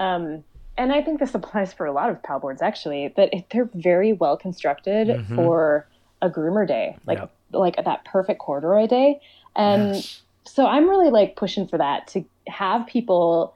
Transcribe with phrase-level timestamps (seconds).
[0.00, 0.42] Um,
[0.78, 3.68] and I think this applies for a lot of pow boards actually, that it, they're
[3.74, 5.36] very well constructed Mhm.
[5.36, 5.86] for
[6.22, 7.30] a groomer day, like Yep.
[7.52, 9.20] like that perfect corduroy day.
[9.56, 10.22] And Yes.
[10.44, 13.54] so I'm really like pushing for that to have people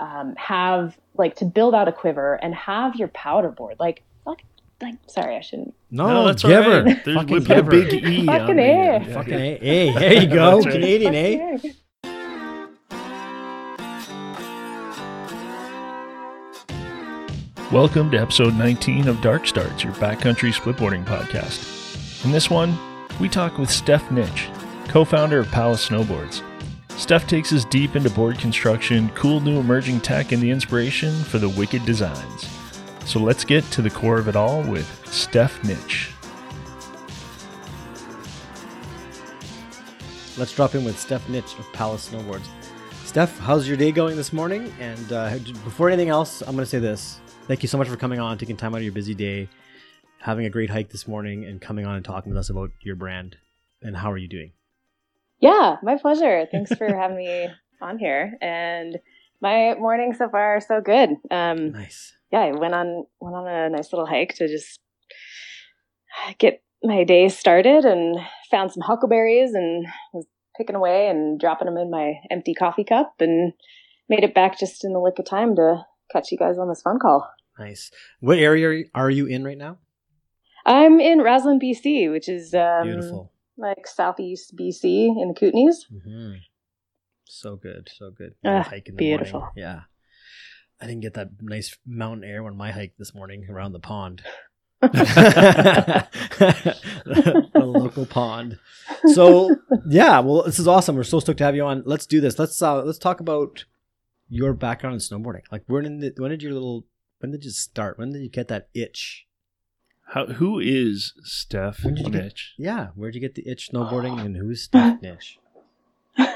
[0.00, 4.44] um, have like to build out a quiver and have your powder board like like
[4.80, 6.84] like sorry I shouldn't No, No, that's all right.
[7.04, 8.24] There's, Fucking we put a big E.
[8.26, 8.96] Fucking on the, A.
[8.96, 9.46] uh, Fucking yeah.
[9.60, 9.92] A.
[9.94, 10.54] There you go.
[10.62, 10.72] That's right.
[10.74, 11.58] Canadian, eh?
[17.70, 22.24] Welcome to episode 19 of Dark Starts, your backcountry splitboarding podcast.
[22.24, 22.78] In this one,
[23.20, 24.48] we talk with Steph Nitch,
[24.88, 26.42] co founder of Pallas Snowboards.
[26.98, 31.36] Steph takes us deep into board construction, cool new emerging tech, and the inspiration for
[31.38, 32.48] the wicked designs.
[33.04, 36.10] So let's get to the core of it all with Steph Nitch.
[40.38, 42.48] Let's drop in with Steph Nitch of Pallas Snowboards.
[43.04, 44.72] Steph, how's your day going this morning?
[44.80, 47.20] And uh, before anything else, I'm going to say this.
[47.48, 49.48] Thank you so much for coming on, taking time out of your busy day,
[50.20, 52.94] having a great hike this morning, and coming on and talking with us about your
[52.94, 53.36] brand.
[53.80, 54.52] And how are you doing?
[55.40, 56.46] Yeah, my pleasure.
[56.52, 57.48] Thanks for having me
[57.80, 58.36] on here.
[58.42, 58.98] And
[59.40, 61.08] my morning so far are so good.
[61.30, 62.14] Um, Nice.
[62.30, 64.78] yeah, I went on went on a nice little hike to just
[66.38, 68.18] get my day started, and
[68.50, 70.26] found some huckleberries, and was
[70.58, 73.54] picking away and dropping them in my empty coffee cup, and
[74.06, 76.82] made it back just in the nick of time to catch you guys on this
[76.82, 77.26] phone call.
[77.58, 77.90] Nice.
[78.20, 79.78] What area are you- in right now?
[80.66, 83.32] I'm in Rossland, BC, which is um, Beautiful.
[83.56, 84.84] like southeast BC
[85.20, 85.86] in the Kootenays.
[86.04, 86.34] hmm
[87.24, 87.88] So good.
[87.96, 88.34] So good.
[88.44, 89.40] Ah, hike in the beautiful.
[89.40, 89.54] morning.
[89.56, 89.80] Yeah.
[90.80, 94.22] I didn't get that nice mountain air when my hike this morning around the pond.
[94.80, 96.06] the
[97.54, 98.58] local pond.
[99.06, 99.56] So
[99.88, 100.94] yeah, well, this is awesome.
[100.96, 101.82] We're so stoked to have you on.
[101.84, 102.38] Let's do this.
[102.38, 103.64] Let's uh, let's talk about
[104.28, 105.42] your background in snowboarding.
[105.50, 106.84] Like, when the, when did your little
[107.20, 107.98] when did you start?
[107.98, 109.26] When did you get that itch?
[110.12, 112.40] How, who is Steph When did you get- Nitch?
[112.56, 115.38] Yeah, where'd you get the itch snowboarding, and who's Steph Nish?
[116.18, 116.30] uh,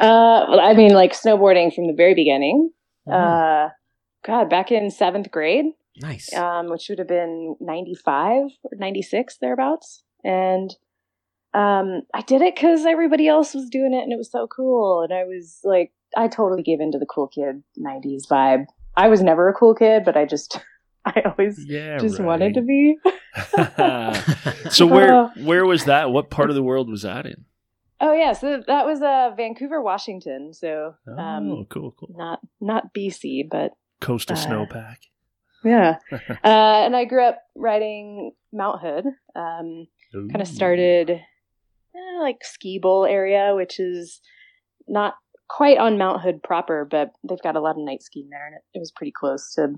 [0.00, 2.70] well, I mean, like snowboarding from the very beginning.
[3.06, 3.12] Mhm.
[3.66, 3.70] Uh,
[4.24, 5.66] God, back in seventh grade,
[6.00, 6.32] nice.
[6.34, 10.02] um, which would have been 95 or 96 thereabouts.
[10.24, 10.74] And
[11.52, 15.02] um, I did it because everybody else was doing it and it was so cool.
[15.02, 18.64] And I was like, I totally gave into the cool kid 90s vibe.
[18.96, 20.58] I was never a cool kid, but I just,
[21.04, 22.26] I always Yeah, just right.
[22.26, 22.96] wanted to be.
[24.70, 26.10] so where Uh, where was that?
[26.10, 27.44] What part of the world was that in?
[28.00, 28.32] Oh, yeah.
[28.32, 30.52] So that was uh, Vancouver, Washington.
[30.52, 32.10] So Oh, um, cool, cool.
[32.16, 34.96] not, not BC, but Coastal uh, snowpack.
[35.64, 35.96] yeah.
[36.12, 39.06] uh, and I grew up riding Mount Hood.
[39.34, 44.20] Um, kind of started eh, like ski bowl area which is
[44.86, 45.14] not
[45.48, 48.56] quite on mount hood proper but they've got a lot of night skiing there and
[48.56, 49.74] it, it was pretty close to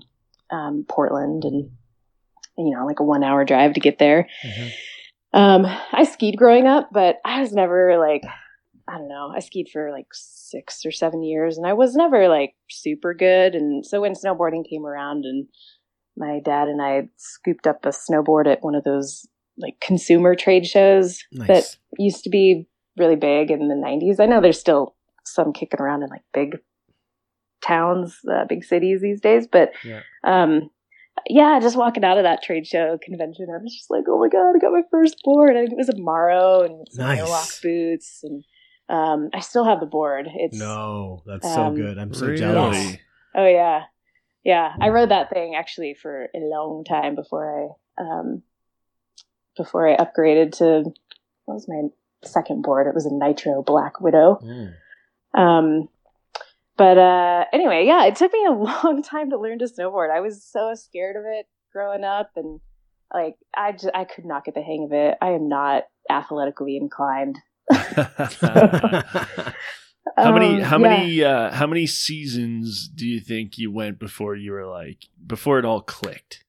[0.49, 1.69] um, portland and
[2.57, 4.71] you know like a one hour drive to get there Mhm.
[5.33, 8.23] um, i skied growing up but i was never like
[8.87, 12.27] i don't know i skied for like six or seven years and i was never
[12.29, 15.47] like super good and so when snowboarding came around and
[16.15, 19.27] my dad and i scooped up a snowboard at one of those
[19.59, 24.19] like consumer trade shows that used to be really big in the 90s.
[24.19, 24.95] I know there's still
[25.33, 26.57] some kicking around in like big
[27.63, 30.01] towns, uh, big cities these days, but Yeah.
[30.23, 30.69] um
[31.27, 34.29] yeah, just walking out of that trade show convention, I was just like, oh my
[34.29, 35.57] god, I got my first board.
[35.57, 37.17] I think it was a Morrow and some Nice.
[37.17, 38.43] airlock boots, and
[38.87, 40.27] um, I still have the board.
[40.33, 41.97] It's No, that's so Um, good.
[41.97, 42.37] I'm so really?
[42.37, 42.97] jealous.
[43.35, 43.83] Oh yeah,
[44.43, 44.73] yeah.
[44.79, 48.43] I rode that thing actually for a long time before I um,
[49.57, 50.83] before I upgraded to
[51.45, 51.81] what was my
[52.23, 52.85] second board?
[52.87, 54.39] It was a Nitro Black Widow.
[54.43, 54.73] Mm.
[55.37, 55.89] Um,
[56.77, 60.11] but uh, anyway, yeah, it took me a long time to learn to snowboard.
[60.15, 62.59] I was so scared of it growing up, and
[63.13, 65.17] like I just, I could not get the hang of it.
[65.21, 67.37] I am not athletically inclined.
[70.15, 70.81] how many Um, how yeah.
[70.89, 75.59] many uh how many seasons do you think you went before you were like before
[75.59, 76.43] it all clicked?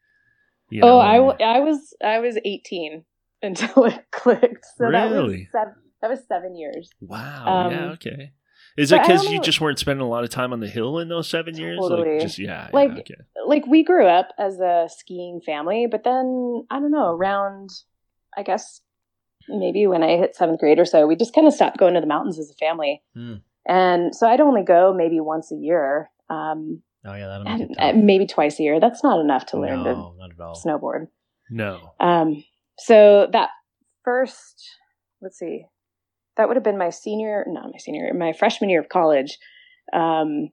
[0.70, 1.00] You Oh, know?
[1.00, 3.04] I, w- I was I was 18
[3.42, 4.64] until it clicked.
[4.76, 6.90] So that was seven, that was seven years.
[7.00, 7.44] Wow.
[7.46, 7.90] um, yeah.
[7.92, 8.32] Okay.
[8.78, 10.68] Is it but I because you just weren't spending a lot of time on the
[10.68, 11.78] hill in those seven years?
[11.80, 12.12] Totally.
[12.12, 12.68] Like just yeah.
[12.72, 13.14] Like- yeah, okay.
[13.46, 17.70] Like we grew up as a skiing family, but then I don't know around
[18.36, 18.80] I guess
[19.48, 22.00] maybe when I hit seventh grade or so, we just kind of stopped going to
[22.00, 23.36] the mountains as a family, Hmm.
[23.66, 27.98] and so I'd only go maybe once a year, um, Oh yeah, that'll make and
[27.98, 28.80] it maybe twice a year.
[28.80, 30.60] That's not enough to learn to no, all.
[30.64, 31.08] snowboard.
[31.50, 31.92] No.
[32.00, 32.44] Um,
[32.78, 33.48] so that
[34.04, 34.68] first,
[35.22, 35.64] let's see,
[36.38, 39.36] that would have been my senior, not my senior, my freshman year of college.
[39.92, 40.48] Um,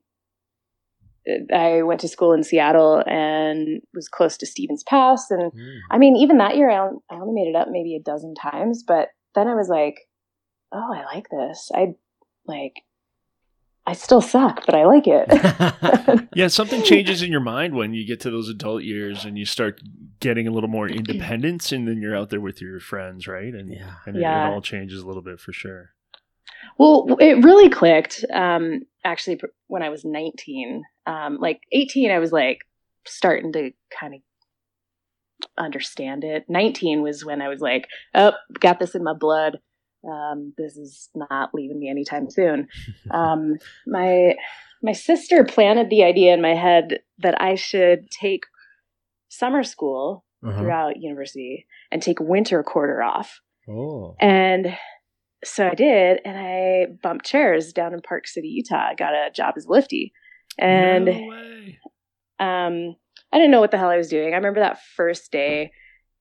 [1.53, 5.31] I went to school in Seattle and was close to Stevens Pass.
[5.31, 5.79] And Mm.
[5.91, 8.83] I mean, even that year, I I only made it up maybe a dozen times.
[8.85, 9.95] But then I was like,
[10.73, 11.71] oh, I like this.
[11.73, 11.95] I
[12.45, 12.73] like,
[13.87, 16.27] I still suck, but I like it.
[16.35, 19.45] Yeah, something changes in your mind when you get to those adult years and you
[19.45, 19.79] start
[20.19, 23.53] getting a little more independence, and then you're out there with your friends, right?
[23.53, 23.93] And Yeah.
[24.05, 24.47] and it- Yeah.
[24.47, 25.91] it, all changes a little bit for sure.
[26.77, 30.83] Well, it really clicked um, actually when I was 19.
[31.05, 32.59] Um, like 18, I was like
[33.05, 34.21] starting to kind of
[35.57, 36.45] understand it.
[36.49, 39.59] 19 was when I was like, oh, got this in my blood.
[40.09, 42.67] Um, this is not leaving me anytime soon.
[43.11, 43.55] Um,
[43.87, 44.35] my
[44.83, 48.43] my sister planted the idea in my head that I should take
[49.29, 50.59] summer school Uh-huh.
[50.59, 53.39] throughout university and take winter quarter off.
[53.67, 54.15] Oh.
[54.19, 54.77] And
[55.43, 58.89] so I did, and I bumped chairs down in Park City, Utah.
[58.91, 60.13] I got a job as a lifty,
[60.59, 61.13] and no
[62.39, 62.95] um,
[63.31, 64.33] I didn't know what the hell I was doing.
[64.33, 65.71] I remember that first day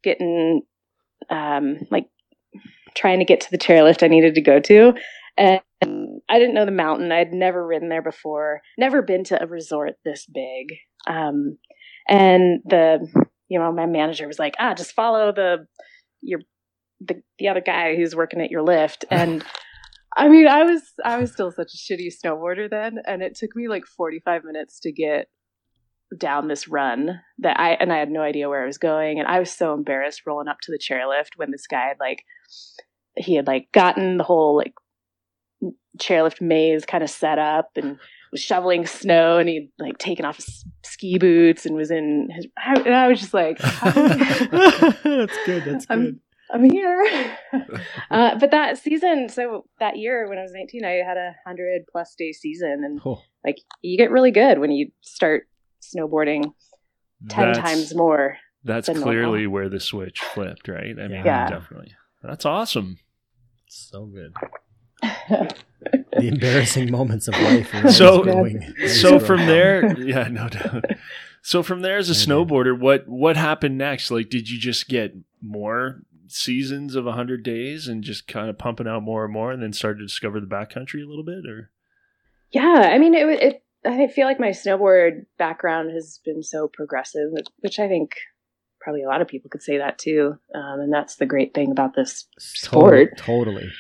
[0.02, 0.62] getting
[1.31, 2.06] um, like
[2.94, 4.94] trying to get to the chairlift I needed to go to,
[5.37, 7.12] and I didn't know the mountain.
[7.12, 10.76] I'd never ridden there before, never been to a resort this big.
[11.06, 11.58] Um,
[12.08, 13.06] and the
[13.49, 15.67] you know my manager was like, ah, just follow the
[16.23, 16.41] your
[17.00, 19.44] the the other guy who's working at your lift and.
[20.17, 23.56] I mean, I was I was still such a shitty snowboarder then, and it took
[23.56, 25.26] me like forty five minutes to get
[26.19, 29.28] down this run that I and I had no idea where I was going and
[29.28, 32.25] I was so embarrassed rolling up to the chairlift when this guy had like
[33.16, 34.75] he had like gotten the whole like
[35.99, 37.99] chairlift maze kind of set up and
[38.32, 42.46] was shoveling snow and he'd like taken off his ski boots and was in his
[42.64, 45.64] and I was just like that's good.
[45.64, 46.20] That's I'm- good.
[46.52, 47.37] I'm here.
[48.10, 51.82] uh, but that season, so that year when I was 19, I had a hundred
[51.90, 53.22] plus day season, and Oh.
[53.44, 55.49] like you get really good when you start
[55.94, 56.52] snowboarding
[57.28, 58.36] ten That's- times more.
[58.66, 59.12] That's than normal.
[59.12, 60.98] clearly where the switch flipped, right?
[60.98, 61.48] I mean, Yeah.
[61.50, 61.92] definitely.
[62.22, 62.98] That's awesome.
[63.69, 64.34] So good.
[66.16, 67.70] The embarrassing moments of life.
[67.90, 68.62] So- growing.
[68.86, 69.46] So from growing.
[69.48, 70.84] there, yeah, no doubt.
[71.42, 74.10] So from there, as a snowboarder, what what happened next?
[74.10, 78.86] Like, did you just get more seasons of hundred days and just kind of pumping
[78.88, 81.70] out more and more, and then start to discover the backcountry a little bit, or
[82.50, 83.63] yeah, I mean, it, it.
[83.84, 88.16] I feel like my snowboard background has been so progressive, which I think
[88.81, 90.36] probably a lot of people could say that too.
[90.54, 93.16] Um, and that's the great thing about this sport.
[93.16, 93.70] Totally.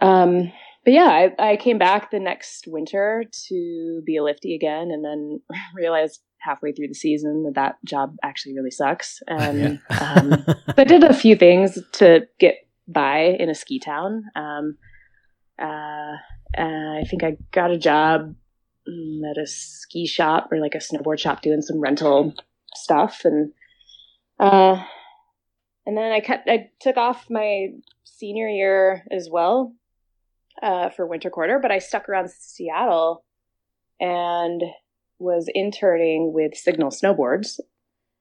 [0.00, 0.52] Um,
[0.84, 5.04] but yeah, I, I came back the next winter to be a lifty again, and
[5.04, 5.40] then
[5.74, 9.20] realized halfway through the season that that job actually really sucks.
[9.28, 10.44] And um,
[10.76, 12.56] I did a few things to get
[12.86, 14.24] by in a ski town.
[14.36, 14.76] Um,
[15.60, 16.16] uh,
[16.56, 18.34] uh, I think I got a job
[18.86, 22.34] at a ski shop or like a snowboard shop doing some rental
[22.74, 23.52] stuff, and
[24.38, 24.82] uh,
[25.86, 27.68] and then I kept I took off my
[28.04, 29.74] senior year as well
[30.62, 33.24] uh, for winter quarter, but I stuck around Seattle
[34.00, 34.62] and
[35.18, 37.60] was interning with Signal Snowboards,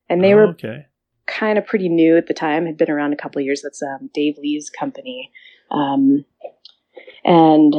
[0.10, 0.86] and they Oh, were okay.
[1.25, 2.65] kind of pretty new at the time.
[2.65, 3.62] Had been around a couple of years.
[3.62, 5.32] That's um, Dave Lee's company,
[5.72, 6.25] um,
[7.25, 7.74] and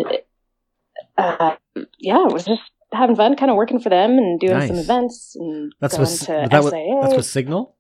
[1.17, 1.57] uh,
[1.99, 2.63] yeah, it was just
[2.95, 6.19] having fun, kind of working for them and doing some events and That's going what.
[6.21, 6.99] to That was, SIA.
[7.01, 7.77] that's what Signal.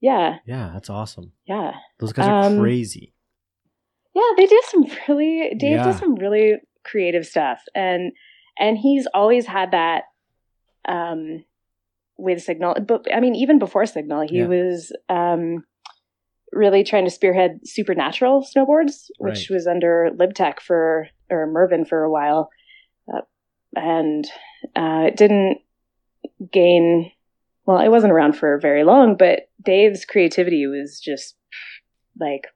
[0.00, 1.32] yeah, Yeah, that's awesome.
[1.46, 3.14] yeah, Those guys are Um, crazy.
[4.14, 4.22] yeah.
[4.36, 5.54] They do some really.
[5.58, 5.84] Dave Yeah.
[5.84, 8.12] does some really creative stuff, and
[8.58, 10.04] and he's always had that.
[10.86, 11.44] Um,
[12.16, 14.46] with Signal, but I mean, even before Signal, he Yeah.
[14.46, 15.64] was um,
[16.52, 19.50] really trying to spearhead supernatural snowboards, which Right.
[19.50, 22.50] was under LibTech for or Mervin for a while,
[23.76, 24.24] and
[24.76, 25.58] uh, it didn't
[26.52, 27.10] gain.
[27.66, 31.34] Well, it wasn't around for very long, but Dave's creativity was just
[32.20, 32.46] like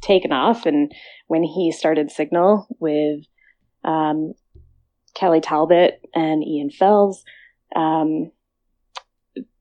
[0.00, 0.92] taken off, and
[1.28, 3.24] when he started Signal with
[3.84, 4.34] um,
[5.14, 7.24] Kelly Talbot and Ian Fells.
[7.74, 8.32] Um,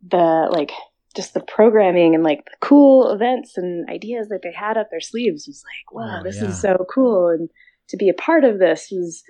[0.08, 0.72] the like
[1.16, 5.02] just the programming and like the cool events and ideas that they had up their
[5.02, 6.48] sleeves was like wow Oh, this yeah.
[6.48, 7.50] is so cool and
[7.90, 9.24] to be a part of this was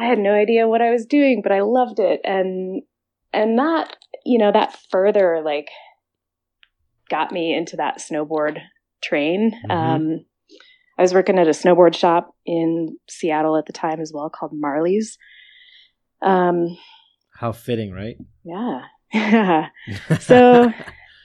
[0.00, 2.82] i had no idea what i was doing but i loved it and
[3.32, 5.68] and that you know that further like
[7.08, 8.58] got me into that snowboard
[9.02, 9.70] train Mhm.
[9.74, 10.24] um
[10.98, 14.52] i was working at a snowboard shop in seattle at the time as well called
[14.54, 15.18] marley's
[16.22, 16.76] um
[17.32, 18.16] How fitting, right?
[18.44, 19.68] yeah yeah
[20.20, 20.72] So-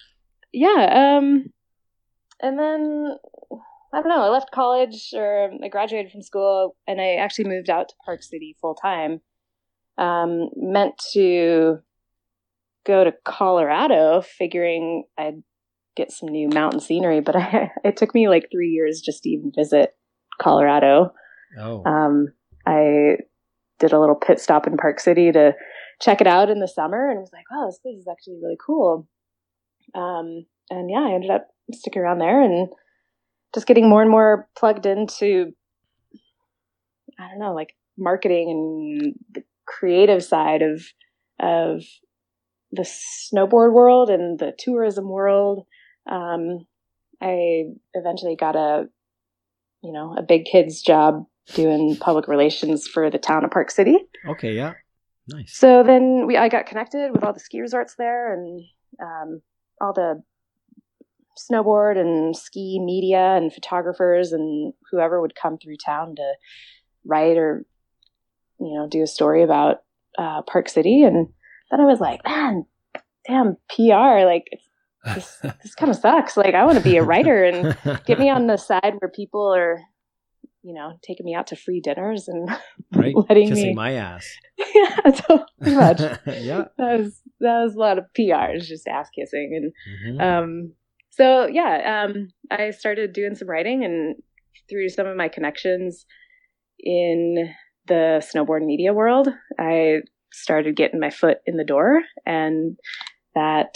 [0.53, 1.45] yeah um
[2.41, 3.17] and then
[3.95, 7.69] i don't know i left college or i graduated from school and i actually moved
[7.69, 9.21] out to park city full time
[9.97, 11.79] um meant to
[12.85, 15.43] go to Colorado, figuring I'd
[15.95, 17.19] get some new mountain scenery.
[17.19, 19.91] But I, it took me like three years just to even visit
[20.41, 21.11] Colorado.
[21.59, 22.27] Oh, Um,
[22.65, 23.17] I
[23.79, 25.53] did a little pit stop in Park City to
[26.01, 28.57] check it out in the summer, and was like, "Wow, this place is actually really
[28.63, 29.07] cool."
[29.93, 32.69] Um, and yeah, I ended up sticking around there and
[33.55, 35.53] just getting more and more plugged into,
[37.17, 40.83] I don't know, like marketing and the creative side of
[41.39, 41.83] of
[42.71, 45.65] the snowboard world and the tourism world.
[46.09, 46.67] Um,
[47.21, 48.85] I eventually got a,
[49.81, 53.97] you know, a big kids job doing public relations for the town of Park City.
[54.27, 54.73] okay, yeah,
[55.29, 55.55] nice.
[55.55, 58.61] So then we, I got connected with all the ski resorts there and
[59.01, 59.41] um,
[59.79, 60.21] all the
[61.37, 66.33] snowboard and ski media and photographers and whoever would come through town to
[67.05, 67.65] write or,
[68.59, 69.83] you know, do a story about
[70.17, 71.03] uh, Park City.
[71.03, 71.27] And
[71.71, 72.65] then I was like, man,
[73.27, 74.67] damn PR, like it's,
[75.13, 76.37] this, this kind of sucks.
[76.37, 79.53] Like I want to be a writer and get me on the side where people
[79.53, 79.79] are,
[80.63, 82.49] you know, taking me out to free dinners and
[82.95, 83.73] right, letting kissing me.
[83.75, 84.27] my ass.
[84.73, 85.99] yeah, so much.
[86.25, 86.63] yeah.
[86.77, 89.71] That was that was a lot of PR, it's just ass kissing,
[90.07, 90.21] and Mhm.
[90.23, 90.73] um,
[91.15, 94.15] so yeah, um, I started doing some writing, and
[94.69, 96.05] through some of my connections
[96.79, 97.53] in
[97.87, 99.99] the snowboard media world, I
[100.33, 102.77] started getting my foot in the door, and
[103.33, 103.75] that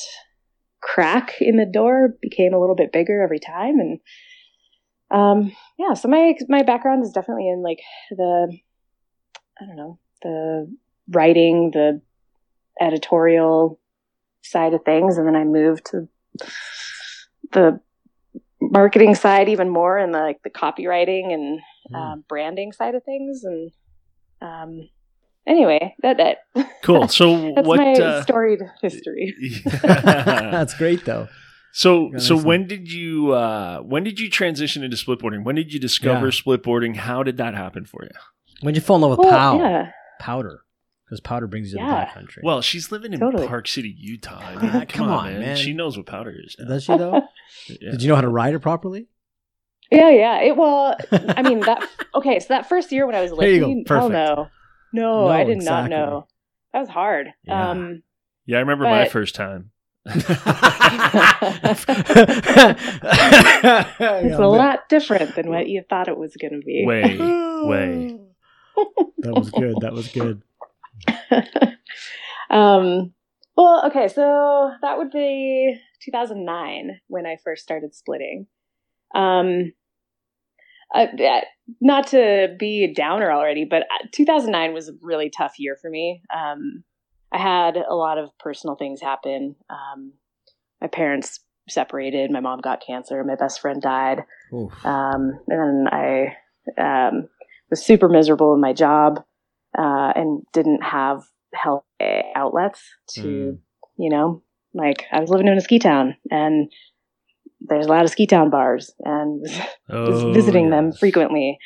[0.82, 4.00] crack in the door became a little bit bigger every time, and
[5.12, 7.80] um, yeah, so my my background is definitely in like
[8.12, 8.58] the
[9.62, 10.76] I don't know the
[11.10, 12.02] writing, the
[12.82, 13.80] editorial
[14.42, 16.10] side of things, and then I moved to
[17.52, 17.80] the
[18.62, 21.60] marketing side even more, and the, like the copywriting and
[21.94, 23.44] um, branding side of things.
[23.44, 23.72] And
[24.42, 24.90] um,
[25.48, 27.08] anyway, that that Cool.
[27.08, 27.78] So that's what?
[27.78, 29.34] my uh, storied history.
[29.84, 31.28] That's great though.
[31.72, 35.44] so Yeah, so nice when did you uh, when did you transition into splitboarding?
[35.44, 36.32] When did you discover Yeah.
[36.32, 36.96] splitboarding?
[36.98, 38.10] How did that happen for you?
[38.62, 40.62] When did you fall in love with well, pow yeah, powder?
[41.06, 42.06] Because powder brings you to Yeah.
[42.14, 42.44] the backcountry.
[42.44, 43.48] Well, she's living in Totally.
[43.48, 44.40] Park City, Utah.
[44.40, 45.40] I Ah, mean, come, come on, on, man.
[45.42, 45.58] man.
[45.58, 46.68] She knows what powder is now.
[46.68, 47.22] does she though?
[47.68, 47.92] Yeah.
[47.92, 49.08] Did you know how to ride it properly?
[49.92, 50.40] yeah, yeah.
[50.42, 51.88] It well, I mean that.
[52.16, 53.68] Okay, so that first year when I was There you go.
[53.68, 54.14] lifting, hell Perfect.
[54.14, 54.48] no,
[54.94, 55.90] no, No, I did exactly.
[55.90, 56.28] not know.
[56.74, 57.30] That was hard.
[57.44, 57.70] Yeah.
[57.72, 58.04] Um,
[58.46, 59.72] Yeah, I remember my first time.
[60.06, 61.86] it's
[64.00, 66.84] it's a lot different than what you thought it was going to be.
[66.86, 68.20] Way, way.
[69.20, 69.76] That was good.
[69.82, 70.42] That was good.
[72.50, 73.14] um,
[73.56, 78.48] well, okay, so that would be 2009 when I first started splitting.
[79.16, 79.74] Um,
[80.94, 81.06] uh,
[81.80, 85.90] not to be a downer already, but uh, 2009 was a really tough year for
[85.90, 86.22] me.
[86.34, 86.84] Um,
[87.32, 89.56] I had a lot of personal things happen.
[89.70, 90.14] Um,
[90.82, 92.32] my parents separated.
[92.32, 93.24] My mom got cancer.
[93.24, 94.24] My best friend died.
[94.84, 96.38] Um, and I
[96.80, 97.28] um,
[97.70, 99.24] was super miserable in my job
[99.78, 101.22] uh, and didn't have
[101.54, 101.84] health
[102.36, 103.58] outlets to, Mm.
[103.98, 104.42] you know,
[104.74, 106.72] like I was living in a ski town and
[107.62, 109.42] there's a lot of ski town bars and
[109.90, 111.58] was Oh, visiting them frequently.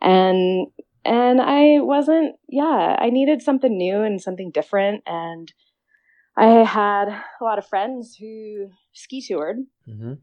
[0.00, 0.68] And
[1.04, 5.52] and I wasn't yeah, I needed something new and something different and
[6.36, 9.58] I had a lot of friends who ski toured
[9.88, 10.18] Mhm.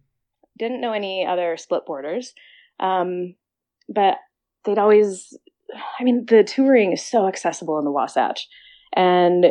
[0.58, 2.34] didn't know any other split boarders.
[2.80, 3.36] Um,
[3.88, 4.18] but
[4.66, 5.38] they'd always,
[6.00, 8.48] I mean, the touring is so accessible in the Wasatch.
[8.94, 9.46] And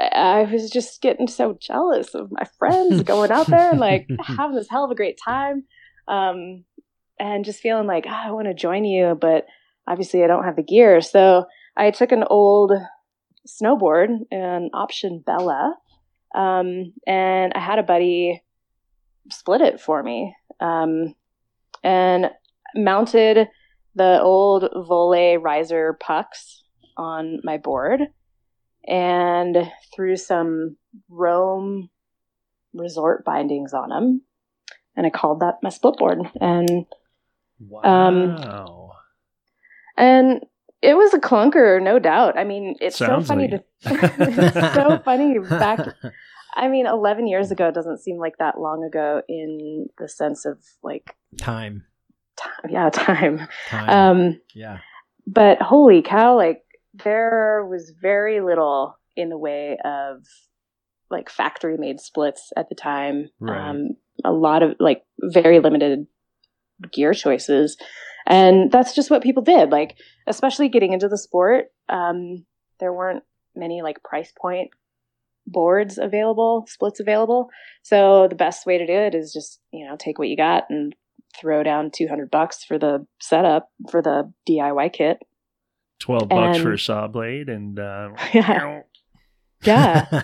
[0.00, 4.56] I was just getting so jealous of my friends going out there and like having
[4.56, 5.64] this hell of a great time.
[6.08, 6.64] Um,
[7.18, 9.46] and just feeling like, "Ah, I want to join you, but
[9.86, 11.00] obviously I don't have the gear.
[11.00, 11.44] So
[11.76, 12.72] I took an old
[13.46, 15.74] snowboard, an option Bella,
[16.34, 18.42] um, and I had a buddy
[19.30, 21.14] split it for me um,
[21.82, 22.30] and
[22.74, 23.48] mounted
[23.94, 26.62] the old Voile riser pucks
[26.96, 28.00] on my board
[28.86, 30.76] and threw some
[31.08, 31.90] Rome
[32.74, 34.22] resort bindings on them.
[34.96, 36.20] And I called that my split board.
[36.40, 36.86] And
[37.84, 38.92] Um, Wow.
[39.96, 40.44] and
[40.82, 42.38] it was a clunker, no doubt.
[42.38, 45.86] I mean, it's Sounds so funny like to it's so funny back
[46.54, 50.58] I mean, 11 years ago doesn't seem like that long ago in the sense of
[50.82, 51.84] like time.
[52.36, 53.46] time, yeah, time.
[53.68, 53.88] Time.
[53.88, 54.78] Um, yeah.
[55.26, 60.24] but holy cow, like there was very little in the way of
[61.10, 63.30] like factory made splits at the time.
[63.40, 63.70] Right.
[63.70, 63.90] Um,
[64.24, 66.06] a lot of like very limited
[66.92, 67.76] gear choices.
[68.26, 69.70] And that's just what people did.
[69.70, 72.44] Like, especially getting into the sport, um,
[72.78, 73.24] there weren't
[73.56, 74.70] many like price point
[75.46, 77.48] boards available, splits available.
[77.82, 80.64] So the best way to do it is just, you know, take what you got
[80.70, 80.94] and
[81.38, 85.18] throw down 200 bucks for the setup for the DIY kit.
[86.00, 88.80] 12 bucks And- for a saw blade and uh, Yeah.
[89.62, 90.22] Yeah.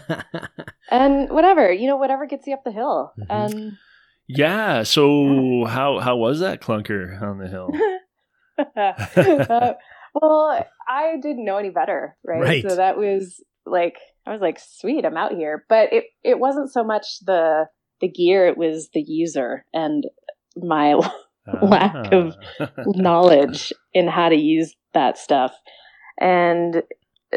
[0.90, 3.12] and whatever, you know, whatever gets you up the hill.
[3.18, 3.26] Mhm.
[3.28, 3.72] And
[4.28, 4.82] yeah.
[4.82, 7.70] So how how was that clunker on the hill?
[8.74, 9.74] Uh,
[10.14, 12.40] well, I didn't know any better, right?
[12.40, 12.64] Right.
[12.66, 15.66] So that was like I was like, sweet, I'm out here.
[15.68, 17.66] But it it wasn't so much the
[18.00, 20.04] the gear; it was the user and
[20.56, 20.94] my
[21.62, 22.68] Lack of Ah.
[22.86, 25.52] knowledge in how to use that stuff.
[26.20, 26.82] And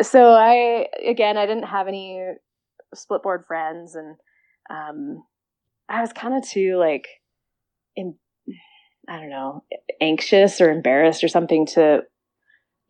[0.01, 2.23] so I again I didn't have any
[2.95, 4.15] split board friends and
[4.69, 5.23] um
[5.89, 7.07] I was kind of too like
[7.95, 8.15] in
[9.07, 9.63] I don't know,
[10.01, 12.01] anxious or embarrassed or something to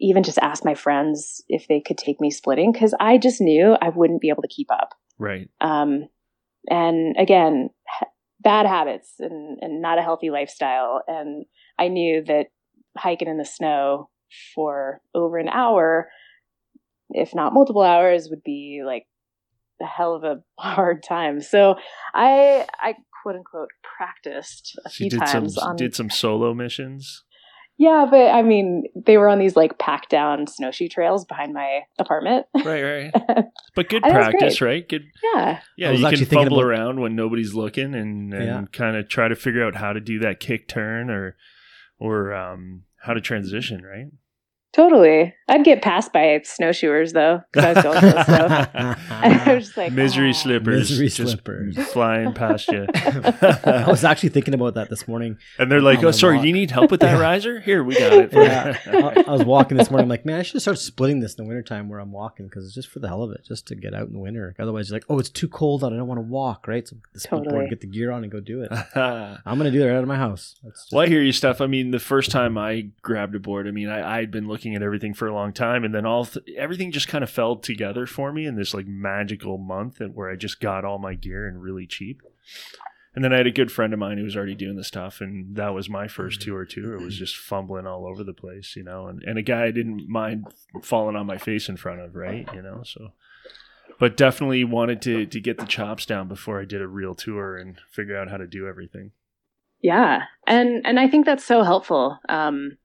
[0.01, 3.75] even just ask my friends if they could take me splitting cuz I just knew
[3.81, 4.93] I wouldn't be able to keep up.
[5.17, 5.49] right.
[5.61, 6.07] Um,
[6.69, 7.69] and again,
[8.41, 11.01] bad habits and, and not a healthy lifestyle.
[11.07, 11.45] And
[11.77, 12.47] I knew that
[12.97, 14.09] hiking in the snow
[14.55, 16.09] for over an hour,
[17.09, 19.05] if not multiple hours, would be like
[19.81, 21.41] a hell of a hard time.
[21.41, 21.75] So
[22.13, 26.53] I, I quote unquote practiced a She few did times some on did some solo
[26.53, 27.23] missions.
[27.79, 31.81] Yeah, but I mean, they were on these like packed down snowshoe trails behind my
[31.97, 32.45] apartment.
[32.53, 33.11] Right, right.
[33.75, 34.87] But good And it was practice, right?
[34.87, 35.05] Good.
[35.33, 35.61] yeah.
[35.77, 38.63] Yeah, you can fumble about- around when nobody's looking and, and Yeah.
[38.73, 41.35] kind of try to figure out how to do that kick turn or
[41.99, 44.07] or um, how to transition, right?
[44.79, 45.33] Totally.
[45.49, 49.75] I'd get passed by snowshoers though, because I was going to the I was just
[49.77, 51.77] like, Misery "Oh." slippers, Misery just slippers.
[51.91, 52.85] flying past you.
[52.95, 55.37] I was actually thinking about that this morning.
[55.57, 56.43] and they're like, "Oh, sorry, walk.
[56.43, 57.19] do you need help with that Yeah.
[57.29, 57.59] riser?
[57.59, 60.03] Here, we got it." Yeah, I, I was walking this morning.
[60.05, 62.63] I'm like, man, I should start splitting this in the wintertime where I'm walking because
[62.65, 64.55] it's just for the hell of it, just to get out in the winter.
[64.59, 65.91] Otherwise, you're like, oh, it's too cold out.
[65.91, 66.87] I don't want to walk, right?
[66.87, 67.69] So the split board, Totally.
[67.69, 68.71] get the gear on and go do it.
[68.95, 70.55] I'm gonna do that right out of my house.
[70.63, 71.59] That's just, I hear you, Steph.
[71.59, 74.68] I mean, the first time I grabbed a board, I mean, I I'd been looking
[74.75, 77.55] at everything for a long time, and then all th- everything just kind of fell
[77.55, 81.15] together for me in this like magical month, and where I just got all my
[81.15, 82.21] gear and really cheap.
[83.15, 85.19] And then I had a good friend of mine who was already doing the stuff,
[85.19, 86.93] and that was my first tour too.
[86.93, 89.71] It was just fumbling all over the place, you know, and, and a guy I
[89.71, 90.45] didn't mind
[90.83, 92.47] falling on my face in front of, right?
[92.53, 93.13] You know, so
[93.99, 97.57] but definitely wanted to to get the chops down before I did a real tour
[97.57, 99.11] and figure out how to do everything.
[99.81, 102.77] Yeah, and and I think that's so helpful um,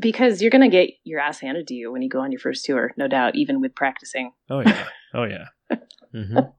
[0.00, 2.64] because you're gonna get your ass handed to you when you go on your first
[2.64, 4.32] tour, no doubt, even with practicing.
[4.50, 4.84] Oh yeah.
[5.14, 5.46] Oh yeah.
[6.14, 6.52] Mhm.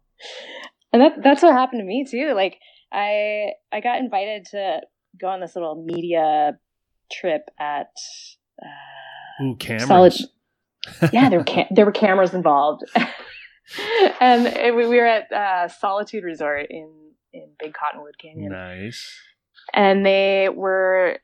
[0.93, 2.33] And that that's what happened to me too.
[2.35, 2.57] Like
[2.91, 4.81] I I got invited to
[5.19, 6.57] go on this little media
[7.11, 7.87] trip at
[8.61, 9.87] uh, Ooh, cameras.
[9.87, 10.13] Solid.
[11.13, 12.83] yeah, there were ca- there were cameras involved,
[14.21, 16.91] and it- we we were at uh, Solitude Resort in
[17.33, 18.51] in Big Cottonwood Canyon.
[18.51, 19.09] Nice.
[19.73, 21.19] and they were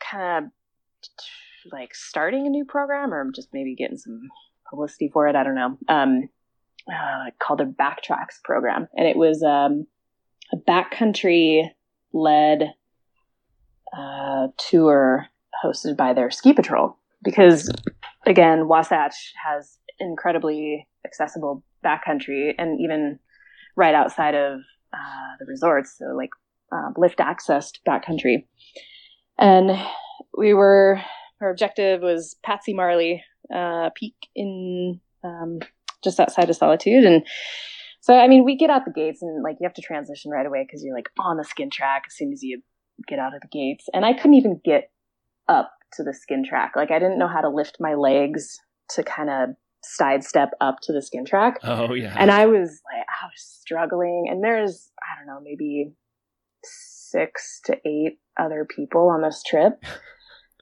[0.00, 0.50] kind of
[1.72, 4.20] like starting a new program or just maybe getting some
[4.68, 5.36] publicity for it.
[5.36, 5.78] I don't know.
[5.88, 6.28] Um,
[6.88, 9.86] uh, called the Backtracks program, and it was um,
[10.52, 11.70] a backcountry
[12.12, 12.74] led
[13.96, 15.26] uh, tour
[15.64, 16.98] hosted by their ski patrol.
[17.22, 17.70] Because
[18.26, 23.18] again, Wasatch has incredibly accessible backcountry, and even
[23.76, 24.60] right outside of
[24.92, 26.30] uh, the resorts, so like
[26.72, 28.44] uh, lift accessed backcountry.
[29.38, 29.70] And
[30.36, 31.00] we were,
[31.40, 33.22] our objective was Patsy Marley
[33.54, 35.58] uh, Peak in um,
[36.02, 37.04] just outside of Solitude.
[37.04, 37.24] And
[38.00, 40.46] so, I mean, we get out the gates and like you have to transition right
[40.46, 42.62] away because you're like on the skin track as soon as you
[43.08, 43.86] get out of the gates.
[43.92, 44.90] And I couldn't even get
[45.48, 46.72] up to the skin track.
[46.76, 48.58] Like, I didn't know how to lift my legs
[48.90, 49.50] to kind of
[49.82, 52.14] sidestep up to the skin track Oh yeah.
[52.18, 54.26] and I was like, I was struggling.
[54.30, 55.92] And there's, I don't know, maybe
[56.62, 59.82] six to eight other people on this trip.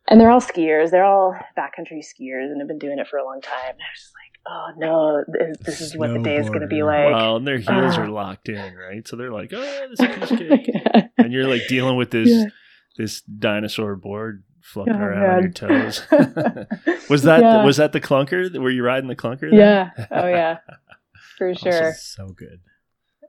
[0.09, 0.91] And they're all skiers.
[0.91, 3.71] They're all backcountry skiers and have been doing it for a long time.
[3.71, 6.61] And I was just like, oh no, this, this is what the day is going
[6.63, 7.13] to be like.
[7.15, 9.07] well, and their heels uh, are locked in, right?
[9.07, 11.07] So they're like, "Oh, yeah, this is a piece of cake," Yeah.
[11.19, 12.45] and you're like dealing with this Yeah.
[12.99, 16.03] this dinosaur board floating Oh, around on your toes.
[17.09, 17.65] was that Yeah.
[17.65, 18.55] was that the clunker?
[18.59, 19.51] Were you riding the clunker?
[19.51, 19.59] then?
[19.59, 19.91] Yeah.
[20.11, 20.59] Oh yeah.
[21.39, 21.89] For sure.
[21.91, 22.61] is so good.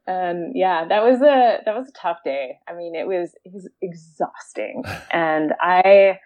[0.06, 3.54] and yeah that was a that was a tough day i mean it was it
[3.54, 6.20] was exhausting and i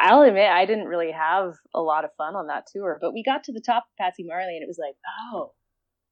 [0.00, 3.22] i'll admit i didn't really have a lot of fun on that tour but we
[3.22, 4.94] got to the top of patsy marley and it was like
[5.32, 5.52] oh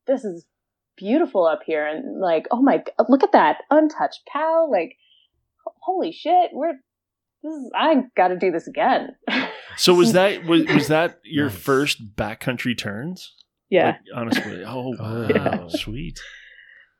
[0.07, 0.47] this is
[0.97, 4.95] beautiful up here and like oh my g- look at that untouched pow like
[5.83, 6.73] holy shit we're
[7.43, 9.11] this is i gotta do this again
[9.77, 11.57] So was that was was that your Nice.
[11.57, 13.33] first backcountry turns?
[13.71, 13.87] Yeah.
[13.87, 14.65] Like, honestly.
[14.67, 15.69] Oh wow, Yeah.
[15.69, 16.19] sweet.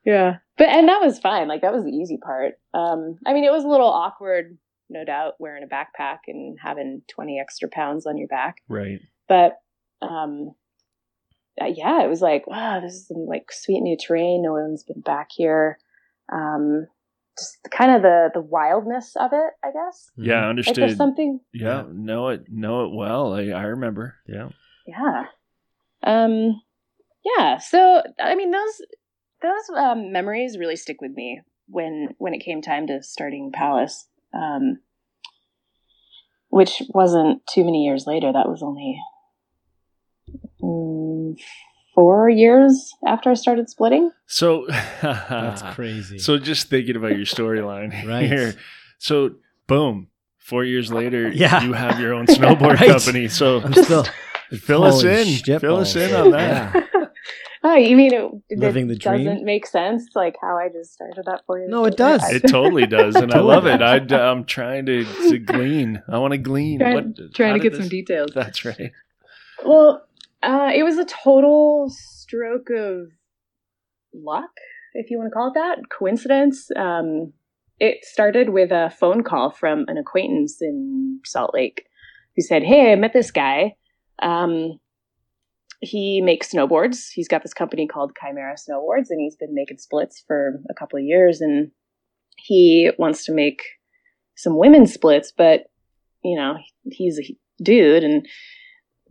[0.05, 0.37] Yeah.
[0.57, 1.49] But and that was fine.
[1.49, 2.53] Like that was the easy part.
[2.73, 4.57] Um I mean it was a little awkward,
[4.89, 8.57] no doubt, wearing a backpack and having 20 extra pounds on your back.
[8.67, 8.99] Right.
[9.27, 9.59] But
[10.01, 10.51] um
[11.61, 14.41] uh, yeah, it was like, wow, this is some like sweet new terrain.
[14.43, 15.77] No one's been back here.
[16.31, 16.87] Um
[17.37, 20.09] just kind of the the wildness of it, I guess.
[20.17, 20.41] Yeah, Mhm.
[20.41, 20.75] Like understood.
[20.83, 21.85] there's something yeah, Yeah.
[21.91, 23.33] know it, know it well.
[23.33, 24.15] I, I remember.
[24.27, 24.49] Yeah.
[24.87, 25.25] yeah
[26.03, 26.61] um
[27.25, 28.81] yeah so i mean those
[29.41, 34.07] those um, memories really stick with me when when it came time to starting Pallas
[34.33, 34.79] um
[36.49, 38.99] which wasn't too many years later that was only
[40.61, 41.35] mm,
[41.95, 44.65] four years after i started splitting So
[45.01, 46.19] That's crazy.
[46.19, 48.27] So just thinking about your storyline Right.
[48.27, 48.55] here.
[48.99, 49.35] So
[49.67, 51.61] boom, four years later, Yeah.
[51.63, 52.89] you have your own snowboard Right.
[52.89, 53.27] company.
[53.27, 54.05] So I'm still
[54.51, 55.25] fill us in.
[55.25, 56.73] shit Fill us in on that.
[56.73, 56.83] Yeah.
[57.71, 59.25] Oh you mean it, it Living the dream?
[59.25, 62.23] doesn't make sense like how i just started that for you No, it does.
[62.31, 63.77] It totally does, and I love it.
[63.77, 64.11] does.
[64.11, 66.01] I, am trying to, to glean.
[66.07, 66.79] I want to glean.
[66.79, 68.91] trying, What- trying to did get some details That's right.
[69.65, 70.05] Well,
[70.41, 73.07] uh, it was a total stroke of
[74.13, 74.49] luck,
[74.93, 76.69] if you want to call it that, coincidence.
[76.75, 77.33] Um,
[77.79, 81.85] it started with a phone call from an acquaintance in Salt Lake
[82.35, 83.75] who said, Hey, I met this guy.
[84.21, 84.79] Um,
[85.81, 87.09] he makes snowboards.
[87.13, 90.97] He's got this company called Chimera Snowboards, and he's been making splits for a couple
[90.97, 91.41] of years.
[91.41, 91.71] And
[92.37, 93.61] he wants to make
[94.35, 95.65] some women's splits, but
[96.23, 98.27] you know, he's a dude, and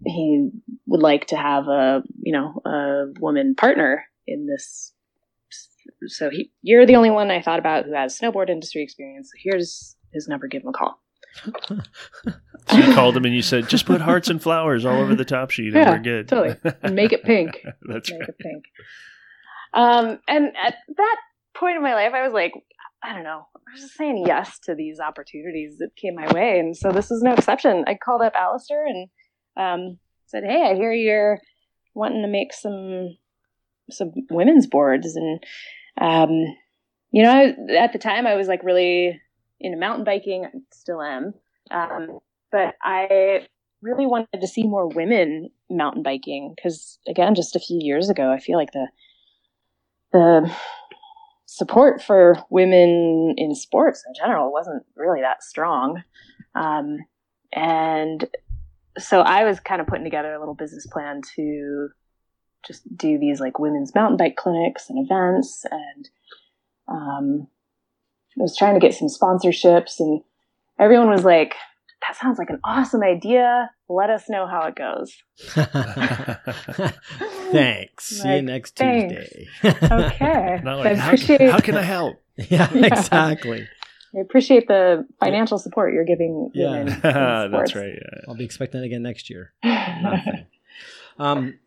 [0.06, 0.50] he
[0.86, 4.92] would like to have a you know a woman partner in this
[6.06, 9.96] so he you're the only one i thought about who has snowboard industry experience here's
[10.12, 11.00] his number give him a call
[12.70, 15.24] So you called him and you said, just put hearts and flowers all over the
[15.24, 16.28] top sheet, and Yeah, we're good.
[16.28, 16.56] totally.
[16.82, 18.28] and make it pink That's make right.
[18.28, 18.64] it pink
[19.74, 21.16] um and at that
[21.54, 22.52] point in my life i was like
[23.02, 26.58] i don't know i was just saying yes to these opportunities that came my way
[26.58, 29.08] and so this is no exception i called up Alistair and
[29.58, 31.38] um said hey i hear you're
[31.94, 33.16] wanting to make some
[33.90, 35.42] some women's boards and
[36.00, 36.30] um
[37.10, 39.20] you know I, at the time i was like really
[39.60, 41.34] into mountain biking I still am.
[41.70, 43.46] Um but i
[43.82, 48.32] really wanted to see more women mountain biking because again just a few years ago
[48.32, 48.86] i feel like the
[50.12, 50.50] the
[51.46, 56.02] support for women in sports in general wasn't really that strong.
[56.54, 56.98] Um,
[57.52, 58.26] and
[58.98, 61.88] so i was kind of putting together a little business plan to
[62.66, 66.10] just do these like women's mountain bike clinics and events and
[66.88, 67.46] um,
[68.38, 70.20] i was trying to get some sponsorships and
[70.78, 71.54] everyone was like
[72.06, 75.12] that sounds like an awesome idea let us know how it goes
[77.50, 78.06] Thanks.
[78.06, 79.14] See you next thanks.
[79.30, 79.48] Tuesday.
[79.64, 82.22] okay Not I like, how, appreciate can, how can I help?
[82.36, 83.66] yeah, exactly.
[84.14, 86.70] I appreciate the financial support you're giving Yeah.
[86.72, 86.88] women.
[86.92, 87.00] in
[87.52, 87.94] That's right.
[87.94, 88.20] Yeah.
[88.28, 89.52] I'll be expecting it again next year.
[91.18, 91.58] Um,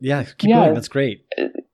[0.00, 0.56] yeah, keep Yeah.
[0.64, 0.74] going.
[0.74, 1.26] That's great.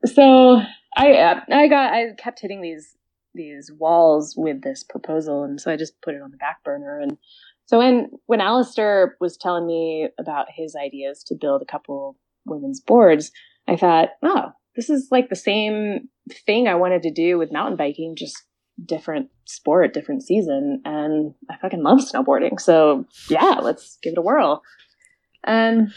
[0.07, 0.61] so
[0.97, 2.97] I uh, I got I kept hitting these
[3.37, 6.99] these walls with this proposal, and so I just put it on the back burner.
[6.99, 7.19] And
[7.67, 12.81] so when when Alistair was telling me about his ideas to build a couple women's
[12.81, 13.31] boards,
[13.69, 16.09] I thought, oh, this is like the same
[16.47, 18.37] thing I wanted to do with mountain biking, just
[18.85, 20.83] different sport, different season.
[20.85, 22.61] And I fucking love snowboarding.
[22.61, 24.63] So yeah, let's give it a whirl.
[25.45, 25.93] And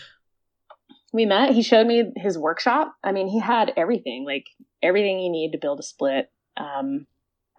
[1.12, 1.54] we met.
[1.54, 2.94] He showed me his workshop.
[3.04, 4.46] I mean, he had everything, like
[4.82, 6.32] everything you need to build a split.
[6.56, 7.08] Um,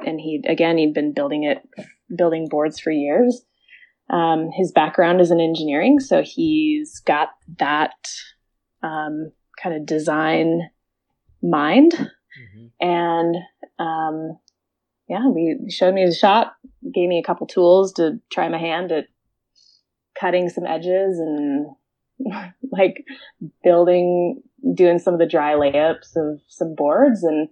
[0.06, 1.58] and he, again, he'd been building it,
[2.14, 3.42] building boards for years.
[4.10, 7.94] Um, his background is in engineering, so he's got that
[8.82, 9.30] um,
[9.62, 10.70] kind of design
[11.42, 12.10] mind.
[12.80, 13.36] And
[13.78, 14.38] um,
[15.08, 16.56] yeah, we he showed me the shop,
[16.94, 19.06] gave me a couple tools to try my hand at
[20.18, 21.66] cutting some edges and
[22.72, 23.04] like
[23.62, 24.42] building,
[24.74, 27.48] doing some of the dry layups of some boards, and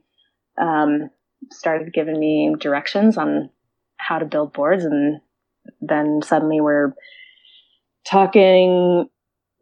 [0.60, 1.10] um,
[1.50, 3.50] started giving me directions on
[3.96, 4.84] how to build boards.
[4.84, 5.20] And
[5.80, 6.92] then suddenly we're
[8.06, 9.08] talking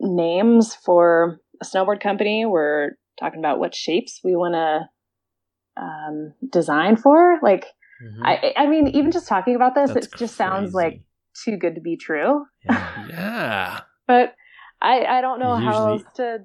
[0.01, 2.45] names for a snowboard company.
[2.47, 7.39] We're talking about what shapes we want to um, design for.
[7.43, 7.67] Like,
[8.03, 8.21] Mhm.
[8.27, 11.01] I, I mean, even just talking about this, That's it just sounds like
[11.45, 12.45] too good to be true.
[12.65, 12.93] Yeah.
[13.09, 13.81] Yeah.
[14.07, 14.35] But
[14.83, 16.39] I, I don't know how else to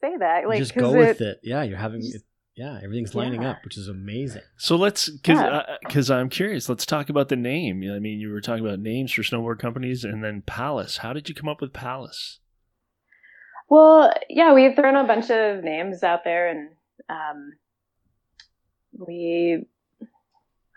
[0.00, 0.46] say that.
[0.48, 1.40] Like, just go it, with it.
[1.42, 2.22] Yeah, you're having just- it.
[2.56, 3.50] Yeah, everything's lining Yeah.
[3.50, 4.42] up, which is amazing.
[4.56, 5.76] So let's, because Yeah.
[5.82, 6.68] because I'm curious.
[6.70, 7.82] Let's talk about the name.
[7.94, 10.98] I mean, you were talking about names for snowboard companies, and then Pallas.
[10.98, 12.40] How did you come up with Pallas?
[13.68, 16.70] Well, yeah, we've thrown a bunch of names out there, and
[17.10, 17.52] um,
[18.96, 19.66] we,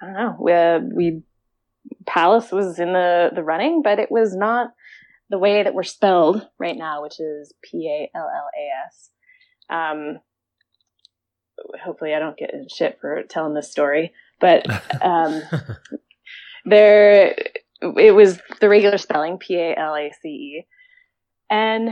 [0.02, 1.24] I don't know, we, uh, we
[2.06, 4.74] Palace was in the the running, but it was not
[5.30, 9.10] the way that we're spelled right now, which is P A L L A S.
[9.70, 10.20] Um,
[11.84, 14.66] hopefully, I don't get in shit for telling this story, but
[15.02, 15.42] um,
[16.66, 17.36] there
[17.82, 20.68] it was the regular spelling P A L A C E,
[21.50, 21.90] and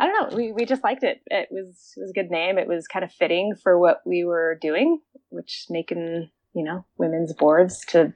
[0.00, 0.36] I don't know.
[0.36, 1.20] We we just liked it.
[1.26, 2.58] It was it was a good name.
[2.58, 7.34] It was kind of fitting for what we were doing, which making you know women's
[7.34, 8.12] boards to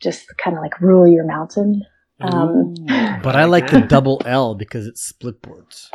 [0.00, 1.82] just kind of like rule your mountain.
[2.20, 2.74] Um,
[3.22, 5.90] But I like the double L because it's split boards.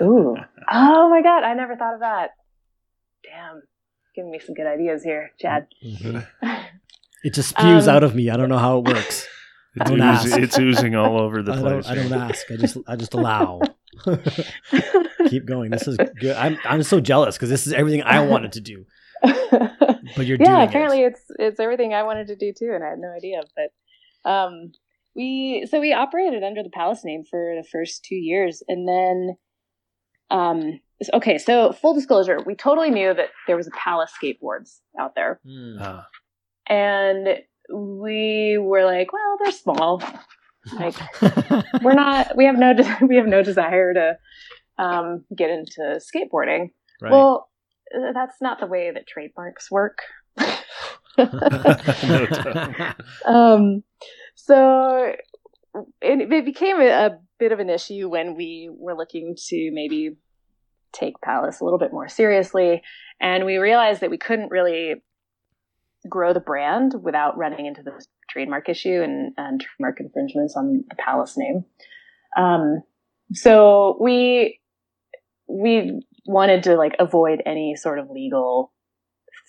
[0.00, 0.36] ooh,
[0.72, 1.44] oh my god!
[1.44, 2.30] I never thought of that.
[3.24, 3.62] Damn,
[4.14, 5.66] giving me some good ideas here, Chad.
[7.24, 8.30] It just spews Um, out of me.
[8.30, 9.28] I don't know how it works.
[9.76, 10.38] It's, Don't oozing, ask.
[10.38, 11.86] it's oozing all over the I place.
[11.86, 12.50] don't, I don't ask.
[12.50, 13.62] I just I just allow.
[15.28, 15.70] Keep going.
[15.70, 16.36] This is good.
[16.36, 18.84] I'm I'm so jealous because this is everything I wanted to do.
[19.22, 21.12] But you're yeah, doing apparently it.
[21.12, 23.40] it's it's everything I wanted to do too, and I had no idea.
[23.56, 24.72] But um,
[25.16, 29.36] we so we operated under the Palace name for the first two years, and then
[30.30, 30.80] um,
[31.14, 31.38] okay.
[31.38, 35.40] So full disclosure, we totally knew that there was a Palace skateboards out there.
[35.80, 36.06] Ah,
[36.66, 37.38] and
[37.72, 40.02] we were like, well, they're small.
[40.74, 40.94] Like
[41.82, 42.36] we're not.
[42.36, 42.74] We have no.
[42.74, 44.18] de- We have no desire to
[44.78, 46.70] um, get into skateboarding.
[47.00, 47.10] right.
[47.12, 47.48] Well,
[47.94, 49.98] uh, that's not the way that trademarks work.
[53.26, 53.82] Um,
[54.34, 55.14] so
[56.00, 60.16] it, it became a, a bit of an issue when we were looking to maybe
[60.92, 62.82] take Palace a little bit more seriously,
[63.20, 64.94] and we realized that we couldn't really
[66.08, 70.96] grow the brand without running into this trademark issue and, and trademark infringements on the
[70.96, 71.64] Palace name.
[72.36, 72.82] Um,
[73.32, 74.58] so we
[75.46, 78.72] we wanted to like avoid any sort of legal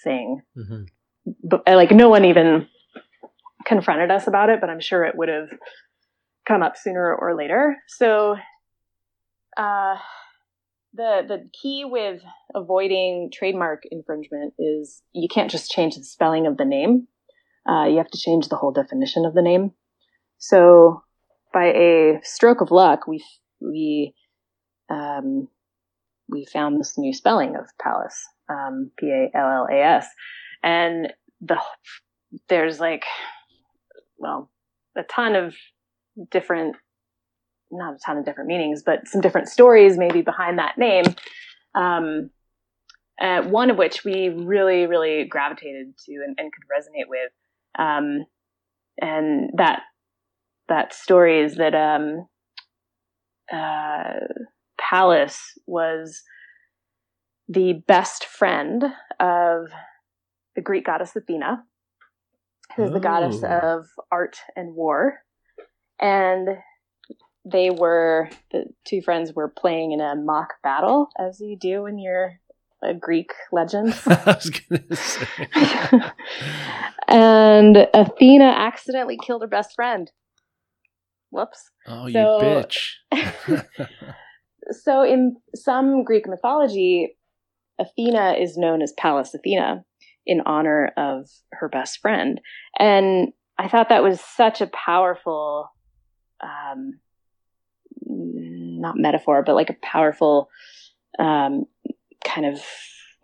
[0.04, 0.88] thing Mhm.
[1.44, 2.68] but uh, like no one even
[3.66, 5.50] confronted us about it, but I'm sure it would have
[6.46, 7.78] come up sooner or later.
[7.88, 8.36] So,
[9.56, 9.96] uh,
[10.94, 12.22] the the key with
[12.54, 17.08] avoiding trademark infringement is you can't just change the spelling of the name.
[17.68, 19.72] Uh, you have to change the whole definition of the name.
[20.38, 21.02] So,
[21.54, 23.24] by a stroke of luck, we
[23.60, 24.14] we
[24.90, 25.48] um,
[26.30, 30.08] we found this new spelling of palace, um, P A L L A S,
[30.62, 31.58] and the
[32.50, 33.06] there's like
[34.18, 34.52] well
[34.98, 35.56] a ton of
[36.30, 36.76] different
[37.78, 41.06] not a ton of different meanings but some different stories maybe behind that name
[41.76, 42.30] um,
[43.22, 47.32] uh, one of which we really really gravitated to and, and could resonate with
[47.80, 48.26] um,
[49.02, 49.82] and that
[50.70, 52.28] that story is that um,
[53.52, 54.14] uh,
[54.80, 56.22] Pallas was
[57.50, 58.84] the best friend
[59.20, 59.68] of
[60.56, 61.64] the Greek goddess Athena,
[62.76, 63.48] who's the goddess Oh.
[63.80, 65.20] of art and war.
[66.00, 66.48] And
[67.46, 72.00] they were, the two friends were playing in a mock battle, as you do when
[72.00, 72.40] you're
[72.82, 73.94] a Greek legend.
[74.06, 75.28] I was gonna say.
[77.08, 80.12] and Athena accidentally killed her best friend.
[81.32, 81.72] Whoops.
[81.88, 82.90] Oh, you So- bitch.
[84.72, 87.16] so in some Greek mythology,
[87.80, 89.84] Athena is known as Pallas Athena
[90.26, 92.40] in honor of her best friend.
[92.80, 95.70] And I thought that was such a powerful,
[96.42, 97.00] um,
[98.14, 100.50] not metaphor, but like a powerful
[101.20, 101.66] um,
[102.24, 102.62] kind of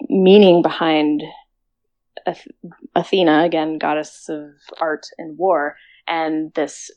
[0.10, 1.24] meaning behind
[2.26, 2.48] Ath-
[2.96, 5.76] Athena, again, goddess of art and war,
[6.08, 6.92] and this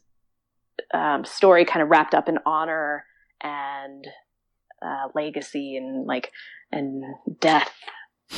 [0.92, 3.05] um, story kind of wrapped up in honor
[3.40, 4.07] and
[4.85, 6.33] uh, legacy and like
[6.72, 7.05] and
[7.40, 7.72] death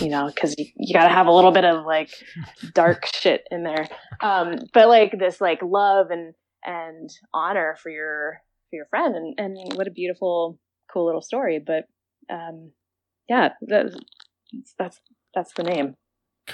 [0.00, 2.10] you know because you, you got to have a little bit of like
[2.74, 3.88] dark shit in there.
[4.20, 8.40] Um but like this like love and and honor for your
[8.74, 10.58] for your friend and and what a beautiful
[10.92, 11.84] cool little story but
[12.28, 12.72] um
[13.28, 13.94] yeah that's
[14.78, 15.00] that's
[15.34, 15.94] that's the name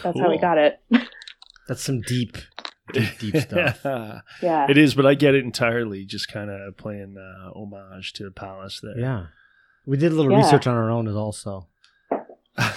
[0.03, 0.79] that's how we got it
[1.69, 2.37] That's some deep,
[2.93, 3.81] deep, deep stuff.
[4.43, 6.05] yeah It is, but I get it entirely.
[6.05, 8.99] Just kind of playing uh, homage to the Pallas there.
[8.99, 9.27] Yeah.
[9.87, 10.39] We did a little Yeah.
[10.39, 11.69] research on our own as also.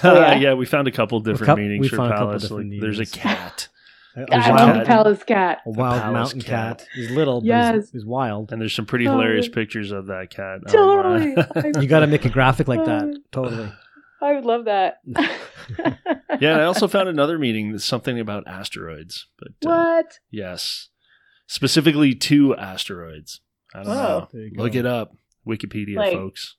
[0.04, 0.34] yeah.
[0.36, 0.54] yeah?
[0.54, 2.50] we found a couple different cou- meanings for found a couple Pallas.
[2.52, 3.73] Like, there's a cat, A, a
[4.16, 4.86] I a love wild, the cat.
[4.86, 6.78] Pallas cat a wild Pallas mountain cat.
[6.78, 6.88] cat.
[6.94, 7.74] He's little, but Yes.
[7.74, 8.52] he's, he's wild.
[8.52, 9.22] and there's some pretty Totally.
[9.24, 10.60] hilarious pictures of that cat.
[10.60, 10.70] on, uh,
[11.46, 11.72] Totally.
[11.82, 13.20] You got to make a graphic like that.
[13.32, 13.72] Totally.
[14.22, 15.00] I would love that.
[16.40, 17.72] yeah, I also found another meaning.
[17.72, 20.18] That's something about asteroids, but uh, what?
[20.30, 20.88] yes,
[21.46, 23.40] specifically two asteroids.
[23.74, 24.28] I don't Oh.
[24.32, 24.48] know.
[24.56, 24.78] Look go.
[24.78, 25.12] it up.
[25.46, 26.56] Wikipedia, Like- folks.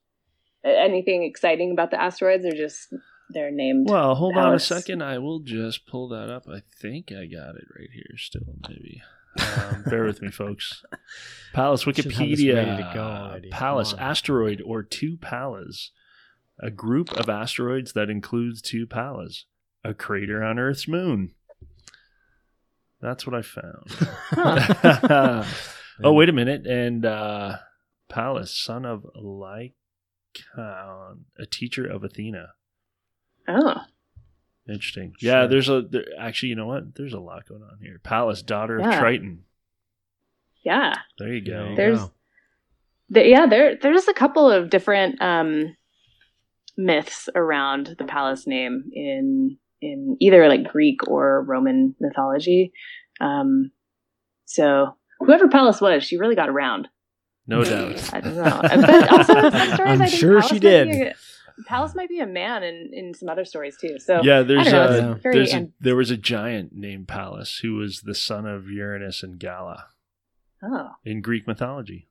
[0.63, 2.91] Anything exciting about the asteroids, or just
[3.29, 3.89] they're named?
[3.89, 5.01] Well, hold on a second.
[5.01, 6.47] I will just pull that up.
[6.47, 8.17] I think I got it right here.
[8.17, 9.01] Still, maybe.
[9.39, 10.83] Um, bear with me, folks.
[11.53, 12.55] Pallas Should have this Wikipedia.
[12.55, 13.49] ready to go already.
[13.49, 15.91] Pallas asteroid or two Pallas,
[16.59, 19.45] a group of asteroids that includes two Pallas,
[19.83, 21.31] a crater on Earth's moon.
[23.01, 23.88] That's what I found.
[26.03, 26.65] oh, wait a minute.
[26.65, 27.57] And uh,
[28.09, 29.73] Pallas, son of Lycaon,
[30.57, 32.53] a teacher of Athena.
[33.47, 33.75] Oh,
[34.67, 35.13] Interesting.
[35.21, 36.95] Yeah, there's a there, actually, you know what?
[36.95, 37.99] There's a lot going on here.
[38.03, 39.43] Pallas, daughter of Triton.
[40.63, 40.95] yeah.
[41.19, 41.73] There you go.
[41.75, 42.12] There's- go.
[43.10, 45.75] The, yeah, there there's a couple of different um,
[46.75, 52.73] myths around the Pallas name in in either like Greek or Roman mythology.
[53.21, 53.69] Um,
[54.45, 56.88] so whoever Pallas was, she really got around.
[57.45, 58.12] No doubt.
[58.12, 60.62] I don't know, but also in some stories, I'm I think sure Pallas she might
[60.62, 61.15] be did.
[61.59, 63.97] A- Pallas might be a man in in some other stories too.
[63.99, 65.11] So yeah, there's I don't know.
[65.11, 68.69] a, very there's a there was a giant named Pallas who was the son of
[68.69, 69.77] Uranus and Gaia
[70.63, 72.09] oh in Greek mythology.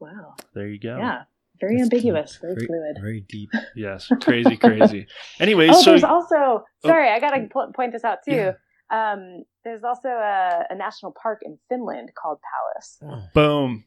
[0.00, 0.98] wow, There you go.
[0.98, 1.22] yeah,
[1.60, 2.40] very That's ambiguous, deep.
[2.42, 2.96] very, very, fluid.
[3.00, 3.50] very deep.
[3.76, 4.10] Yes.
[4.22, 5.06] Crazy, crazy.
[5.40, 6.64] Anyways, Oh, so there's also Oh.
[6.84, 8.34] sorry, I gotta po- point this out too.
[8.34, 8.52] Yeah.
[8.88, 13.00] Um, there's also a, a national park in Finland called Pallas,
[13.34, 13.84] boom.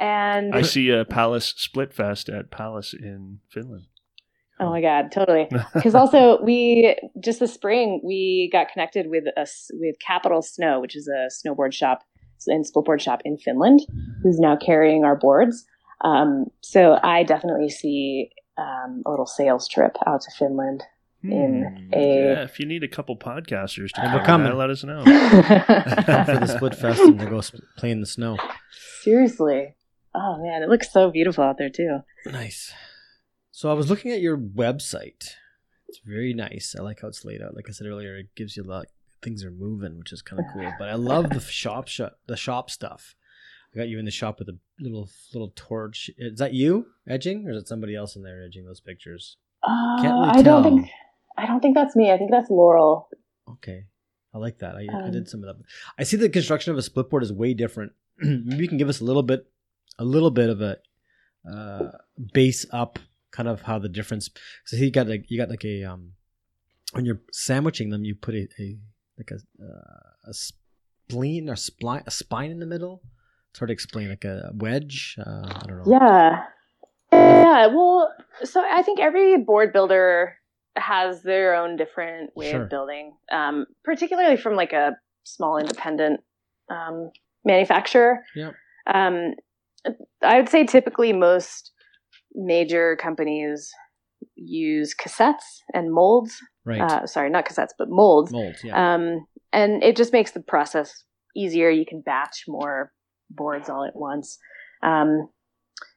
[0.00, 3.84] and I see a Pallas Split Fest at Pallas in Finland.
[4.60, 5.48] Oh my god, totally.
[5.74, 10.94] Because also we just this spring we got connected with us with Capital Snow, which
[10.96, 12.02] is a snowboard shop
[12.46, 13.80] and splitboard shop in Finland,
[14.22, 15.64] who's now carrying our boards.
[16.02, 20.82] Um, so I definitely see um, a little sales trip out to Finland.
[21.22, 21.92] In Hmm.
[21.92, 24.48] a- yeah, if you need a couple podcasters to come we're coming.
[24.48, 25.04] that, let us know.
[25.04, 28.38] for the split fest and to go sp- play in the snow.
[29.02, 29.74] Seriously.
[30.14, 31.98] Oh man, it looks so beautiful out there too.
[32.26, 32.72] Nice.
[33.60, 35.34] So I was looking at your website.
[35.86, 36.74] It's very nice.
[36.78, 37.54] I like how it's laid out.
[37.54, 38.86] Like I said earlier, it gives you a lot.
[39.20, 40.72] Things are moving, which is kind of cool.
[40.78, 43.14] But I love the shop shut the shop stuff.
[43.74, 46.08] I got you in the shop with a little little torch.
[46.16, 49.36] Is that you edging, or is it somebody else in there edging those pictures?
[49.62, 50.62] Uh, Can't really I tell.
[50.62, 50.90] don't think
[51.36, 52.10] I don't think that's me.
[52.10, 53.10] I think that's Laurel.
[53.46, 53.84] Okay,
[54.32, 54.74] I like that.
[54.74, 55.62] I, I Um, did some of that.
[55.98, 57.92] I see the construction of a split board is way different.
[58.20, 59.44] Maybe you can give us a little bit,
[59.98, 60.78] a little bit of a
[61.46, 61.90] uh,
[62.32, 62.98] base up,
[63.32, 64.30] kind of how the difference.
[64.66, 66.12] So you got like you got like a um,
[66.92, 68.78] when you're sandwiching them, you put a, a
[69.18, 73.02] like a uh, a spleen or spline a spine in the middle.
[73.50, 75.16] It's hard to explain, like a wedge.
[75.18, 75.98] Uh, I don't know.
[76.00, 76.44] Yeah.
[77.12, 77.66] Yeah.
[77.66, 78.12] Well,
[78.44, 80.36] so I think every board builder
[80.76, 82.62] has their own different way Sure.
[82.62, 86.20] of building, um, particularly from like a small independent
[86.70, 87.10] um,
[87.44, 88.24] manufacturer.
[88.36, 88.52] Yeah.
[88.86, 89.34] Um,
[90.22, 91.72] I would say typically most
[92.34, 93.70] major companies
[94.34, 96.36] use cassettes and molds.
[96.64, 96.80] Right.
[96.80, 98.32] Uh, sorry, not cassettes, but molds.
[98.32, 98.62] Molds.
[98.62, 98.94] Yeah.
[98.94, 101.04] Um, and it just makes the process
[101.36, 101.70] easier.
[101.70, 102.92] You can batch more
[103.30, 104.38] boards all at once.
[104.82, 105.28] Um,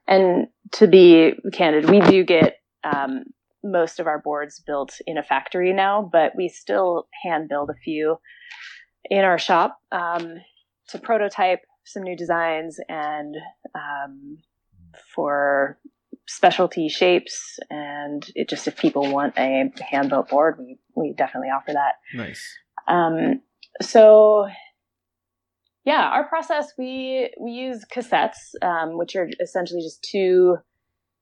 [0.08, 3.24] and to be candid, we do get um,
[3.64, 7.80] most of our boards built in a factory now, but we still hand build a
[7.84, 8.18] few
[9.10, 10.36] in our shop um,
[10.90, 13.36] to prototype some new designs and
[13.76, 14.38] um,
[15.16, 15.78] for
[16.28, 17.60] specialty shapes.
[17.70, 21.96] And it just if people want a hand built board, we we definitely offer that.
[22.14, 22.44] nice.
[22.88, 23.42] Um,
[23.82, 24.48] so
[25.86, 30.58] yeah, our process we we use cassettes, um, which are essentially just two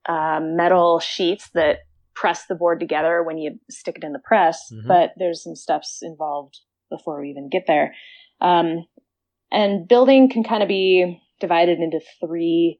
[0.07, 1.79] um, metal sheets that
[2.13, 4.71] press the board together when you stick it in the press.
[4.71, 4.87] Mhm.
[4.87, 6.59] But there's some steps involved
[6.89, 7.95] before we even get there.
[8.41, 8.85] Um,
[9.51, 12.79] and building can kind of be divided into three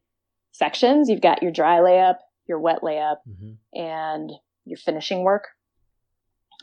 [0.52, 1.10] sections.
[1.10, 4.32] You've got your dry layup, your wet layup, hmm and
[4.66, 5.46] your finishing work.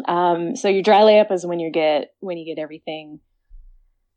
[0.07, 3.20] Um, so your dry layup is when you get when you get everything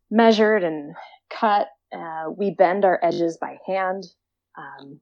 [0.09, 0.95] measured and
[1.29, 1.67] cut.
[1.93, 4.03] Uh, we bend our edges by hand,
[4.57, 4.99] um,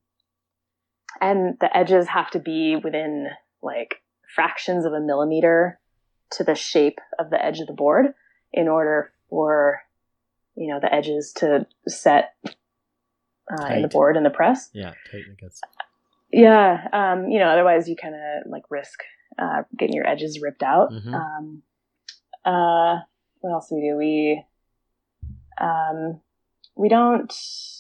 [1.22, 3.28] and the edges have to be within
[3.62, 3.96] like
[4.34, 5.80] fractions of a millimeter
[6.32, 8.14] to the shape of the edge of the board
[8.54, 9.82] in order for
[10.56, 12.34] you know the edges to set
[13.50, 14.70] uh, in the board and the press.
[14.74, 14.94] Yeah.
[15.12, 15.24] Tight.
[15.30, 15.62] It gets.
[16.32, 19.00] Yeah, um, you know, otherwise you kind of like risk
[19.40, 20.92] uh, getting your edges ripped out.
[20.92, 21.14] Mhm.
[21.14, 21.64] Um,
[22.46, 23.00] uh,
[23.40, 23.98] what else do we do?
[23.98, 24.44] We
[25.60, 26.22] um,
[26.76, 27.34] we don't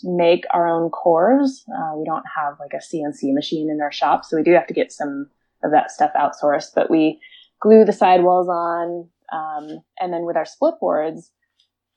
[0.04, 1.64] make our own cores.
[1.74, 4.68] Uh, we don't have like a CNC machine in our shop, so we do have
[4.68, 5.30] to get some
[5.64, 6.72] of that stuff outsourced.
[6.76, 7.22] But we
[7.62, 11.32] glue the sidewalls on, um, and then with our split boards,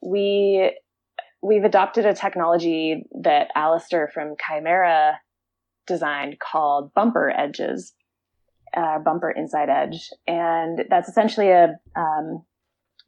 [0.00, 0.76] we
[1.42, 5.20] we've adopted a technology that Alistair from Chimera
[5.86, 7.92] designed called bumper edges,
[8.76, 12.44] uh, bumper inside edge, and that's essentially a um,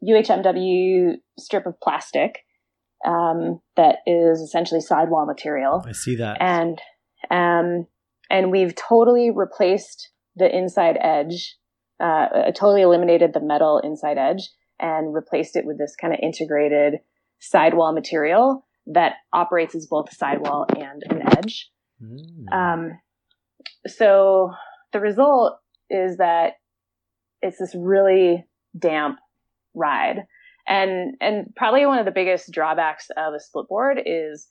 [0.06, 2.40] UHMW strip of plastic
[3.06, 5.84] um, that is essentially sidewall material.
[5.86, 6.38] I see that.
[6.40, 6.80] And
[7.30, 7.86] um,
[8.30, 11.56] and we've totally replaced the inside edge,
[12.00, 16.94] uh, totally eliminated the metal inside edge and replaced it with this kind of integrated
[17.50, 21.70] sidewall material that operates as both a sidewall and an edge.
[22.02, 22.52] Mm.
[22.52, 22.98] Um,
[23.86, 24.52] so
[24.92, 25.58] the result
[25.90, 26.54] is that
[27.42, 28.44] it's this really
[28.78, 29.18] damp
[29.74, 30.24] ride.
[30.66, 34.46] And and probably one of the biggest drawbacks of a split board is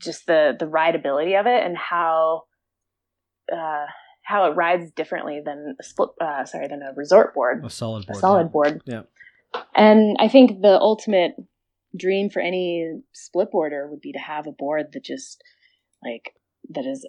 [0.00, 2.44] just the the rideability of it and how
[3.52, 3.84] uh,
[4.22, 8.06] how it rides differently than a split uh, sorry than a resort board a solid
[8.06, 8.48] board a solid yeah.
[8.48, 9.02] board Yeah.
[9.74, 11.34] and i think the ultimate
[11.96, 15.42] dream for any split boarder would be to have a board that just
[16.02, 16.34] like
[16.70, 17.06] that is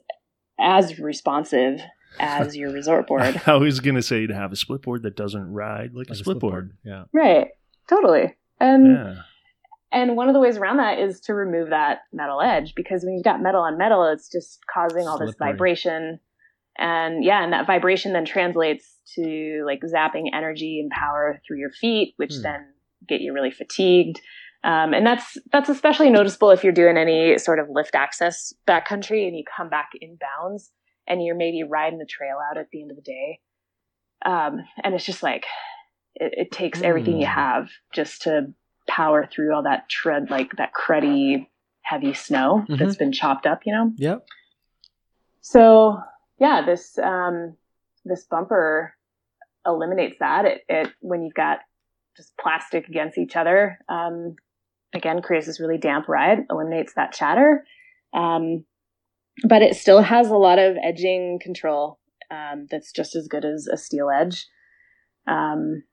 [0.59, 1.81] as responsive
[2.19, 5.51] as your resort board I was gonna say to have a split board that doesn't
[5.51, 6.77] ride like, Like a split board.
[6.83, 7.05] Yeah.
[7.13, 7.47] right
[7.89, 9.15] totally and Yeah.
[9.91, 13.15] and one of the ways around that is to remove that metal edge because when
[13.15, 16.19] you've got metal on metal it's just causing all this vibration
[16.77, 21.71] and yeah and that vibration then translates to like zapping energy and power through your
[21.71, 22.41] feet which Hmm.
[22.43, 22.65] then
[23.07, 24.19] get you really fatigued
[24.65, 29.27] um, and that's that's especially noticeable if you're doing any sort of lift access backcountry
[29.27, 30.71] and you come back in bounds
[31.07, 33.39] and you're maybe riding the trail out at the end of the day
[34.25, 35.45] um, and it's just like
[36.15, 37.33] it, it takes everything you Hmm.
[37.39, 38.53] have just to
[38.87, 41.47] power through all that tread like that cruddy
[41.81, 42.79] heavy snow Mhm.
[42.79, 44.25] that's been chopped up you know Yep.
[45.41, 45.99] so
[46.39, 47.55] yeah this um
[48.03, 48.95] this bumper
[49.65, 51.59] eliminates that it, it when you've got
[52.17, 54.35] just plastic against each other um
[54.95, 57.63] again creates this really damp ride eliminates that chatter.
[58.13, 58.65] Um
[59.43, 61.99] but it still has a lot of edging control
[62.31, 64.47] um that's just as good as a steel edge.
[65.27, 65.83] Um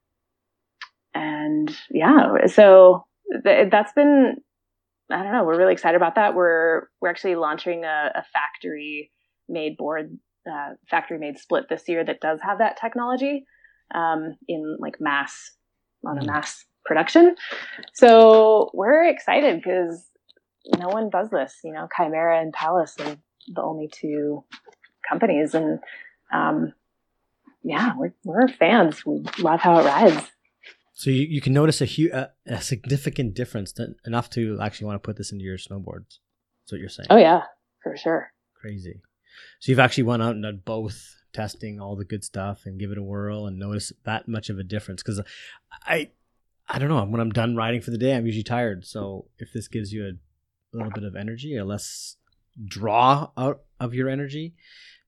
[1.14, 3.04] and yeah so
[3.44, 4.36] th- that's been
[5.10, 6.34] i don't know we're really excited about that.
[6.34, 9.10] We're we're actually launching a, a factory
[9.48, 10.16] made board
[10.50, 13.44] uh, factory made split this year that does have that technology
[13.94, 15.52] um, in like mass
[16.06, 16.26] on a Mm.
[16.28, 17.34] mass production
[17.94, 20.08] so we're excited because
[20.78, 23.16] no one does this you know chimera and Pallas are
[23.54, 24.44] the only two
[25.08, 25.78] companies and
[26.32, 26.72] um,
[27.62, 30.30] yeah we're, we're fans we love how it rides
[30.94, 34.86] So you, you can notice a, hu- a, a significant difference that, enough to actually
[34.86, 36.18] want to put this into your snowboards.
[36.60, 37.08] That's what you're saying.
[37.10, 37.42] oh yeah
[37.82, 39.00] for sure Crazy.
[39.58, 42.92] So you've actually went out and done both testing all the good stuff and give
[42.92, 45.20] it a whirl and notice that much of a difference because
[45.84, 46.10] I
[46.68, 49.52] I don't know when I'm done riding for the day I'm usually tired so if
[49.52, 50.12] this gives you a
[50.76, 52.16] little bit of energy a less
[52.64, 54.54] draw out of your energy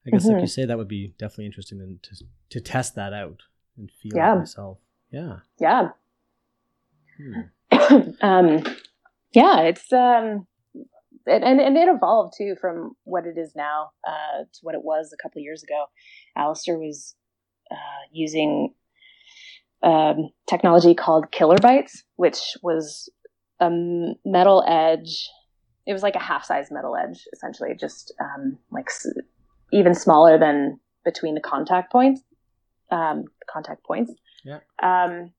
[0.07, 0.43] I guess like Mhm.
[0.43, 3.41] you say that would be definitely interesting then to to test that out
[3.79, 4.35] and feel Yeah.
[4.37, 4.79] myself
[5.11, 5.89] yeah yeah
[7.17, 7.43] Hmm.
[8.23, 8.65] um,
[9.33, 10.47] yeah, it's um,
[11.27, 14.83] and, and and it evolved too from what it is now uh, to what it
[14.83, 15.87] was a couple of years ago.
[16.37, 17.15] Alistair was
[17.71, 18.75] uh, using
[19.85, 23.09] um, technology called killer bites, which was
[23.61, 23.71] a
[24.25, 25.29] metal edge.
[25.87, 29.07] It was like a half size metal edge, essentially, just um, like s-
[29.73, 32.23] even smaller than between the contact points.
[32.91, 34.13] Um, contact points.
[34.45, 34.61] Yeah.
[34.83, 35.33] Um,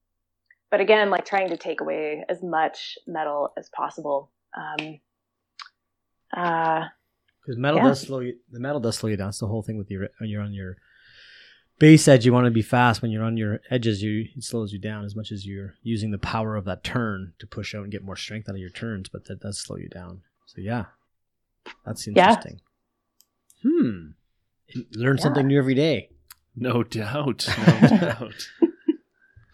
[0.72, 4.32] but again, like trying to take away as much metal as possible.
[4.56, 5.00] Um,
[6.36, 6.86] uh,
[7.42, 7.88] Because metal Yeah.
[7.90, 8.38] does slow you.
[8.52, 9.30] The metal does slow you down.
[9.30, 10.78] It's the whole thing with your when you're on your
[11.80, 12.26] base edge.
[12.26, 13.02] You want to be fast.
[13.02, 16.12] When you're on your edges, you it slows you down as much as you're using
[16.12, 18.70] the power of that turn to push out and get more strength out of your
[18.70, 19.10] turns.
[19.10, 20.22] But that does slow you down.
[20.46, 20.86] So yeah,
[21.86, 22.14] that's interesting.
[22.16, 22.30] Yeah.
[22.30, 24.16] interesting.
[24.74, 24.80] Hmm.
[25.00, 25.24] Learn Yeah.
[25.24, 26.10] something new every day.
[26.56, 27.48] No doubt.
[27.82, 28.48] No doubt.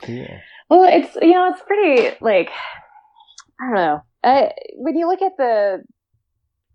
[0.04, 0.28] Cool.
[0.70, 2.50] well, it's you know, it's pretty like
[3.60, 4.02] I don't know.
[4.24, 5.84] Uh, when you look at the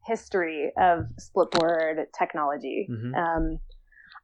[0.07, 3.15] history of splitboard technology, Mhm.
[3.17, 3.59] um,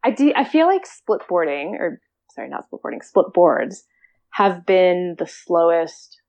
[0.05, 0.33] I do.
[0.35, 2.01] I feel like splitboarding, or
[2.35, 3.85] sorry, not splitboarding, split boards,
[4.31, 6.21] have been the slowest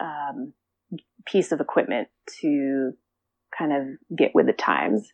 [0.00, 0.52] um,
[1.26, 2.08] piece of equipment
[2.40, 2.92] to
[3.56, 5.08] kind of get with the times.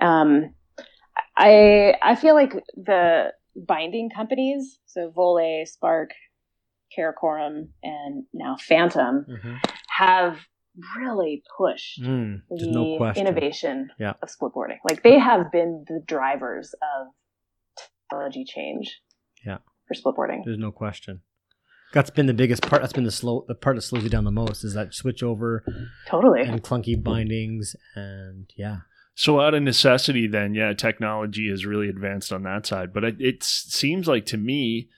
[0.00, 0.54] Um,
[1.36, 6.10] I I feel like the binding companies, so Voile, Spark,
[6.96, 9.58] Karakoram, and now Phantom, Mhm.
[9.90, 10.38] have
[10.96, 14.14] really pushed Mm, the no innovation Yeah.
[14.22, 14.78] of splitboarding.
[14.88, 17.08] Like they have been the drivers of
[18.08, 19.00] technology change.
[19.44, 19.58] Yeah.
[19.86, 20.42] For splitboarding.
[20.44, 21.20] There's no question.
[21.92, 22.82] That's been the biggest part.
[22.82, 23.44] That's been the slow.
[23.46, 25.64] The part that slows you down the most is that switch over
[26.08, 26.42] Totally.
[26.42, 28.78] and clunky bindings and yeah.
[29.14, 32.92] So out of necessity, then, yeah, technology has really advanced on that side.
[32.92, 34.88] But it, it seems like to me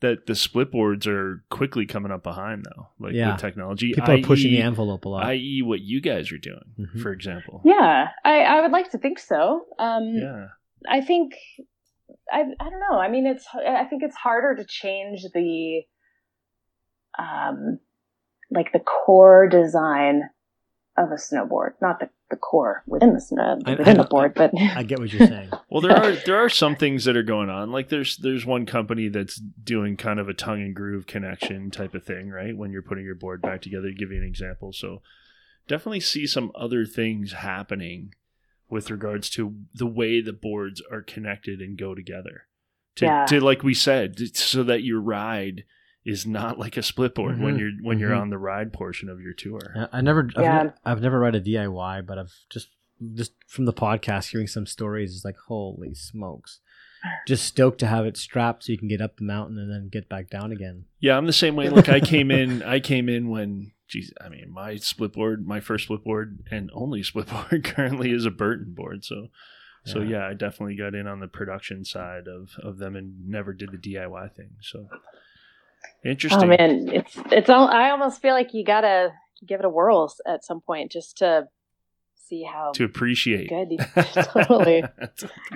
[0.00, 2.88] that the split boards are quickly coming up behind, though.
[2.98, 3.32] Like Yeah.
[3.32, 4.56] with technology, People are pushing i.e.
[4.56, 5.24] the envelope a lot.
[5.26, 7.00] i.e., what you guys are doing, Mhm.
[7.02, 7.60] for example.
[7.64, 9.66] Yeah, I, I would like to think so.
[9.78, 10.48] Um, Yeah.
[10.88, 11.34] I think
[12.32, 12.98] I I don't know.
[12.98, 15.82] I mean, it's I think it's harder to change the
[17.18, 17.78] um
[18.50, 20.22] like the core design
[20.96, 24.34] of a snowboard, not the, the core within the snow I- within I- the board,
[24.34, 25.50] but I get what you're saying.
[25.70, 27.70] Well, there are there are some things that are going on.
[27.70, 31.94] Like there's there's one company that's doing kind of a tongue and groove connection type
[31.94, 32.56] of thing, right?
[32.56, 34.72] When you're putting your board back together, to give you an example.
[34.72, 35.00] So
[35.68, 38.14] definitely see some other things happening
[38.68, 42.46] with regards to the way the boards are connected and go together.
[42.96, 43.26] To, Yeah.
[43.26, 45.64] to like we said, so that your ride
[46.04, 47.58] is not like a split board when Mhm.
[47.60, 48.20] you're when you're Mhm.
[48.22, 49.60] on the ride portion of your tour.
[49.76, 50.62] I- I never, I've, Yeah.
[50.64, 52.68] ne- I've never read a DIY, but I've just,
[53.14, 56.60] just from the podcast, hearing some stories, it's like, holy smokes.
[57.26, 59.88] Just stoked to have it strapped so you can get up the mountain and then
[59.88, 60.84] get back down again.
[60.98, 61.70] Yeah, I'm the same way.
[61.70, 62.62] Look, I came in.
[62.62, 66.70] I came in when, geez, I mean, my split board, my first split board, and
[66.74, 69.04] only split board currently is a Burton board.
[69.04, 69.28] So,
[69.84, 70.18] so Yeah.
[70.20, 73.70] yeah, I definitely got in on the production side of of them and never did
[73.72, 74.56] the DIY thing.
[74.60, 74.90] So,
[76.04, 76.44] interesting.
[76.44, 77.68] oh man, it's it's all.
[77.68, 79.12] I almost feel like you gotta
[79.46, 81.48] give it a whirl at some point just to
[82.30, 83.48] see how to appreciate.
[83.48, 83.76] good.
[84.14, 84.84] Totally.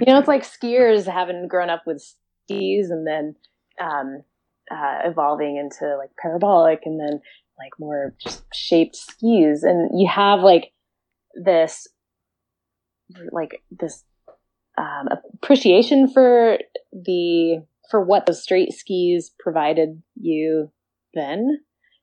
[0.00, 2.02] You know, it's like skiers having grown up with
[2.44, 3.36] skis and then
[3.80, 4.22] um,
[4.70, 7.20] uh, evolving into like parabolic and then
[7.58, 9.62] like more just shaped skis.
[9.62, 10.72] And you have like
[11.34, 11.86] this,
[13.30, 14.02] like this
[14.76, 16.58] um, appreciation for
[16.92, 20.70] the, for what the straight skis provided you
[21.14, 21.60] then,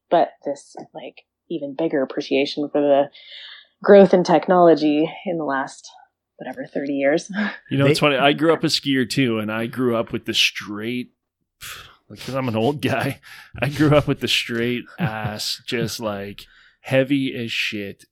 [0.09, 3.09] but this like even bigger appreciation for the
[3.84, 5.89] growth in technology in the last
[6.38, 7.32] whatever 30 years
[7.69, 8.17] You know, it's funny.
[8.17, 11.11] I grew up a skier too, and I grew up with the straight.
[12.09, 13.21] Because I'm an old guy,
[13.61, 16.45] I grew up with the straight ass, just like
[16.82, 18.03] heavy as shit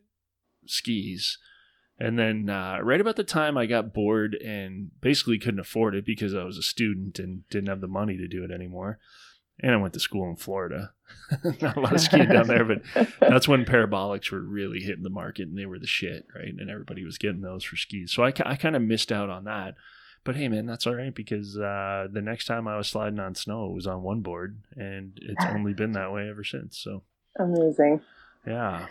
[0.65, 1.37] skis.
[1.99, 6.05] And then uh, right about the time I got bored and basically couldn't afford it
[6.05, 8.99] because I was a student and didn't have the money to do it anymore.
[9.61, 10.93] And I went to school in Florida.
[11.61, 12.81] Not a lot of skiing down there, but
[13.19, 16.53] that's when parabolics were really hitting the market and they were the shit, right?
[16.57, 18.13] And everybody was getting those for skis.
[18.13, 19.75] So I, I kind of missed out on that.
[20.23, 23.35] But hey, man, that's all right because uh, the next time I was sliding on
[23.35, 26.77] snow, it was on one board, and it's only been that way ever since.
[26.77, 27.03] So
[27.37, 28.01] Amazing.
[28.47, 28.87] yeah,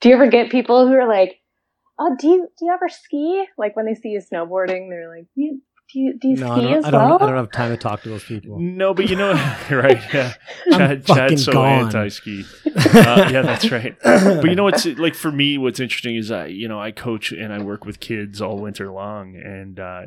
[0.00, 1.40] Do you ever get people who are like,
[1.98, 5.26] "Oh, do you do you ever ski?" Like when they see you snowboarding, they're like,
[5.34, 7.26] "Do you do you, do you No, I ski don't, as I, don't, well?" I
[7.26, 8.58] don't have time to talk to those people.
[8.58, 9.32] no, but you know,
[9.70, 10.00] right?
[10.12, 10.34] Yeah,
[10.70, 11.86] Chad, Chad's so gone.
[11.86, 12.44] anti-ski.
[12.78, 13.96] Uh, yeah, that's right.
[14.02, 15.58] But you know what's like for me?
[15.58, 18.90] What's interesting is I, you know, I coach and I work with kids all winter
[18.90, 20.02] long, and uh,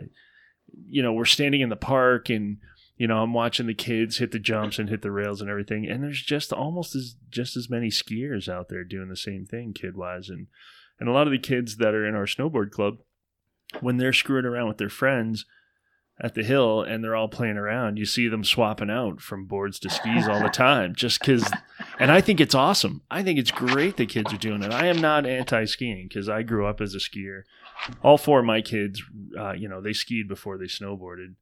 [0.87, 2.57] you know, we're standing in the park and
[2.97, 5.89] you know, I'm watching the kids hit the jumps and hit the rails and everything,
[5.89, 9.73] and there's just almost as just as many skiers out there doing the same thing,
[9.73, 10.45] kid wise, and
[11.01, 12.99] and a lot of the kids that are in our snowboard club,
[13.79, 15.45] when they're screwing around with their friends
[16.21, 19.79] at the hill and they're all playing around, you see them swapping out from boards
[19.79, 21.51] to skis all the time, just because.
[21.97, 23.01] And I think it's awesome.
[23.09, 24.71] I think it's great that kids are doing it.
[24.71, 27.41] I am not anti-skiing because I grew up as a skier.
[28.03, 29.01] All four of my kids,
[29.35, 31.33] uh, you know, they skied before they snowboarded.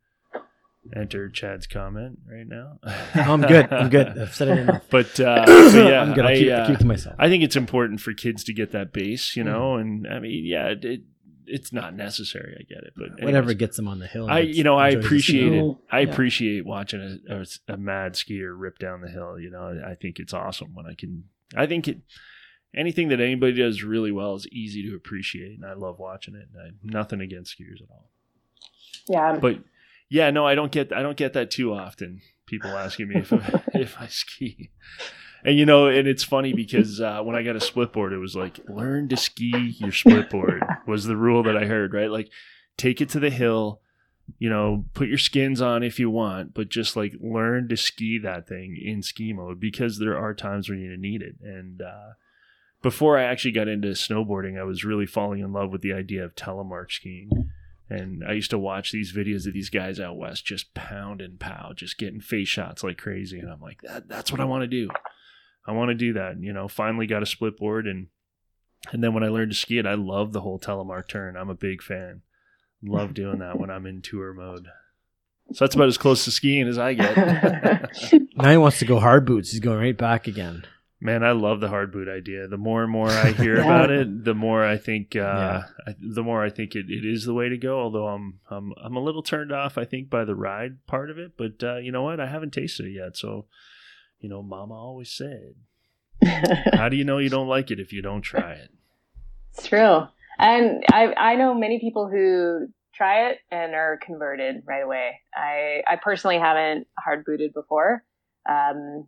[0.96, 2.80] Enter Chad's comment right now.
[3.14, 3.72] I'm good.
[3.72, 4.18] I'm good.
[4.18, 4.84] I've said it enough.
[4.90, 6.26] But uh, so yeah, I'm good.
[6.26, 7.16] I'll I, keep, uh, I'll keep it to myself.
[7.20, 9.74] I think it's important for kids to get that base, you know.
[9.74, 10.06] Mm-hmm.
[10.06, 11.02] And I mean, yeah, it, it
[11.46, 12.56] it's not necessary.
[12.60, 13.26] I get it, but anyways.
[13.26, 14.30] Whatever gets them on the hill.
[14.30, 15.76] I you know I appreciate it.
[15.92, 16.12] I Yeah.
[16.12, 19.40] appreciate watching a, a, a mad skier rip down the hill.
[19.40, 21.26] You know, I think it's awesome when I can.
[21.56, 22.02] I think it
[22.76, 26.48] anything that anybody does really well is easy to appreciate, and I love watching it.
[26.54, 28.10] And I, nothing against skiers at all,
[29.08, 29.38] yeah.
[29.40, 29.60] but
[30.10, 32.22] yeah, no, I don't get I don't get that too often.
[32.46, 34.72] People asking me if I, if I ski.
[35.44, 38.18] And you know, and it's funny because uh, when I got a split board, it
[38.18, 41.94] was like learn to ski your split board was the rule that I heard.
[41.94, 42.30] Right, like
[42.76, 43.82] take it to the hill,
[44.40, 48.18] you know, put your skins on if you want, but just like learn to ski
[48.18, 51.36] that thing in ski mode because there are times when you need it.
[51.42, 52.14] And uh,
[52.82, 56.26] before I actually got into snowboarding, I was really falling in love with the idea
[56.26, 57.52] of telemark skiing.
[57.90, 61.40] And I used to watch these videos of these guys out west just pound and
[61.40, 63.40] pow, just getting face shots like crazy.
[63.40, 64.90] And I'm like, that, that's what I want to do.
[65.66, 66.34] I want to do that.
[66.34, 68.08] And, you know, finally got a split board and
[68.94, 71.36] and then when I learned to ski it, I love the whole telemark turn.
[71.36, 72.22] I'm a big fan.
[72.82, 74.68] Love doing that when I'm in tour mode.
[75.52, 77.90] So that's about as close to skiing as I get.
[78.36, 79.52] Now he wants to go hard boots.
[79.52, 80.64] He's going right back again.
[81.02, 82.48] Man, I love the hard boot idea.
[82.50, 83.64] The more and more I hear Yeah.
[83.64, 85.64] about it, the more I think, uh, Yeah.
[85.88, 87.80] I, the more I think it, it is the way to go.
[87.80, 91.18] Although I'm, I'm, I'm a little turned off, I think, by the ride part of
[91.18, 91.34] it.
[91.38, 92.20] But uh, you know what?
[92.20, 93.16] I haven't tasted it yet.
[93.16, 93.46] So,
[94.20, 95.54] you know, Mama always said,
[96.74, 98.70] "How do you know you don't like it if you don't try it?"
[99.54, 100.04] It's true.
[100.38, 105.22] And I I know many people who try it and are converted right away.
[105.34, 108.04] I I personally haven't hard booted before.
[108.50, 109.08] Um,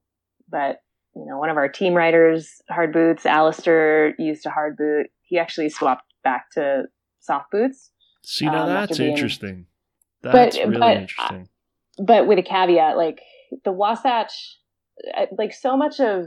[0.50, 0.82] but
[1.16, 5.08] you know, one of our team riders hard boots, Alistair used a hard boot.
[5.24, 6.84] He actually swapped back to
[7.20, 7.92] soft boots.
[8.24, 9.66] See, now Um, that's being- interesting.
[10.22, 11.50] But- That's really but, interesting.
[11.98, 13.22] but with a caveat, like
[13.66, 14.60] the Wasatch,
[15.18, 16.26] uh, like so much of,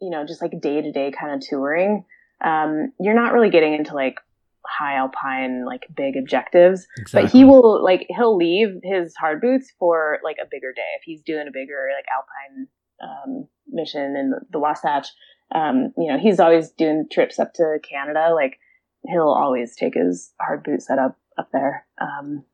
[0.00, 2.04] you know, just like day to day kind of touring,
[2.44, 4.20] um, you're not really getting into like
[4.64, 6.86] high alpine, like big objectives.
[6.98, 7.22] Exactly.
[7.22, 11.02] But he will like he'll leave his hard boots for like a bigger day if
[11.04, 12.68] he's doing a bigger like alpine
[13.02, 15.08] um, mission in the, Wasatch.
[15.54, 18.30] Um, you know, he's always doing trips up to Canada.
[18.34, 18.58] Like
[19.08, 21.86] he'll always take his hard boot setup up up there.
[22.00, 22.44] Um,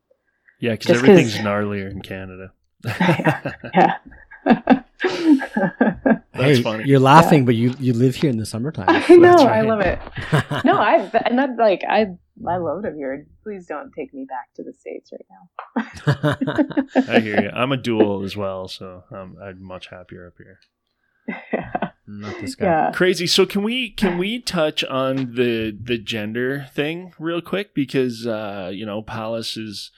[0.59, 2.51] Yeah, because just 'cause- everything's gnarlier in Canada.
[2.85, 3.97] yeah.
[6.33, 6.85] That's hey, funny.
[6.85, 8.85] You're laughing, but you you live here in the summertime.
[8.89, 9.37] I know.
[9.37, 9.99] That's I love it.
[10.65, 12.07] No, I and that's like I
[12.47, 13.27] I love it here.
[13.43, 17.03] Please don't take me back to the states right now.
[17.07, 17.49] I hear you.
[17.49, 20.59] I'm a dual as well, so um, I'm much happier up here.
[21.53, 21.89] Yeah.
[22.07, 22.65] Not this guy.
[22.65, 22.91] yeah.
[22.93, 23.27] Crazy.
[23.27, 28.71] So can we can we touch on the the gender thing real quick because uh,
[28.73, 29.91] you know Pallas is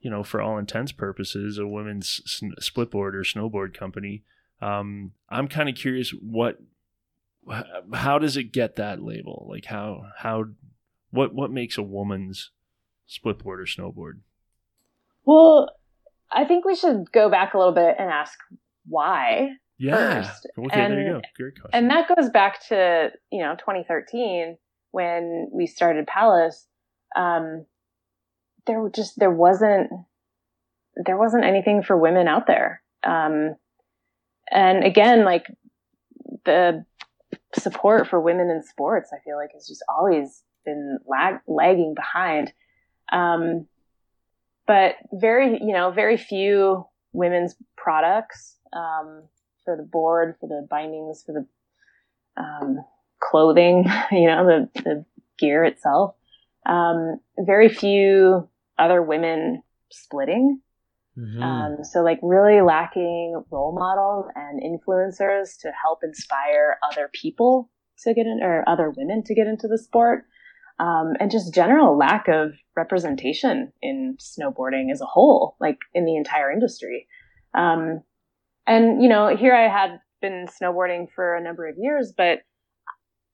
[0.00, 4.24] you know for all intents purposes a women's s- split board or snowboard company.
[4.62, 6.58] Um, I'm kind of curious what
[7.92, 9.46] how does it get that label?
[9.50, 10.44] Like how how
[11.10, 12.50] what what makes a woman's
[13.06, 14.20] split board or snowboard?
[15.24, 15.68] Well,
[16.30, 18.38] I think we should go back a little bit and ask
[18.86, 19.50] why.
[19.78, 20.22] Yeah.
[20.22, 21.14] First, okay, there you go.
[21.16, 21.70] and- Great question.
[21.72, 24.56] And that goes back to, you know, 2013
[24.92, 26.66] when we started Pallas.
[27.16, 27.66] Um,
[28.66, 29.90] there just, there wasn't,
[31.04, 32.82] there wasn't anything for women out there.
[33.02, 33.56] Um,
[34.52, 35.46] and again, like
[36.44, 36.84] the
[37.58, 42.52] support for women in sports, I feel like has just always been lag, lagging behind.
[43.10, 43.66] Um,
[44.66, 49.24] but very, you know, very few women's products, um,
[49.64, 52.84] for the board, for the bindings, for the, um,
[53.20, 55.04] clothing, you know, the, the
[55.38, 56.14] gear itself.
[56.64, 58.48] Um, very few
[58.78, 60.60] other women splitting.
[61.16, 61.42] Mhm.
[61.42, 68.14] Um, so like really lacking role models and influencers to help inspire other people to
[68.14, 70.24] get in or other women to get into the sport.
[70.78, 76.16] Um, and just general lack of representation in snowboarding as a whole, like in the
[76.16, 77.06] entire industry.
[77.54, 78.02] Um,
[78.66, 82.38] and you know, here I had been snowboarding for a number of years, but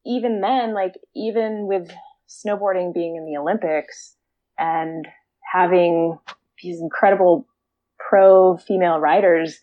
[0.04, 1.90] even then, like even with
[2.28, 4.16] snowboarding being in the Olympics
[4.58, 5.06] and
[5.52, 6.18] having
[6.62, 7.46] these incredible
[8.08, 9.58] pro female riders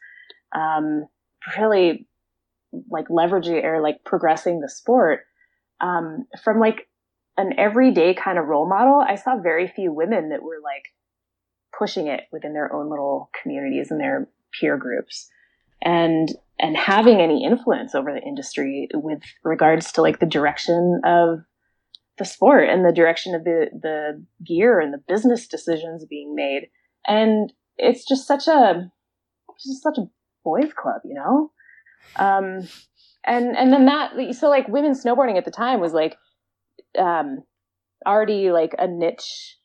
[0.56, 1.06] um,
[1.58, 2.08] really
[2.90, 5.22] like leveraging or like progressing the sport.
[5.82, 6.88] Um, from like
[7.38, 10.84] an everyday kind of role model i saw very few women that were like
[11.78, 14.28] pushing it within their own little communities and their
[14.60, 15.30] peer groups.
[15.82, 21.40] And and having any influence over the industry with regards to like the direction of
[22.18, 26.70] the sport and the direction of the the gear and the business decisions being made.
[27.08, 28.92] And it's just such a
[29.56, 30.10] it's just such a
[30.44, 31.52] boys club you know?
[32.18, 32.68] Um
[33.26, 36.18] and and then that so like women snowboarding at the time was like
[36.98, 37.44] um
[38.06, 39.58] already like a niche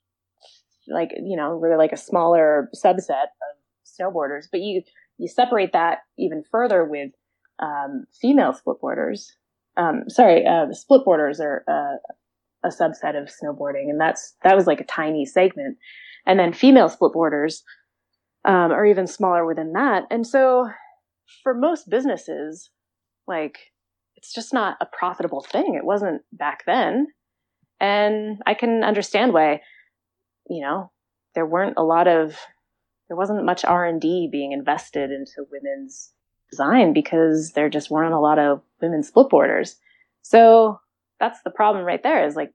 [0.88, 4.46] like you know really like a smaller subset of snowboarders.
[4.50, 4.82] But you
[5.18, 7.10] you separate that even further with
[7.58, 9.26] um female splitboarders.
[9.76, 11.96] Um sorry uh the splitboarders are uh,
[12.62, 15.76] a subset of snowboarding and that's that was like a tiny segment.
[16.26, 17.62] And then female splitboarders
[18.44, 20.04] um, or even smaller within that.
[20.10, 20.70] And so
[21.42, 22.70] for most businesses,
[23.26, 23.58] like
[24.16, 25.74] it's just not a profitable thing.
[25.74, 27.08] It wasn't back then.
[27.80, 29.62] And I can understand why,
[30.48, 30.90] you know,
[31.34, 32.36] there weren't a lot of,
[33.08, 36.12] there wasn't much R&D being invested into women's
[36.50, 39.76] design because there just weren't a lot of women splitboarders.
[40.22, 40.80] So
[41.18, 42.52] that's the problem right there is like,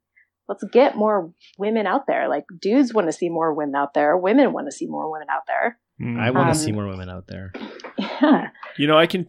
[0.48, 2.28] let's get more women out there.
[2.30, 4.16] Like dudes want to see more women out there.
[4.18, 5.78] Women want to see more women out there.
[6.02, 6.20] Mm.
[6.20, 7.54] I want Um, to see more women out there.
[7.98, 8.50] Yeah.
[8.78, 9.26] you know, I can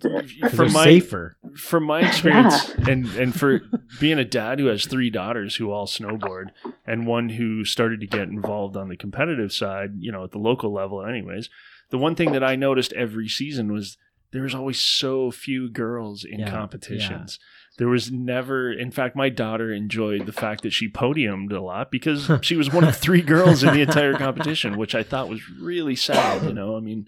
[0.51, 1.37] from my safer.
[1.57, 3.61] from my experience and and for
[4.01, 6.47] being a dad who has three daughters who all snowboard
[6.87, 10.39] and one who started to get involved on the competitive side you know at the
[10.39, 11.49] local level anyways
[11.91, 13.97] the one thing that i noticed every season was
[14.33, 17.39] there was always so few girls in Yeah, competitions.
[17.79, 21.91] There was never, in fact, my daughter enjoyed the fact that she podiumed a lot
[21.91, 25.43] because she was one of three girls in the entire competition, which I thought was
[25.61, 26.43] really sad.
[26.45, 27.07] You know, I mean,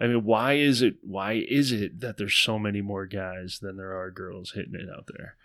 [0.00, 0.96] I mean, why is it?
[1.02, 4.88] Why is it that there's so many more guys than there are girls hitting it
[4.92, 5.36] out there?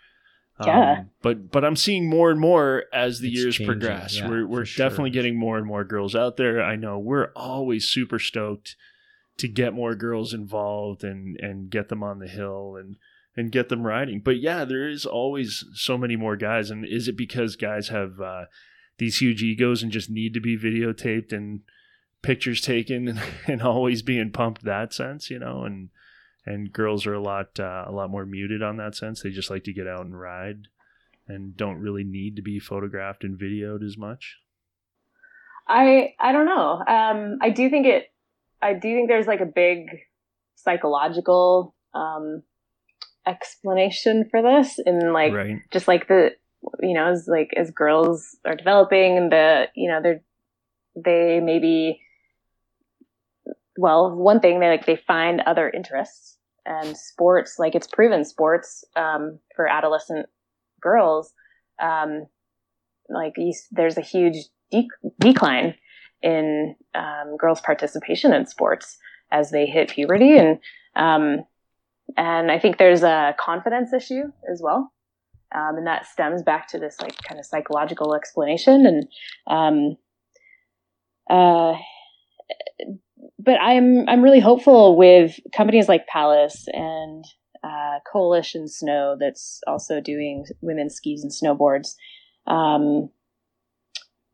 [0.64, 0.92] Yeah.
[0.98, 4.16] Um, but but I'm seeing more and more as the It's years changing, progress.
[4.18, 4.88] yeah, we're we're for sure.
[4.88, 6.62] definitely getting more and more girls out there.
[6.62, 8.76] I know we're always super stoked
[9.38, 12.96] to get more girls involved and and get them on the hill and
[13.36, 14.20] and get them riding.
[14.20, 16.70] But yeah, there is always so many more guys.
[16.70, 18.44] And is it because guys have uh,
[18.98, 21.60] these huge egos and just need to be videotaped and
[22.22, 25.64] pictures taken and, and always being pumped that sense, you know?
[25.64, 25.90] And
[26.46, 29.22] and girls are a lot uh, a lot more muted on that sense.
[29.22, 30.68] They just like to get out and ride
[31.26, 34.38] and don't really need to be photographed and videoed as much.
[35.66, 36.82] I I don't know.
[36.86, 38.12] Um, I do think it.
[38.60, 39.86] I do think there's like a big
[40.56, 42.42] psychological um,
[43.26, 45.58] explanation for this, in like right.
[45.72, 46.30] just like the
[46.80, 50.20] you know as like as girls are developing and the you know they're
[50.96, 52.00] they maybe
[53.76, 58.84] well one thing they like they find other interests and sports like it's proven sports
[58.96, 60.26] um, for adolescent
[60.80, 61.32] girls
[61.82, 62.26] um,
[63.08, 64.36] like you, there's a huge
[64.70, 65.74] de- decline
[66.22, 68.96] in um, girls participation in sports
[69.30, 70.58] as they hit puberty and
[70.96, 71.44] um,
[72.16, 74.92] and I think there's a confidence issue as well.
[75.54, 78.86] Um, and that stems back to this like kind of psychological explanation.
[78.86, 79.06] And
[79.46, 79.96] um,
[81.30, 81.74] uh,
[83.38, 87.24] but I'm I'm really hopeful with companies like Pallas and
[87.62, 91.94] uh, Coalition Snow that's also doing women's skis and snowboards,
[92.46, 93.10] um,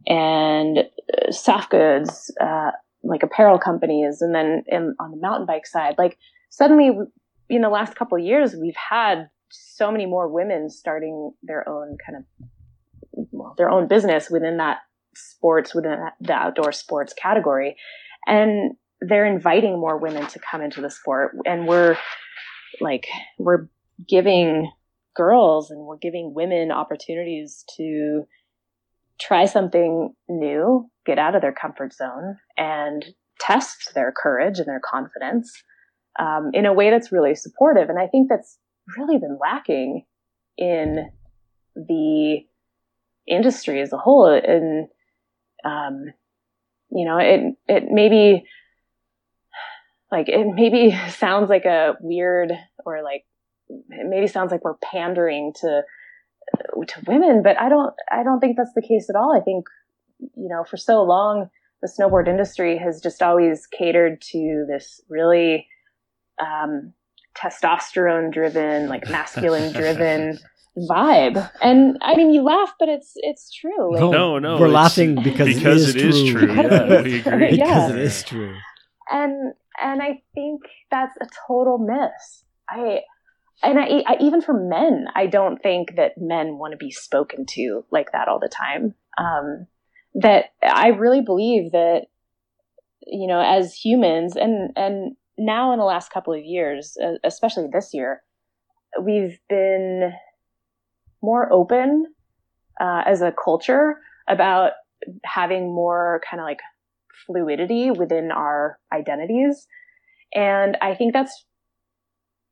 [0.06, 2.70] and uh, soft goods uh,
[3.02, 6.18] like apparel companies, and then in, on the mountain bike side, like
[6.50, 6.90] suddenly
[7.50, 11.98] in the last couple of years we've had so many more women starting their own
[12.04, 12.48] kind of
[13.32, 14.78] well, their own business within that
[15.14, 17.76] sports within the outdoor sports category.
[18.26, 21.36] And they're inviting more women to come into the sport.
[21.44, 21.96] And we're
[22.80, 23.06] like
[23.38, 23.68] we're
[24.08, 24.70] giving
[25.16, 28.26] girls and we're giving women opportunities to
[29.20, 33.04] try something new get out of their comfort zone and
[33.40, 35.62] test their courage and their confidence
[36.18, 37.88] um, in a way that's really supportive.
[37.88, 38.58] And i think that's
[38.98, 40.04] really been lacking
[40.56, 41.10] in
[41.74, 42.38] the
[43.26, 44.26] industry as a whole.
[44.26, 44.88] And
[45.64, 46.12] um,
[46.90, 48.44] you know it it maybe
[50.10, 52.52] like it maybe sounds like a weird
[52.84, 53.24] or like
[53.68, 55.82] it maybe sounds like we're pandering to
[56.86, 59.36] to women but i don't i don't think that's the case at all.
[59.36, 59.66] I think
[60.18, 61.48] you know for so long
[61.82, 65.66] the snowboard industry has just always catered to this really
[66.40, 66.92] um,
[67.36, 70.38] testosterone driven like masculine driven
[70.90, 75.16] vibe and i mean you laugh but it's it's true like, No, no, we're laughing
[75.16, 76.46] because, because it is true.
[76.46, 76.54] true.
[76.54, 77.50] Yeah, we agree.
[77.50, 77.90] because Yeah.
[77.90, 78.56] it is true.
[79.10, 82.44] and and I think that's a total miss.
[82.68, 83.00] I
[83.62, 87.46] and I, I even for men, I don't think that men want to be spoken
[87.50, 88.94] to like that all the time.
[89.18, 89.66] Um,
[90.14, 92.06] that I really believe that
[93.06, 97.66] you know, as humans, and and now in the last couple of years, uh, especially
[97.72, 98.22] this year,
[99.02, 100.12] we've been
[101.22, 102.06] more open
[102.80, 103.96] uh, as a culture
[104.28, 104.72] about
[105.24, 106.60] having more kind of like
[107.26, 109.66] fluidity within our identities.
[110.34, 111.46] And I think that's,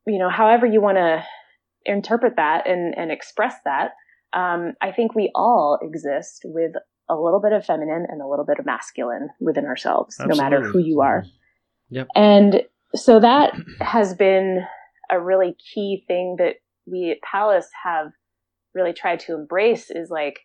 [0.06, 1.22] you know, however you want to
[1.84, 3.90] interpret that and, and express that,
[4.32, 6.72] um, I think we all exist with
[7.08, 10.62] a little bit of feminine and a little bit of masculine within ourselves, no matter
[10.62, 11.24] who you are.
[11.90, 12.08] Yep.
[12.14, 12.62] And
[12.94, 14.64] so that has been
[15.10, 18.12] a really key thing that we at Pallas have
[18.74, 20.40] really tried to embrace is like,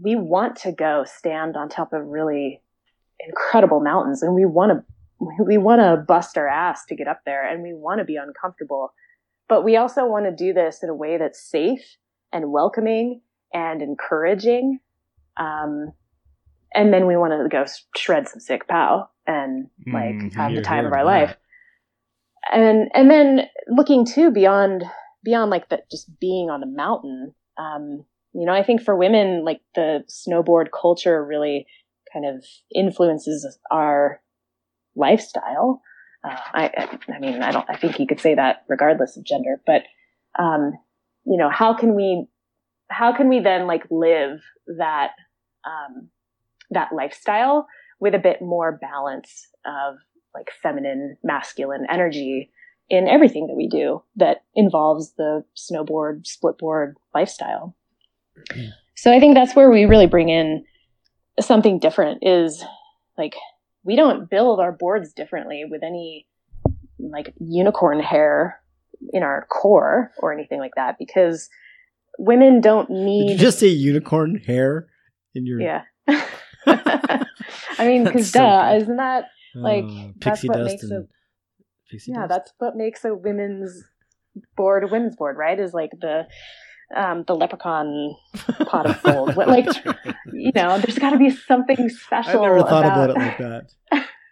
[0.00, 2.60] we want to go stand on top of really
[3.28, 4.84] incredible mountains and we want to
[5.46, 8.16] we want to bust our ass to get up there and we want to be
[8.16, 8.92] uncomfortable
[9.48, 11.96] but we also want to do this in a way that's safe
[12.32, 13.20] and welcoming
[13.54, 14.80] and encouraging
[15.36, 15.92] um,
[16.74, 17.64] and then we want to go
[17.96, 20.34] shred some sick pow and like Mhm.
[20.34, 21.04] have the Here, time of our yeah.
[21.04, 21.36] life
[22.50, 24.84] and and then looking too beyond
[25.24, 29.44] beyond like the just being on the mountain um you know i think for women
[29.44, 31.66] like the snowboard culture really
[32.12, 34.20] kind of influences our
[34.94, 35.80] lifestyle.
[36.24, 39.60] Uh, I i mean i don't i think you could say that regardless of gender
[39.66, 39.82] but
[40.38, 40.72] um
[41.24, 42.28] you know how can we
[42.88, 44.40] how can we then like live
[44.78, 45.10] that
[45.64, 46.10] um
[46.70, 47.66] that lifestyle
[47.98, 49.96] with a bit more balance of
[50.34, 52.50] like feminine masculine energy
[52.88, 57.74] in everything that we do that involves the snowboard, splitboard lifestyle.
[58.94, 60.64] So I think that's where we really bring in
[61.40, 62.62] something different is
[63.16, 63.34] like
[63.84, 66.26] we don't build our boards differently with any
[66.98, 68.60] like unicorn hair
[69.12, 71.48] in our core or anything like that because
[72.18, 74.88] women don't Did need you just say unicorn hair
[75.34, 75.82] in your yeah
[76.66, 77.26] i
[77.80, 78.82] mean because so duh good.
[78.82, 79.24] isn't that
[79.54, 81.08] like, uh, that's what dust makes and
[81.90, 82.28] pixie yeah dust?
[82.28, 83.84] that's what makes a women's
[84.56, 86.26] board a women's board right is like the
[86.96, 88.14] um the leprechaun
[88.66, 89.66] pot of gold like
[90.32, 92.42] you know there's got to be something special.
[92.42, 93.70] I never thought about, about, it like that.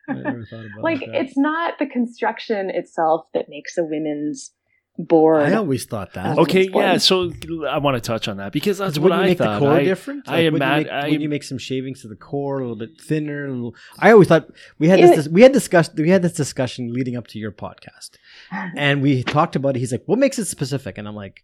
[0.08, 1.24] I never thought about like it like that.
[1.24, 4.52] it's not the construction itself that makes a women's
[4.98, 6.36] board I always thought that.
[6.38, 6.42] Okay.
[6.42, 6.82] Okay, It's fun.
[6.82, 6.98] yeah.
[6.98, 9.54] So I want to touch on that because that's what wouldn't you I make thought.
[9.54, 10.28] the core I- different?
[10.28, 12.76] I wouldn't, you make, I- wouldn't you make some shavings to the core a little
[12.76, 13.46] bit thinner?
[13.46, 15.26] A little, I always thought we had this.
[15.26, 15.94] It- we had discussed.
[15.96, 18.10] We had this discussion leading up to your podcast,
[18.76, 19.78] and we talked about it.
[19.80, 21.42] He's like, "What makes it specific?" And I'm like,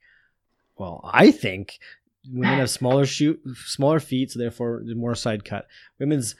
[0.77, 1.79] "Well, I think
[2.31, 5.67] women have smaller shoe, smaller feet, so therefore more side cut.
[5.99, 6.35] Women's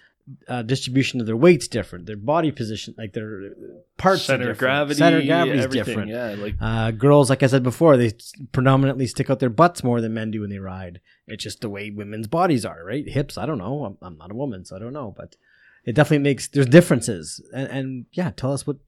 [0.49, 2.07] uh, distribution of their weight's different.
[2.07, 3.53] Their body position, like their
[3.97, 6.11] parts, center of gravity, center of gravity is different.
[6.11, 8.13] Yeah, like Uh, girls, like I said before, they
[8.53, 11.01] predominantly stick out their butts more than men do when they ride.
[11.27, 13.09] It's just the way women's bodies are, right?
[13.09, 13.85] Hips, I don't know.
[13.85, 15.37] I'm, I'm not a woman, so I don't know, but
[15.85, 17.41] it definitely makes there's differences.
[17.55, 18.79] And, and yeah, tell us what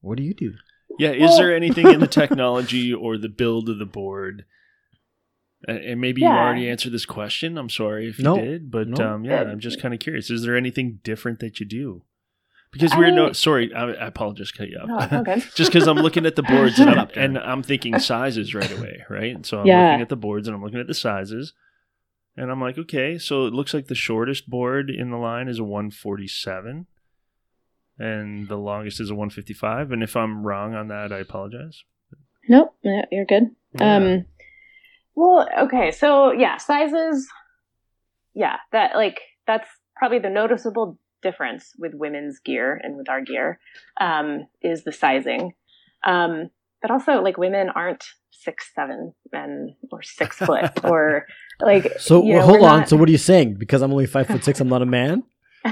[0.00, 0.54] what do you do?
[0.98, 4.44] Yeah, is there anything in the technology or the build of the board?
[5.66, 7.56] And and maybe you already answered this question.
[7.58, 8.36] I'm sorry if you No.
[8.36, 9.04] did, but No.
[9.14, 10.30] um, yeah, I'm just kind of curious.
[10.30, 12.02] Is there anything different that you do?
[12.70, 14.88] Because I we're no sorry, I, I apologize, cut you off.
[14.88, 15.44] No, it's all good.
[15.54, 19.04] just because I'm looking at the boards and I'm, and I'm thinking sizes right away,
[19.08, 19.46] right?
[19.46, 19.84] So I'm Yeah.
[19.84, 21.52] looking at the boards and I'm looking at the sizes,
[22.36, 25.60] and I'm like, okay, so it looks like the shortest board in the line is
[25.60, 26.86] a 147,
[27.98, 29.92] and the longest is a 155.
[29.92, 31.84] And if I'm wrong on that, I apologize.
[32.48, 33.54] Nope, yeah, you're good.
[33.78, 33.96] Yeah.
[33.96, 34.24] Um,
[35.14, 37.28] well, okay, so yeah, sizes.
[38.34, 43.58] Yeah, that like that's probably the noticeable difference with women's gear and with our gear
[44.00, 45.52] um, is the sizing.
[46.06, 46.50] Um,
[46.82, 51.26] but also, like women aren't six seven and or six foot or
[51.60, 51.98] like.
[51.98, 52.78] So you well, know, hold on.
[52.80, 53.54] not- So what are you saying?
[53.58, 55.22] Because I'm only five foot six, I'm not a man.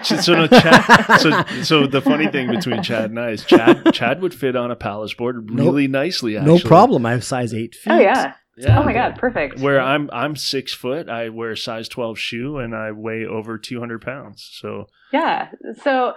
[0.05, 1.21] So, so no, Chad.
[1.21, 3.93] So, so the funny thing between Chad and I is Chad.
[3.93, 6.39] Chad would fit on a Pallas board really nicely.
[6.39, 6.57] Actually.
[6.63, 7.05] No problem.
[7.05, 7.93] I have size eight feet.
[7.93, 8.33] oh yeah!
[8.57, 8.79] Yeah.
[8.79, 9.17] Oh my god!
[9.17, 9.61] Perfect.
[9.61, 11.09] Where I'm I'm six foot.
[11.09, 14.49] I wear a size twelve shoe and I weigh over two hundred pounds.
[14.53, 15.51] So Yeah.
[15.83, 16.13] So,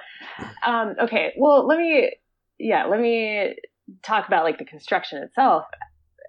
[0.66, 1.34] um, okay.
[1.38, 2.12] Well, let me,
[2.60, 3.56] yeah, let me
[4.04, 5.66] talk about like the construction itself.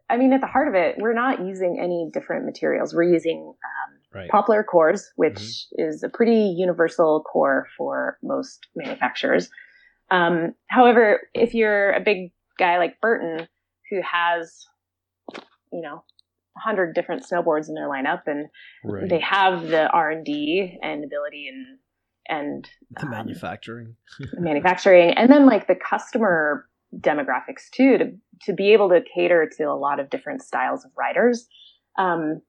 [0.08, 2.94] I mean, at the heart of it, we're not using any different materials.
[2.94, 4.30] We're using um, Right.
[4.30, 9.50] poplar cores, which is a pretty universal core for most manufacturers.
[10.10, 13.46] Um, however, if you're a big guy like Burton,
[13.90, 14.64] who has,
[15.72, 16.04] you know,
[16.56, 18.48] a hundred different snowboards in their lineup, and
[18.84, 19.08] Right.
[19.08, 21.78] they have the R and D and ability and
[22.28, 23.96] and the um, manufacturing.
[24.34, 26.66] manufacturing, and then like the customer
[26.98, 28.12] demographics too, to
[28.42, 31.46] to be able to cater to a lot of different styles of riders.
[31.98, 32.42] Um,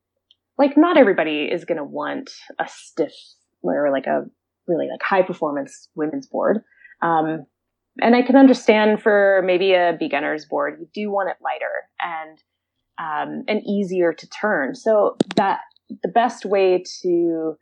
[0.57, 3.13] like not everybody is going to want a stiff
[3.61, 4.25] or like a
[4.67, 6.63] really like high performance women's board.
[7.01, 7.45] Um,
[8.01, 12.37] and I can understand for maybe a beginner's board, you do want it lighter and
[12.99, 14.75] um, and easier to turn.
[14.75, 15.59] So that
[16.03, 17.55] the best way to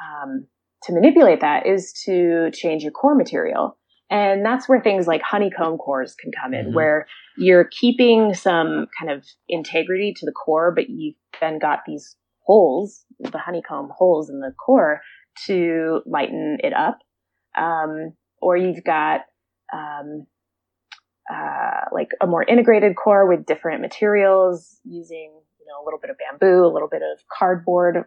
[0.00, 0.46] um,
[0.82, 3.76] to manipulate that is to change your core material.
[4.08, 6.74] And that's where things like honeycomb cores can come in, Mhm.
[6.74, 7.06] where
[7.36, 13.04] you're keeping some kind of integrity to the core, but you've then got these holes,
[13.18, 15.00] the honeycomb holes in the core
[15.46, 16.98] to lighten it up.
[17.56, 19.22] Um, or you've got
[19.72, 20.26] um,
[21.32, 26.10] uh, like a more integrated core with different materials using you know a little bit
[26.10, 28.04] of bamboo, a little bit of cardboard,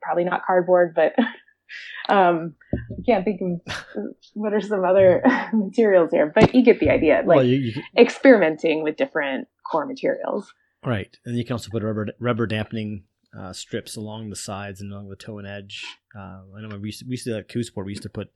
[0.00, 1.14] probably not cardboard, but
[2.08, 4.04] um, I can't think of
[4.34, 6.30] what are some other materials here.
[6.34, 10.52] But you get the idea, like well, you, you, experimenting with different core materials.
[10.84, 13.04] right, and you can also put rubber rubber dampening
[13.38, 15.84] uh, strips along the sides and along the toe and edge.
[16.16, 17.86] Uh, I know when we used to, we used to do that Coo Sport.
[17.86, 18.28] We used to put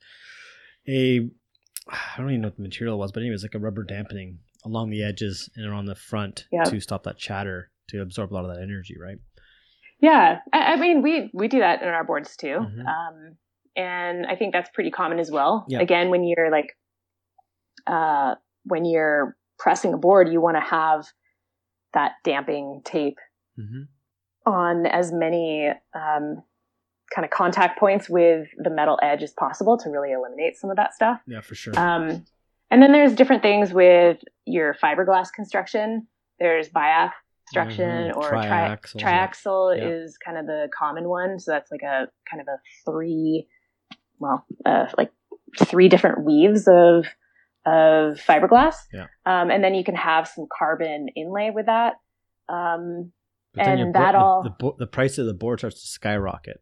[0.89, 1.29] a
[1.89, 4.91] I don't even know what the material was, but anyways, like a rubber dampening along
[4.91, 6.65] the edges and around the front Yeah.
[6.65, 9.19] to stop that chatter to absorb a lot of that energy, right?
[10.01, 12.87] Yeah, I, I mean, we we do that in our boards too, Mhm.
[12.87, 13.37] um,
[13.77, 15.67] and I think that's pretty common as well.
[15.69, 15.81] Yeah.
[15.81, 16.77] Again, when you're like,
[17.87, 21.07] uh, when you're pressing a board, you want to have
[21.93, 23.19] that damping tape
[23.59, 24.51] Mm-hmm.
[24.51, 26.43] on as many um,
[27.15, 30.77] kind of contact points with the metal edge as possible to really eliminate some of
[30.77, 31.21] that stuff.
[31.27, 31.79] Yeah, for sure.
[31.79, 32.25] Um,
[32.71, 36.07] and then there's different things with your fiberglass construction.
[36.41, 37.11] There's biax
[37.49, 38.17] construction Mhm.
[38.17, 39.85] or Triaxle, triaxle Yeah.
[39.89, 41.39] is kind of the common one.
[41.39, 43.47] So that's like a kind of a three,
[44.19, 45.11] well, uh, like
[45.59, 47.07] three different weaves of
[47.67, 48.75] of fiberglass.
[48.93, 49.07] Yeah.
[49.25, 51.95] Um, and then you can have some carbon inlay with that.
[52.49, 53.13] Um,
[53.57, 56.61] And that the, all- the, bo- the price of the board starts to skyrocket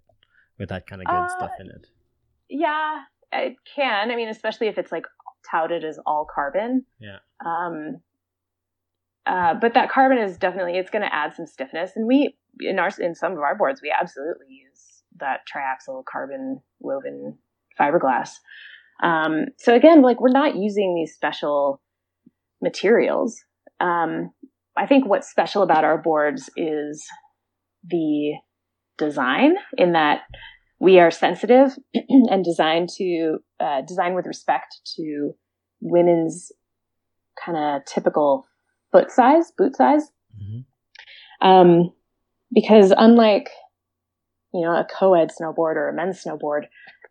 [0.59, 1.86] with that kind of good Uh, stuff in it.
[2.48, 4.11] Yeah, it can.
[4.11, 5.07] I mean, especially if it's like
[5.50, 6.84] touted as all carbon.
[6.98, 7.18] Yeah.
[7.44, 8.03] Um,
[9.26, 12.78] uh, but that carbon is definitely it's going to add some stiffness, and we in
[12.78, 17.38] our in some of our boards we absolutely use that triaxle carbon woven
[17.78, 18.30] fiberglass.
[19.03, 21.80] Um, so again, like we're not using these special
[22.61, 23.40] materials.
[23.80, 24.32] Um,
[24.76, 27.05] I think what's special about our boards is
[27.84, 28.34] the
[29.07, 30.22] design in that
[30.78, 31.76] we are sensitive
[32.09, 35.32] and designed to uh, design with respect to
[35.80, 36.53] women's
[37.44, 38.46] kind of typical
[38.92, 40.11] foot size, boot size.
[40.40, 40.64] Mhm.
[41.40, 41.92] Um,
[42.53, 43.48] because unlike
[44.55, 46.66] you know a co-ed snowboard or a men's snowboard,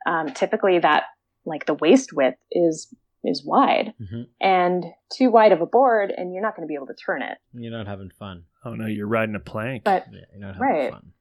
[0.05, 1.03] um, typically that
[1.45, 4.27] like the waist width is is wide Mhm.
[4.39, 4.85] and
[5.15, 7.37] too wide of a board, and you're not going to be able to turn it.
[7.53, 8.45] You're not having fun.
[8.65, 9.83] Oh no, you're riding a plank.
[9.83, 10.91] But Yeah, you're not having Right.
[10.91, 11.13] fun.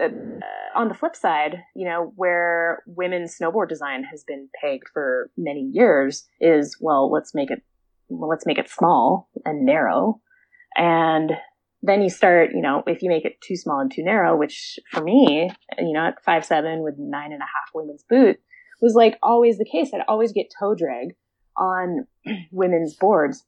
[0.00, 0.08] Uh,
[0.74, 5.68] on the flip side, you know, where women's snowboard design has been pegged for many
[5.72, 7.62] years is, well, let's make it,
[8.08, 10.20] well, let's make it small and narrow.
[10.76, 11.32] And
[11.82, 14.78] then you start, you know, if you make it too small and too narrow, which
[14.90, 18.38] for me, you know, at five seven with nine and a half women's boot
[18.80, 19.90] was like always the case.
[19.94, 21.14] I'd always get toe drag
[21.56, 22.06] on
[22.52, 23.44] women's boards.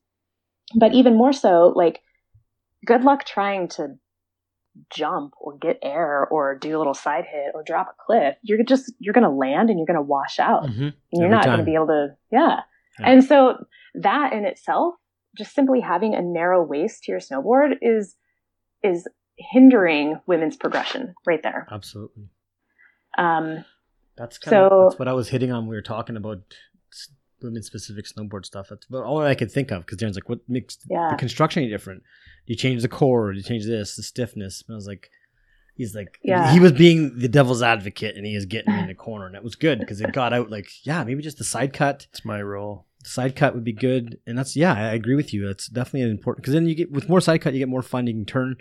[0.74, 2.00] But even more so, like,
[2.86, 3.96] good luck trying to
[4.94, 8.62] jump or get air or do a little side hit or drop a cliff, you're
[8.64, 10.64] just you're going to land and you're going to wash out.
[10.64, 10.68] Mhm.
[10.78, 12.60] And you're Every not going to be able to yeah.
[13.00, 13.10] Yeah.
[13.10, 13.64] And so
[13.94, 14.94] that in itself,
[15.36, 18.16] just simply having a narrow waist to your snowboard is
[18.82, 21.66] is hindering women's progression right there.
[21.70, 22.28] Absolutely.
[23.18, 23.64] Um
[24.16, 25.66] That's kind of So- that's what I was hitting on.
[25.66, 26.38] We were talking about
[27.44, 28.68] s- women-specific snowboard stuff.
[28.70, 31.10] That's about all I could think of because Darren's like, "What makes Yeah.
[31.10, 32.02] the construction any different?
[32.46, 33.32] Do you change the core?
[33.32, 35.10] Do you change this, the stiffness?" And I was like,
[35.76, 36.52] "He's like, Yeah.
[36.52, 39.34] he was being the devil's advocate, and he is getting me in the corner, and
[39.36, 40.50] it was good because it got out.
[40.50, 42.06] Like, yeah, maybe just the side cut.
[42.10, 42.86] it's my role.
[43.02, 45.46] The Side cut would be good, and that's yeah, I agree with you.
[45.46, 47.82] That's definitely an important because then you get with more side cut, you get more
[47.82, 48.06] fun.
[48.06, 48.56] You can turn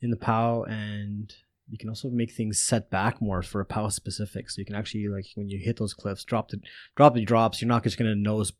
[0.00, 1.34] in the POW, and
[1.68, 4.50] you can also make things set back more for a POW specific.
[4.50, 6.60] So you can actually like when you hit those cliffs, drop the
[6.96, 7.60] drop the drops.
[7.62, 8.52] You're not just gonna nose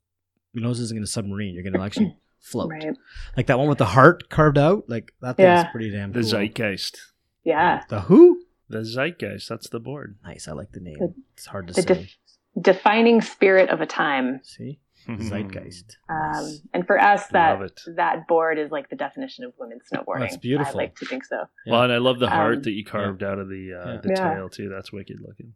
[0.53, 1.55] your nose isn't gonna submarine.
[1.55, 2.97] You're gonna actually float right.
[3.37, 4.85] like that one with the heart carved out.
[4.89, 5.71] Like that thing's Yeah.
[5.71, 6.21] pretty damn The.
[6.21, 6.97] Zeitgeist.
[7.45, 7.83] Yeah.
[7.89, 8.43] The who?
[8.69, 9.49] The Zeitgeist.
[9.49, 10.17] That's the board.
[10.25, 10.49] Nice.
[10.49, 10.97] I like the name.
[10.99, 11.87] The- it's hard to The say.
[11.95, 12.17] def-
[12.61, 14.41] defining spirit of a time.
[14.45, 14.79] See,
[15.09, 15.97] zeitgeist.
[16.09, 16.61] Um, Nice.
[16.75, 17.59] and for us, that
[17.97, 20.21] that board is like the definition of women's snowboarding.
[20.21, 20.79] That's beautiful.
[20.81, 21.45] I like to think so.
[21.67, 21.73] Yeah.
[21.73, 24.01] Well, and I love the heart Um, that you carved out of the uh, Yeah.
[24.03, 24.69] the tail too.
[24.69, 25.55] That's wicked looking.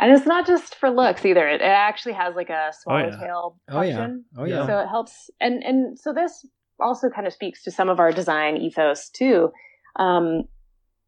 [0.00, 1.48] And it's not just for looks either.
[1.48, 3.96] It, it actually has like a swallowtail Oh yeah.
[3.96, 4.24] function.
[4.36, 4.66] Oh yeah.
[4.66, 6.46] So it helps, and and so this
[6.80, 9.50] also kind of speaks to some of our design ethos too.
[9.96, 10.44] Um,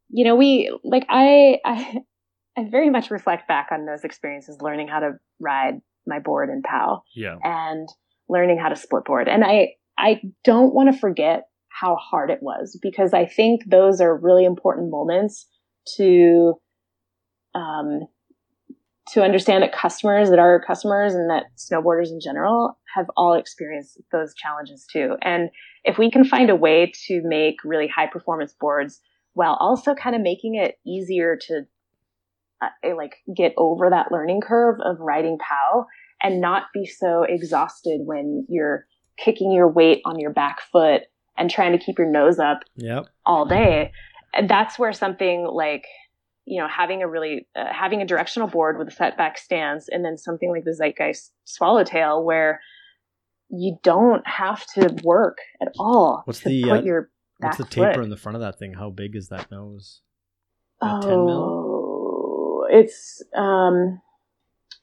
[0.09, 1.99] you know, we like I I
[2.59, 5.81] I very much reflect back on those experiences, learning how to ride
[6.11, 7.37] my board in POW Yeah.
[7.43, 7.89] and
[8.29, 9.29] learning how to split board.
[9.29, 14.01] And I I don't want to forget how hard it was because I think those
[14.01, 15.47] are really important moments
[15.97, 16.55] to
[17.55, 18.01] um
[19.13, 24.01] to understand that customers that are customers and that snowboarders in general have all experienced
[24.13, 25.17] those challenges too.
[25.23, 25.51] And
[25.85, 29.01] if we can find a way to make really high performance boards
[29.33, 31.63] while also kind of making it easier to
[32.63, 35.87] uh, like get over that learning curve of riding POW
[36.23, 41.03] and not be so exhausted when you're kicking your weight on your back foot
[41.37, 43.07] and trying to keep your nose up Yep.
[43.27, 43.93] all day.
[44.35, 45.85] And that's where something like,
[46.45, 50.05] you know, having a really, uh, having a directional board with a setback stance and
[50.05, 52.61] then something like the Zeitgeist Swallowtail where
[53.49, 57.95] you don't have to work at all What's the, put uh, your What's the taper
[57.95, 58.05] foot.
[58.05, 58.75] in the front of that thing?
[58.75, 60.03] How big is that nose?
[60.83, 61.27] About 10 mil?
[61.27, 64.01] Oh, it's, um,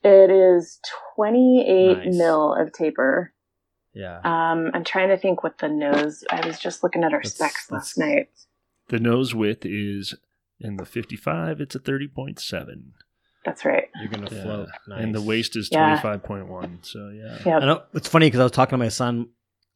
[0.02, 0.80] it is
[1.16, 2.16] 28 Nice.
[2.16, 3.32] mil of taper.
[3.94, 4.18] Yeah.
[4.24, 6.22] Um, I'm trying to think what the nose.
[6.30, 8.28] I was just looking at our That's- specs that's- last night.
[8.88, 10.14] The nose width is
[10.60, 11.60] in the 55.
[11.60, 12.92] It's a 30.7.
[13.44, 13.88] That's right.
[14.00, 14.42] You're gonna Yeah.
[14.42, 14.68] float.
[14.88, 15.02] Nice.
[15.04, 15.98] And the waist is Yeah.
[16.00, 16.78] 25.1.
[16.82, 17.38] So yeah.
[17.46, 17.58] Yeah.
[17.58, 19.28] I know it's funny because I was talking to my son,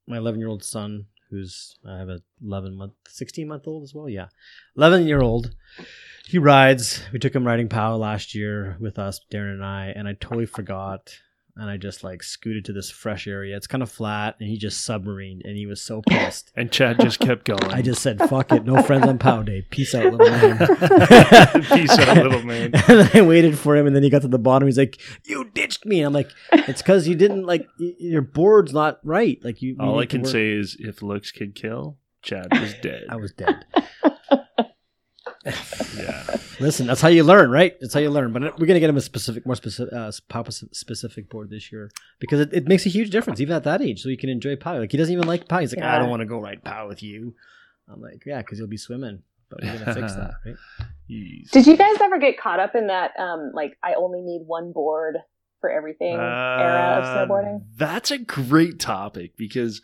[0.07, 3.95] my 11 year old son, who's I have a 11 month, 16 month old as
[3.95, 4.09] well.
[4.09, 4.29] Yeah,
[4.77, 5.55] 11 year old.
[6.27, 7.03] He rides.
[7.13, 10.47] We took him riding POW last year with us, Darren and I, and I totally
[10.47, 11.19] forgot.
[11.57, 13.57] And I just like scooted to this fresh area.
[13.57, 16.51] It's kind of flat, and he just submarined, and he was so pissed.
[16.57, 17.65] And Chad just kept going.
[17.65, 19.67] I just said, "Fuck it, no friends on Pow Day.
[19.71, 20.59] Peace out, little man."
[21.75, 22.71] Peace out, little man.
[22.89, 24.67] and then I waited for him, and then he got to the bottom.
[24.69, 28.23] He's like, "You ditched me." And I'm like, "It's because you didn't like y- your
[28.23, 29.39] board's not right.
[29.43, 32.75] Like you." you All I can work." say is, if looks could kill, Chad was
[32.83, 33.05] dead.
[33.09, 33.65] I was dead.
[35.45, 36.25] Yeah.
[36.61, 37.75] Listen, that's how you learn, right?
[37.81, 38.33] That's how you learn.
[38.33, 41.91] But we're gonna get him a specific, more specific, uh, Pow specific board this year
[42.21, 44.03] because it, it makes a huge difference, even at that age.
[44.03, 44.79] So you can enjoy Pow.
[44.79, 45.59] Like he doesn't even like Pow.
[45.59, 47.35] He's like, I don't want to go ride Pow with you.
[47.93, 49.23] I'm like, yeah, because you'll be swimming.
[49.51, 50.55] But we're gonna fix that, right?
[51.11, 51.51] Jeez.
[51.51, 53.13] Did you guys ever get caught up in that?
[53.19, 55.19] Um, like I only need one board
[55.61, 57.63] for everything era of Uh, snowboarding.
[57.77, 59.81] That's a great topic because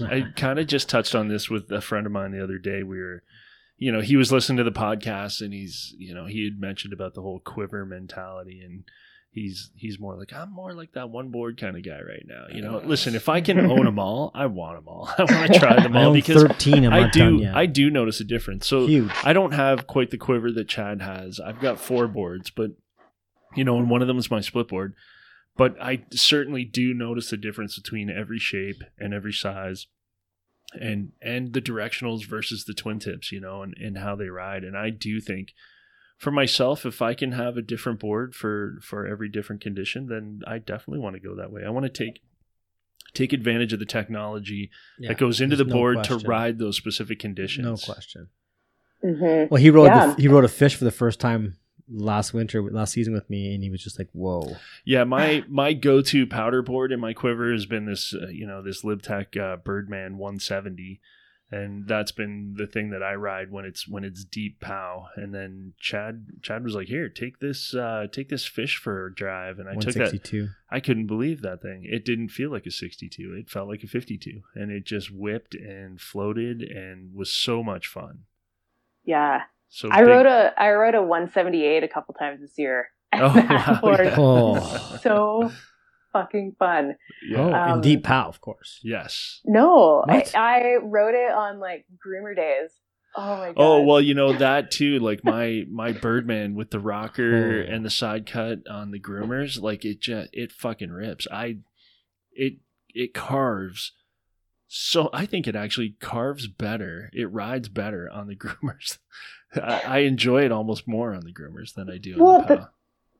[0.00, 2.82] I kind of just touched on this with a friend of mine the other day.
[2.82, 3.22] We were,
[3.78, 6.92] you know, he was listening to the podcast and he's, you know, he had mentioned
[6.92, 8.84] about the whole quiver mentality and
[9.30, 12.46] he's he's more like I'm more like that one board kind of guy right now.
[12.52, 15.08] You know, listen, if I can own them all, I want them all.
[15.16, 16.84] I want to try them I all because 13.
[16.84, 17.46] I'm I do.
[17.46, 18.66] I do notice a difference.
[18.66, 19.12] So Huge.
[19.22, 21.38] I don't have quite the quiver that Chad has.
[21.38, 22.72] I've got four boards, but
[23.54, 24.94] you know, and one of them is my split board.
[25.56, 29.88] But I certainly do notice the difference between every shape and every size
[30.72, 34.64] and and the directionals versus the twin tips, you know, and, and how they ride.
[34.64, 35.52] And I do think
[36.18, 40.40] for myself, if I can have a different board for for every different condition, then
[40.46, 41.62] I definitely want to go that way.
[41.64, 42.20] I want to take
[43.14, 46.18] take advantage of the technology Yeah, that goes into the no board question.
[46.20, 47.64] to ride those specific conditions.
[47.64, 48.28] No question.
[49.02, 49.48] Mm-hmm.
[49.50, 50.14] Well, he rode Yeah.
[50.14, 51.56] the, he rode a fish for the first time
[51.90, 55.72] last winter, last season with me, and he was just like, "Whoa." Yeah, my my
[55.72, 59.02] go to powder board in my quiver has been this, uh, you know, this Lib
[59.02, 61.00] Tech uh, Birdman 170,
[61.50, 65.08] and that's been the thing that I ride when it's when it's deep pow.
[65.16, 69.14] And then Chad Chad was like, "Here, take this uh, take this fish for a
[69.14, 70.12] drive," and I took that.
[70.70, 71.84] I couldn't believe that thing.
[71.84, 73.34] It didn't feel like a 62.
[73.34, 77.86] It felt like a 52, and it just whipped and floated and was so much
[77.86, 78.24] fun.
[79.04, 82.88] Yeah, So I big- rode a I rode a 178 a couple times this year.
[83.14, 84.14] Oh, wow, yeah.
[84.18, 84.98] Oh.
[85.02, 85.50] so
[86.12, 86.94] fucking fun.
[87.26, 87.38] Yeah.
[87.38, 88.80] Oh, Um, in deep pow, of course.
[88.82, 89.40] yes.
[89.46, 90.34] No, I, What?
[90.36, 92.70] I rode it on like groomer days.
[93.16, 93.54] Oh my god.
[93.56, 94.98] Oh well, you know that too.
[94.98, 97.72] Like my my Birdman with the rocker Oh.
[97.74, 101.26] and the side cut on the groomers, like it just it fucking rips.
[101.32, 101.58] I
[102.32, 102.58] it
[102.90, 103.92] it carves.
[104.68, 107.10] So I think it actually carves better.
[107.14, 108.98] It rides better on the groomers.
[109.54, 112.68] I, I enjoy it almost more on the groomers than I do on Well, the.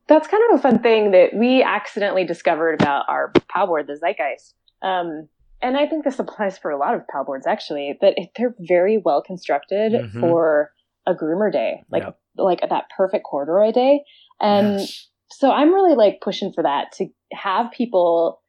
[0.07, 3.93] That's kind of a fun thing that we accidentally discovered about our pow board, the
[3.93, 4.53] Zeitgeist.
[4.81, 5.27] Um,
[5.61, 8.55] and I think this applies for a lot of pow boards actually, but it, they're
[8.59, 10.19] very well constructed Mhm.
[10.19, 10.71] for
[11.05, 12.19] a groomer day, like Yep.
[12.37, 14.03] like that perfect corduroy day.
[14.39, 15.09] And Yes.
[15.31, 18.41] so I'm really like pushing for that to have people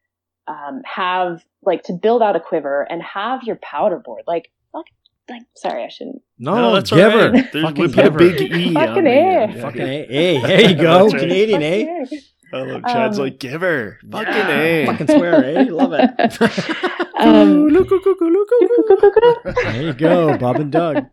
[0.47, 4.85] um, have like to build out a quiver and have your powder board like fuck
[5.29, 7.31] like sorry I shouldn't No, No, that's give her.
[7.33, 7.53] right.
[7.53, 8.19] There's- Fucking we put a give her.
[8.19, 9.15] big E Fucking on the, A.
[9.15, 9.87] yeah, Fucking yeah.
[9.87, 10.07] A.
[10.07, 11.07] Hey, there you go.
[11.09, 11.21] Right.
[11.21, 12.05] Canadian, eh?
[12.53, 14.51] I love Chad's Um, like give her fucking Yeah.
[14.59, 14.87] A.
[14.91, 15.65] Fucking swear, eh?
[15.71, 16.11] Love it.
[17.21, 17.69] um,
[19.55, 21.07] there you go, Bob and Doug.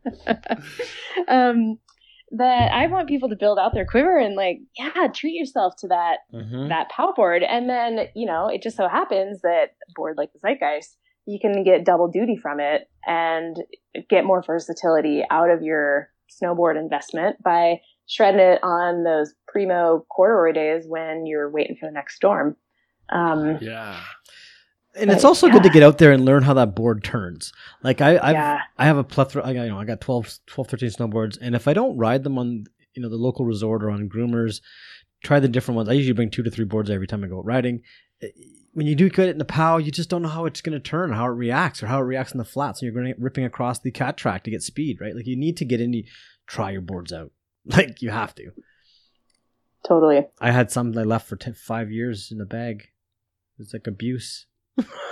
[1.27, 1.80] um,
[2.31, 5.87] that I want people to build out their quiver and like, yeah, treat yourself to
[5.87, 6.69] that Mhm.
[6.69, 10.39] that pow board, and then you know it just so happens that board like the
[10.39, 13.57] Zeitgeist, you can get double duty from it and
[14.09, 20.51] get more versatility out of your snowboard investment by shredding it on those primo corduroy
[20.51, 22.55] days when you're waiting for the next storm.
[23.09, 24.01] Um, Yeah.
[24.99, 27.52] And it's also good to get out there and learn how that board turns.
[27.84, 29.45] Like I, I've, yeah, I have a plethora.
[29.45, 32.24] I got, you know, I got 12, 12, 13 snowboards, and if I don't ride
[32.24, 34.61] them on, you know, the local resort or on groomers,
[35.24, 35.90] try the different ones.
[35.90, 37.82] I usually bring two to three boards every time I go riding.
[38.22, 38.28] Eh,
[38.74, 40.74] When you do get it in the POW, you just don't know how it's going
[40.74, 42.82] to turn, how it reacts, or how it reacts in the flats.
[42.82, 45.15] And you're going to ripping across the cat track to get speed, right?
[45.15, 46.03] Like you need to get in,
[46.48, 47.32] try your boards out.
[47.65, 48.52] Like you have to.
[49.86, 50.26] totally.
[50.40, 52.88] I had some that I left for 10, five years in the bag.
[53.60, 54.45] It's like abuse.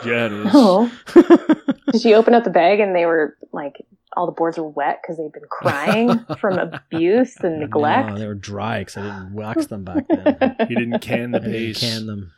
[0.05, 0.47] Yeah, it is.
[0.53, 0.91] Oh,
[1.91, 3.85] did you open up the bag and they were like
[4.17, 8.09] all the boards were wet because they'd been crying from abuse and neglect?
[8.09, 10.55] No, they were dry because I didn't wax them back then.
[10.67, 11.79] He didn't can the I didn't base.
[11.79, 12.31] can them.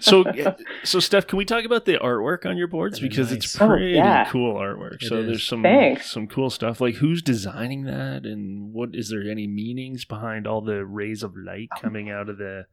[0.00, 0.24] So,
[0.84, 3.36] so Steph, can we talk about the artwork on your boards Very because nice.
[3.44, 4.28] it's Oh, pretty yeah.
[4.30, 5.02] cool artwork.
[5.02, 5.26] It so is.
[5.26, 6.10] there's some Thanks.
[6.10, 6.80] some cool stuff.
[6.80, 11.34] Like who's designing that, and what is there any meanings behind all the rays of
[11.36, 11.80] light oh.
[11.80, 12.66] coming out of the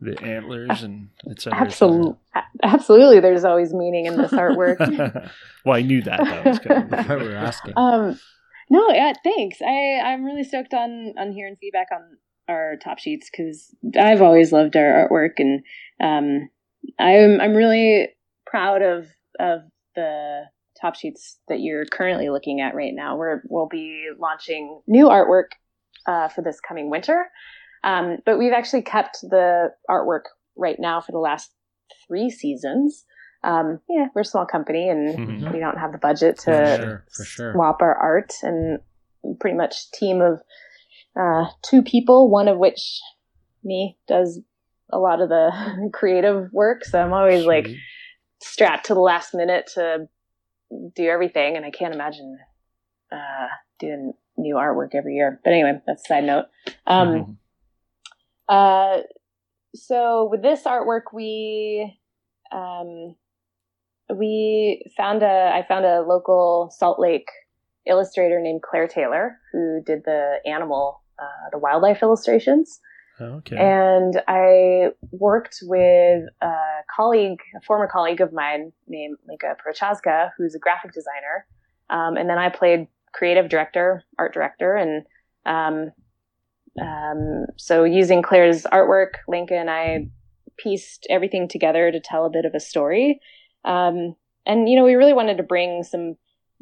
[0.00, 2.16] the antlers and et cetera, et Absolutely,
[2.62, 3.20] absolutely.
[3.20, 4.78] There's always meaning in this artwork.
[5.64, 6.20] well, I knew that.
[6.20, 7.74] That was kind That's of why we're asking.
[7.76, 8.18] um,
[8.70, 9.58] no, yeah, thanks.
[9.62, 12.18] I I'm really stoked on on hearing feedback on
[12.48, 15.62] our top sheets because I've always loved our artwork, and
[16.00, 16.48] um,
[16.98, 18.08] I'm I'm really
[18.46, 19.08] proud of
[19.40, 19.60] of
[19.94, 20.44] the
[20.80, 23.16] top sheets that you're currently looking at right now.
[23.16, 25.52] We're we'll be launching new artwork
[26.06, 27.26] uh, for this coming winter,
[27.84, 30.22] um, but we've actually kept the artwork
[30.56, 31.50] right now for the last
[32.06, 33.04] three seasons.
[33.44, 35.52] Um, yeah, we're a small company and Mhm.
[35.52, 37.52] we don't have the budget to For sure, for sure.
[37.52, 38.80] swap our art and
[39.38, 40.42] pretty much team of
[41.16, 43.00] uh, two people, one of which
[43.64, 44.40] me does
[44.90, 46.84] a lot of the creative work.
[46.84, 47.68] So I'm always like
[48.40, 50.08] strapped to the last minute to
[50.94, 52.38] do everything, and I can't imagine
[53.10, 53.46] uh,
[53.78, 55.40] doing new artwork every year.
[55.44, 56.46] But anyway, that's a side note.
[56.86, 57.38] Um,
[58.48, 58.98] uh,
[59.74, 61.98] so with this artwork, we
[62.52, 63.14] um,
[64.14, 67.28] we found a I found a local Salt Lake
[67.86, 72.80] illustrator named Claire Taylor who did the animal uh, the wildlife illustrations.
[73.20, 73.56] okay.
[73.56, 76.54] And I worked with a
[76.94, 81.46] colleague, a former colleague of mine named Mika Prochaska, who's a graphic designer.
[81.90, 84.76] Um, and then I played creative director, art director.
[84.76, 85.04] And
[85.46, 85.92] um,
[86.80, 90.08] um, so using Claire's artwork, Lincoln and I
[90.56, 93.20] pieced everything together to tell a bit of a story.
[93.64, 96.16] Um, and, you know, we really wanted to bring some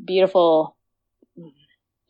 [0.04, 0.76] beautiful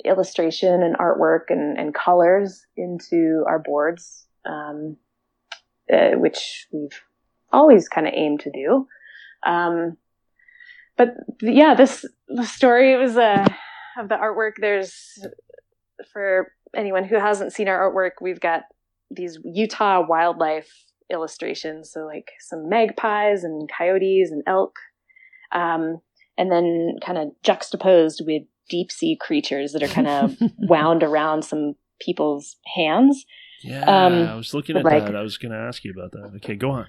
[0.05, 4.97] illustration and artwork and, and colors into our boards, um,
[5.93, 7.01] uh, which we've
[7.53, 8.87] always kind of aimed to do.
[9.45, 9.97] Um,
[10.97, 11.11] but
[11.41, 13.47] yeah, this the story was uh,
[13.99, 14.53] of the artwork.
[14.59, 15.19] There's
[16.13, 18.63] for anyone who hasn't seen our artwork, we've got
[19.11, 20.69] these Utah wildlife
[21.13, 21.91] illustrations.
[21.93, 24.77] So like some magpies and coyotes and elk,
[25.53, 26.01] um,
[26.39, 31.43] and then kind of juxtaposed with deep sea creatures that are kind of wound around
[31.45, 33.25] some people's hands.
[33.63, 35.17] yeah, um, I was looking at like- that.
[35.17, 36.33] I was going to ask you about that.
[36.37, 36.87] Okay, go on.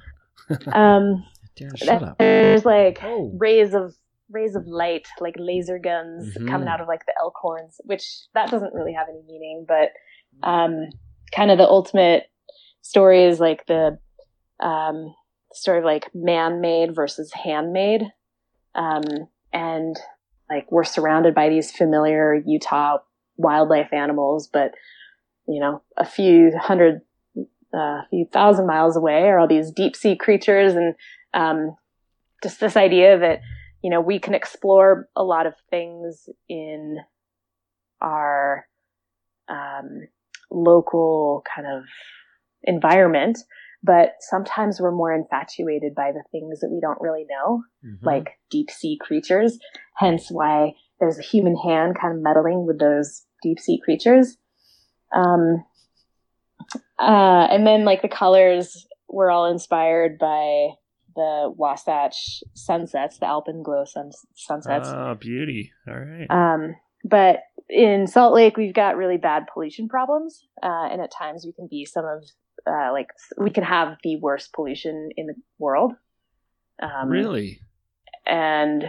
[0.74, 1.26] Um,
[1.60, 2.18] Darren, shut up.
[2.20, 3.32] there's like Oh.
[3.38, 3.96] rays of
[4.30, 6.48] rays of light, like laser guns Mhm.
[6.48, 9.92] coming out of like the elk horns, which that doesn't really have any meaning, but
[10.44, 10.90] um,
[11.34, 12.30] kind of the ultimate
[12.82, 13.98] story is like the
[14.60, 15.14] um,
[15.54, 18.04] story of like man-made versus handmade,
[18.76, 19.04] um,
[19.54, 19.96] and
[20.50, 22.98] like we're surrounded by these familiar Utah
[23.38, 24.74] wildlife animals, but
[25.48, 27.02] you know, a few hundred,
[27.74, 30.96] uh, a few thousand miles away are all these deep sea creatures, and
[31.34, 31.76] um,
[32.44, 33.40] just this idea that
[33.88, 36.98] you know we can explore a lot of things in
[38.02, 38.66] our
[39.48, 40.02] um,
[40.52, 41.84] local kind of
[42.64, 43.38] environment,
[43.82, 48.00] but sometimes we're more infatuated by the things that we don't really know Mhm.
[48.06, 49.58] like deep sea creatures.
[49.96, 54.38] Hence why there's a human hand kind of meddling with those deep sea creatures.
[55.14, 55.64] Um,
[57.00, 60.72] uh, and then like the colors were all inspired by
[61.18, 64.88] the Wasatch sunsets, the alpenglow sun- sunsets.
[64.88, 65.72] Ah, beauty.
[65.88, 66.28] All right.
[66.30, 71.44] Um, but in Salt Lake, we've got really bad pollution problems, uh, and at times
[71.46, 72.24] we can be some of
[72.68, 73.08] uh, like
[73.38, 75.94] we can have the worst pollution in the world.
[76.82, 77.60] Um, really?
[78.28, 78.86] and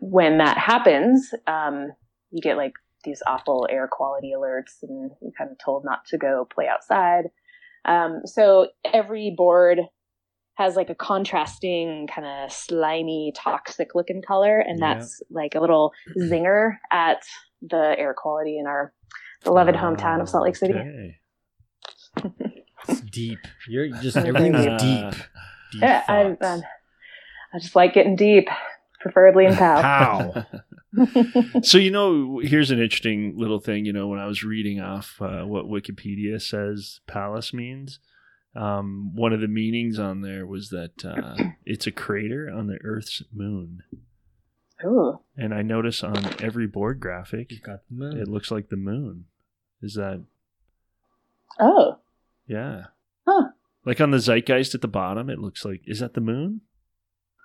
[0.00, 1.92] when that happens, um,
[2.30, 6.18] you get like these awful air quality alerts, and you're kind of told not to
[6.18, 7.30] go play outside.
[7.86, 9.78] Um, so every board
[10.58, 14.94] has like a contrasting kind of slimy, toxic looking color, and Yeah.
[14.94, 17.22] that's like a little zinger at
[17.62, 18.92] the air quality in our
[19.44, 20.74] beloved hometown of Salt Lake City.
[20.74, 21.16] Okay.
[22.88, 23.38] It's deep.
[23.68, 25.20] You're just everything's Uh, deep.
[25.72, 26.44] Deep Yeah, I, thoughts.
[26.46, 26.62] um,
[27.54, 28.48] I just like getting deep,
[29.00, 29.80] preferably in POW.
[29.82, 30.46] How?
[31.62, 33.84] so you know, here's an interesting little thing.
[33.84, 38.00] You know, when I was reading off uh, what Wikipedia says Pallas means,
[38.56, 42.78] um, one of the meanings on there was that uh, it's a crater on the
[42.84, 43.82] Earth's moon.
[44.84, 45.20] Ooh.
[45.36, 48.16] And I notice on every board graphic, You got the moon.
[48.18, 49.24] it looks like the moon.
[49.82, 50.22] Is that
[51.60, 51.98] Oh.
[52.46, 52.84] yeah?
[53.26, 53.48] Huh.
[53.84, 56.60] Like on the zeitgeist at the bottom, it looks like is that the moon?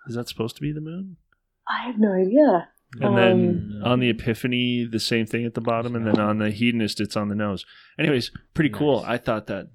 [0.08, 1.18] Is that supposed to be the moon?
[1.68, 2.70] I have no idea.
[3.02, 6.38] And then Um, on the Epiphany, the same thing at the bottom, and then on
[6.38, 7.66] the Hedonist, it's on the nose.
[7.98, 9.04] Anyways, pretty cool.
[9.08, 9.70] I thought that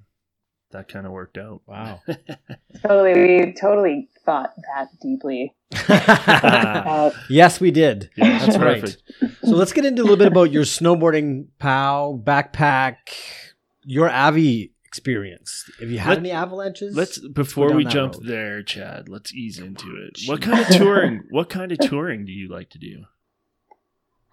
[0.70, 1.62] that kind of worked out.
[1.66, 2.02] Wow.
[2.82, 5.54] Totally, we totally thought that deeply
[5.88, 7.14] about.
[7.30, 8.10] yes, we did.
[8.16, 8.80] Yeah, That's right.
[8.80, 9.02] perfect.
[9.44, 12.96] So let's get into a little bit about your snowboarding POW, backpack,
[13.84, 15.70] your Avi experience.
[15.80, 16.94] Have you had Let- any avalanches?
[16.94, 18.26] Let's before we jump road.
[18.26, 19.08] there, Chad.
[19.08, 20.20] Let's ease into it.
[20.26, 21.22] What kind of touring?
[21.30, 23.04] What kind of touring do you like to do?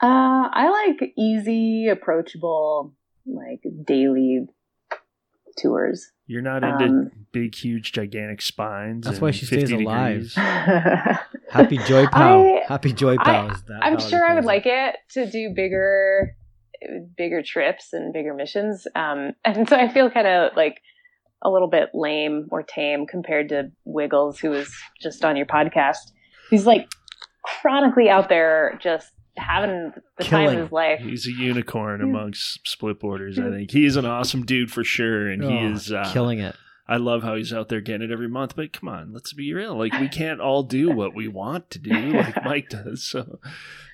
[0.02, 2.94] Uh, I like easy, approachable,
[3.26, 4.48] like daily
[5.62, 6.12] tours.
[6.28, 9.06] You're not into Um, big, huge, gigantic spines.
[9.06, 10.34] That's why she stays 50 alive.
[11.50, 12.44] Happy Joy Pow.
[12.44, 13.48] I- Happy Joy I- Pow.
[13.50, 16.36] is that I'm sure I would calls like it to do bigger,
[17.18, 18.88] bigger trips and bigger missions.
[18.96, 20.82] Um, and so I feel kind of like
[21.44, 26.12] a little bit lame or tame compared to Wiggles, who was just on your podcast.
[26.50, 26.88] He's like
[27.44, 31.00] chronically out there, just having the time of his life.
[31.00, 32.08] He's a unicorn Yeah.
[32.08, 33.38] amongst split boarders.
[33.40, 36.56] I think he's an awesome dude for sure, and he Oh, is uh, killing it.
[36.88, 38.56] I love how he's out there getting it every month.
[38.56, 39.76] But come on, let's be real.
[39.76, 43.04] Like we can't all do what we want to do, like Mike does.
[43.04, 43.40] So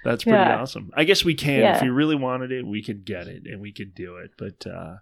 [0.03, 0.59] that's pretty Yeah.
[0.61, 0.91] awesome.
[0.93, 1.59] I guess we can.
[1.59, 1.84] If Yeah.
[1.84, 4.31] we really wanted it, we could get it and we could do it.
[4.38, 4.97] But uh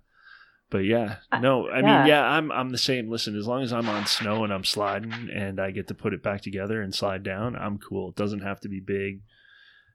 [0.70, 1.82] but yeah, Uh, no, I yeah.
[1.98, 3.10] mean, yeah, I'm I'm the same.
[3.10, 6.14] Listen, as long as I'm on snow and I'm sliding and I get to put
[6.14, 8.10] it back together and slide down, I'm cool.
[8.10, 9.22] It doesn't have to be big,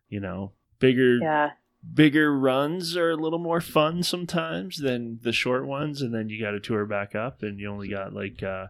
[0.09, 0.53] you know.
[0.79, 1.51] Bigger Yeah.
[1.95, 6.41] bigger runs are a little more fun sometimes than the short ones and then you
[6.41, 8.67] got to tour back up and you only got like uh,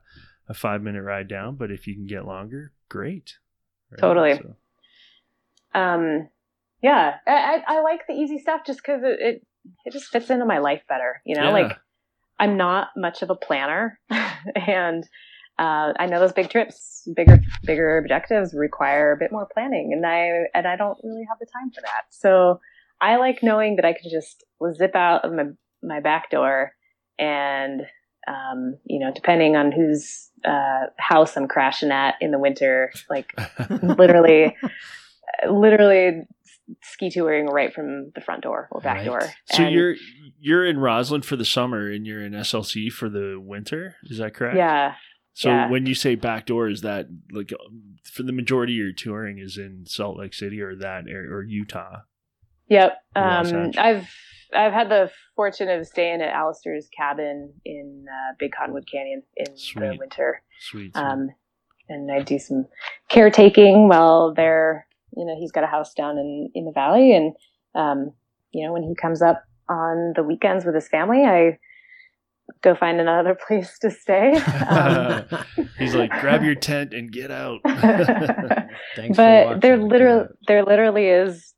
[0.49, 3.39] a five minute ride down but if you can get longer great
[3.91, 3.99] Right?
[4.01, 4.35] Totally.
[4.37, 4.57] So-
[5.75, 6.29] Um,
[6.83, 7.33] yeah, I,
[7.67, 9.47] I, I like the easy stuff just because it, it
[9.85, 11.23] it just fits into my life better.
[11.25, 11.51] You know, Yeah.
[11.51, 11.79] like
[12.39, 13.99] I'm not much of a planner,
[14.55, 15.09] and
[15.59, 20.05] uh, I know those big trips, bigger bigger objectives require a bit more planning, and
[20.05, 22.03] I and I don't really have the time for that.
[22.11, 22.61] So
[23.01, 24.45] I like knowing that I can just
[24.77, 25.45] zip out of my
[25.83, 26.73] my back door,
[27.19, 27.83] and
[28.27, 33.33] um, you know, depending on whose uh, house I'm crashing at in the winter, like
[33.83, 34.57] literally
[35.49, 36.23] literally
[36.83, 39.05] ski touring right from the front door or back Right.
[39.05, 39.21] door.
[39.47, 39.95] so And- you're
[40.41, 44.35] you're in Rossland for the summer and you're in slc for the winter is that
[44.35, 44.95] correct yeah,
[45.35, 45.69] so yeah.
[45.69, 47.53] when you say back door is that like
[48.05, 51.43] for the majority of your touring is in salt lake city or that or, or
[51.43, 51.99] utah
[52.69, 53.03] yep.
[53.15, 54.09] Um, I've
[54.55, 59.47] I've had the fortune of staying at Alistair's cabin in uh, Big Cottonwood Canyon in
[59.75, 60.97] the winter, sweet, sweet.
[60.97, 61.31] um,
[61.89, 62.67] and I do some
[63.09, 64.87] caretaking while they're
[65.17, 67.35] you know he's got a house down in in the valley, and
[67.75, 68.13] um,
[68.53, 71.59] you know when he comes up on the weekends with his family, I
[72.63, 74.41] go find another place to stay.
[74.69, 75.25] Um,
[75.79, 77.61] he's like grab your tent and get out
[78.97, 79.61] Thanks but watching.
[79.61, 80.37] there literally that.
[80.47, 81.53] there literally is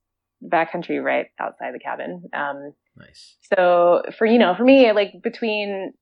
[0.45, 2.25] backcountry right outside the cabin.
[2.33, 3.37] Um, Nice.
[3.55, 5.93] so for you know for me like between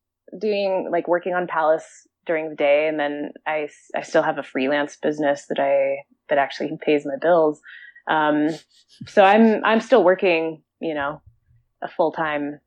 [0.40, 1.84] doing like working on Pallas
[2.26, 6.38] during the day and then I I still have a freelance business that I that
[6.38, 7.60] actually pays my bills.
[8.08, 8.48] Um,
[9.06, 11.20] so I'm I'm still working you know
[11.82, 12.60] a full time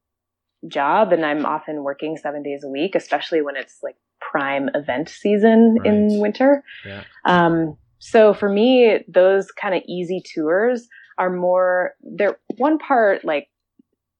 [0.67, 5.09] job and I'm often working seven days a week, especially when it's like prime event
[5.09, 6.63] season in winter.
[6.85, 7.03] Yeah.
[7.25, 10.87] Um, so for me, those kind of easy tours
[11.17, 13.47] are more, they're one part like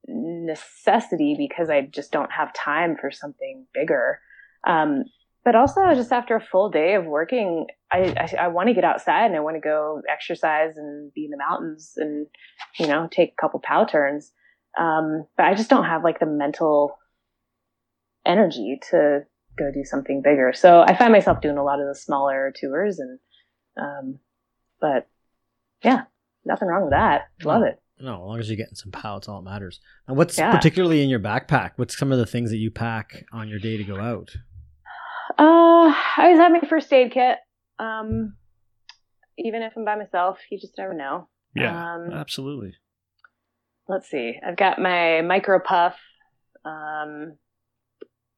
[0.07, 4.19] necessity because I just don't have time for something bigger.
[4.65, 5.03] Um,
[5.45, 8.83] but also just after a full day of working, I, I, I want to get
[8.83, 12.27] outside and I want to go exercise and be in the mountains and,
[12.77, 14.33] you know, take a couple pow turns.
[14.77, 16.97] Um, but I just don't have like the mental
[18.25, 19.21] energy to
[19.57, 20.53] go do something bigger.
[20.53, 23.19] So I find myself doing a lot of the smaller tours and,
[23.77, 24.19] um,
[24.79, 25.07] but
[25.83, 26.03] yeah,
[26.45, 27.29] nothing wrong with that.
[27.43, 27.81] Love it.
[27.99, 29.79] No, as long as you're getting some pow, it's all that matters.
[30.07, 30.51] And what's Yeah.
[30.51, 31.71] particularly in your backpack?
[31.77, 34.35] What's some of the things that you pack on your day to go out?
[35.39, 37.37] Uh, I always have my first aid kit.
[37.79, 38.35] Um,
[39.37, 41.27] even if I'm by myself, you just never know.
[41.55, 42.73] yeah Um, absolutely
[43.87, 44.39] let's see.
[44.45, 45.95] I've got my micro puff.
[46.65, 47.37] Um,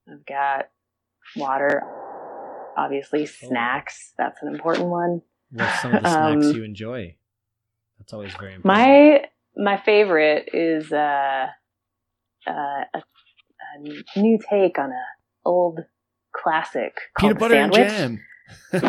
[0.10, 0.70] I've got
[1.36, 1.84] water,
[2.78, 4.14] obviously snacks.
[4.18, 5.22] That's an important one.
[5.52, 7.16] What's some of the snacks Um, you enjoy?
[7.98, 8.66] That's always very important.
[8.66, 11.48] My my favorite is uh,
[12.48, 13.04] uh, a,
[13.76, 15.04] a new take on a
[15.46, 15.80] old
[16.32, 17.92] classic called peanut butter and sandwich.
[17.92, 18.29] jam Uh,
[18.72, 18.84] called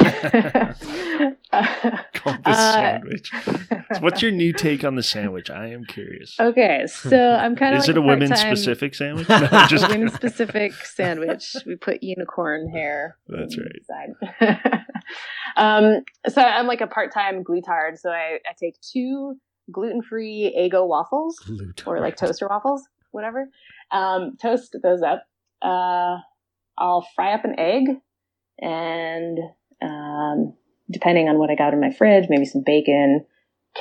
[2.44, 6.86] the uh, sandwich So what's your new take on the sandwich i am curious Okay,
[6.86, 10.10] so I'm kind of is like it a women's part-time- specific sandwich no, just women
[10.10, 11.56] specific sandwich.
[11.66, 13.16] We put unicorn hair.
[13.28, 14.10] That's right.
[15.56, 17.98] Um, so I'm like a part time glutard.
[17.98, 19.34] So I, I take two
[19.72, 21.86] gluten free Eggo waffles Glute.
[21.86, 23.48] or like toaster waffles, whatever.
[23.90, 25.24] Um, toast those up.
[25.60, 26.18] Uh,
[26.78, 27.88] I'll fry up an egg
[28.60, 29.38] and
[29.82, 30.54] um,
[30.90, 33.24] depending on what I got in my fridge, maybe some bacon,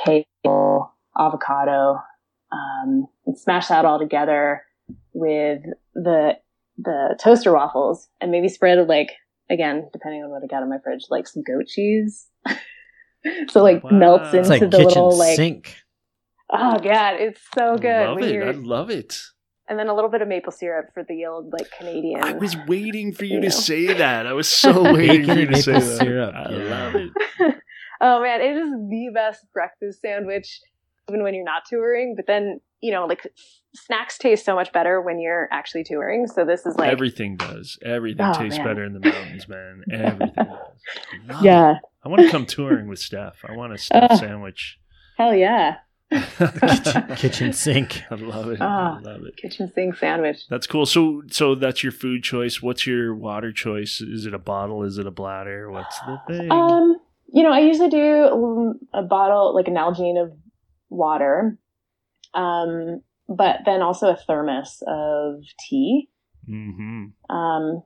[0.04, 2.00] kale, avocado,
[2.52, 4.62] um, and smash that all together
[5.12, 5.62] with
[5.94, 6.32] the
[6.78, 9.10] the toaster waffles and maybe spread like
[9.50, 12.28] again depending on what I got in my fridge like some goat cheese
[13.50, 13.90] so like Wow.
[13.98, 15.76] melts It's It's into like the kitchen little like sink.
[16.50, 19.20] oh god it's so good love it i love it
[19.70, 22.22] and then a little bit of maple syrup for the old like Canadian.
[22.22, 23.50] I was waiting for you, You to know.
[23.54, 24.26] say that.
[24.26, 25.98] I was so waiting for you to say that.
[26.00, 26.64] syrup, I yeah.
[26.68, 27.54] love it.
[28.02, 30.60] oh man, it is the best breakfast sandwich,
[31.08, 32.14] even when you're not touring.
[32.16, 33.26] But then you know, like
[33.74, 36.26] snacks taste so much better when you're actually touring.
[36.26, 37.78] So this is like Everything does.
[37.84, 38.66] Everything Oh, tastes man.
[38.66, 39.84] better in the mountains, man.
[39.92, 40.46] Everything does.
[41.28, 41.42] I it.
[41.44, 43.44] yeah, I want to come touring with Steph.
[43.46, 44.16] I want a Steph Oh.
[44.16, 44.78] sandwich.
[45.18, 45.76] hell yeah,
[46.10, 48.02] kitchen, kitchen sink.
[48.10, 48.58] I love it.
[48.60, 48.98] Ah.
[48.98, 49.36] I love it.
[49.36, 50.48] kitchen sink sandwich.
[50.48, 50.86] That's cool.
[50.86, 52.60] So, so that's your food choice.
[52.62, 54.00] What's your water choice?
[54.00, 54.82] Is it a bottle?
[54.82, 55.70] Is it a bladder?
[55.70, 56.50] What's the thing?
[56.50, 56.96] Um,
[57.32, 60.32] you know, I usually do um, a bottle, like an Nalgene of
[60.88, 61.56] water,
[62.34, 66.08] um, but then also a thermos of tea.
[66.46, 67.82] hmm Um,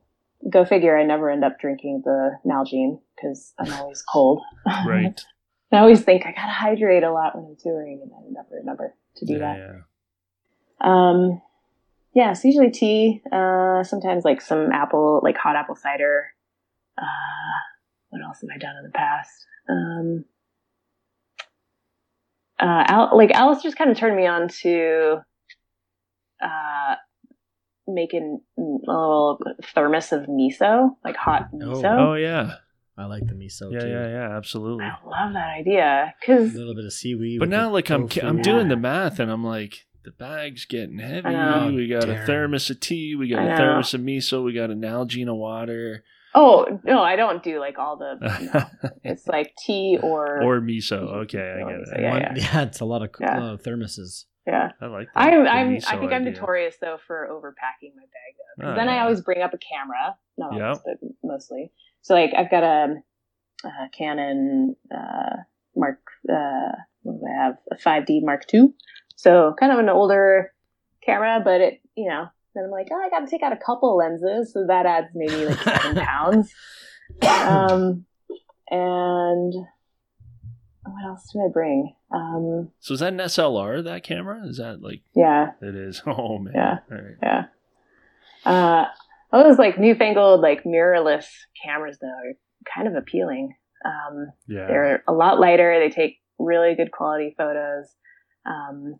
[0.49, 4.41] go figure, I never end up drinking the Nalgene because I'm always cold.
[4.87, 5.23] Right.
[5.71, 8.93] I always think I gotta hydrate a lot when I'm touring, and I never remember
[9.17, 9.57] to do yeah, that.
[9.57, 9.81] yeah.
[10.81, 11.41] Um,
[12.13, 13.21] yeah, it's usually tea.
[13.31, 16.27] Uh, sometimes like some apple, like hot apple cider.
[16.97, 17.03] Uh,
[18.09, 19.45] what else have I done in the past?
[19.67, 20.25] Um,
[22.59, 25.17] uh, Al- like Alistair's kind of turned me on to,
[26.41, 26.95] uh,
[27.87, 29.39] making a little
[29.73, 31.99] thermos of miso, like hot miso.
[31.99, 32.55] Oh yeah.
[32.97, 33.87] I like the miso Yeah, too.
[33.89, 34.37] yeah, yeah.
[34.37, 34.85] Absolutely.
[34.85, 37.39] I love that idea because A little bit of seaweed.
[37.39, 38.25] But now, like I'm, tofu.
[38.25, 41.29] I'm doing the math, and I'm like, the bag's getting heavy.
[41.29, 41.73] Know.
[41.75, 42.21] We got Darn.
[42.21, 43.15] a thermos of tea.
[43.15, 43.57] We got I a know.
[43.57, 44.43] thermos of miso.
[44.45, 46.03] We got an Nalgene of water.
[46.33, 48.15] oh no, I don't do like all the.
[48.53, 48.89] No.
[49.03, 51.23] It's like tea or or miso.
[51.23, 52.01] Okay, I get miso, it.
[52.01, 52.33] yeah, One- yeah.
[52.37, 53.39] yeah, it's a lot of, Yeah.
[53.39, 54.25] lot of thermoses.
[54.47, 54.69] yeah.
[54.81, 55.19] I like that.
[55.21, 56.31] I'm, I'm, I think I'm idea.
[56.33, 58.63] notorious though for overpacking my bag though.
[58.63, 60.63] 'Cause Oh, then I always bring up a camera, not Yeah.
[60.67, 61.71] always, but mostly.
[62.05, 62.97] So like I've got a,
[63.65, 65.37] a Canon uh,
[65.75, 65.99] Mark,
[66.31, 66.71] uh,
[67.01, 67.57] what do I have?
[67.71, 68.67] A 5D Mark II.
[69.15, 70.53] So kind of an older
[71.03, 73.57] camera, but it, you know, then I'm like, oh, I got to take out a
[73.57, 76.53] couple lenses, so that adds maybe like seven pounds.
[77.23, 78.05] Um,
[78.69, 79.53] and
[80.83, 81.95] what else do I bring?
[82.13, 83.83] Um, So is that an SLR?
[83.83, 84.45] That camera?
[84.45, 86.03] Is that like yeah, it is?
[86.07, 86.53] Oh man.
[86.53, 86.77] Yeah.
[86.87, 87.15] Right.
[87.23, 87.45] Yeah.
[88.45, 88.85] Uh,
[89.35, 91.25] all those like newfangled like mirrorless
[91.63, 92.33] cameras though are
[92.73, 93.53] kind of appealing.
[93.83, 94.67] Um, Yeah.
[94.67, 95.77] they're a lot lighter.
[95.79, 97.93] They take really good quality photos.
[98.45, 98.95] Um,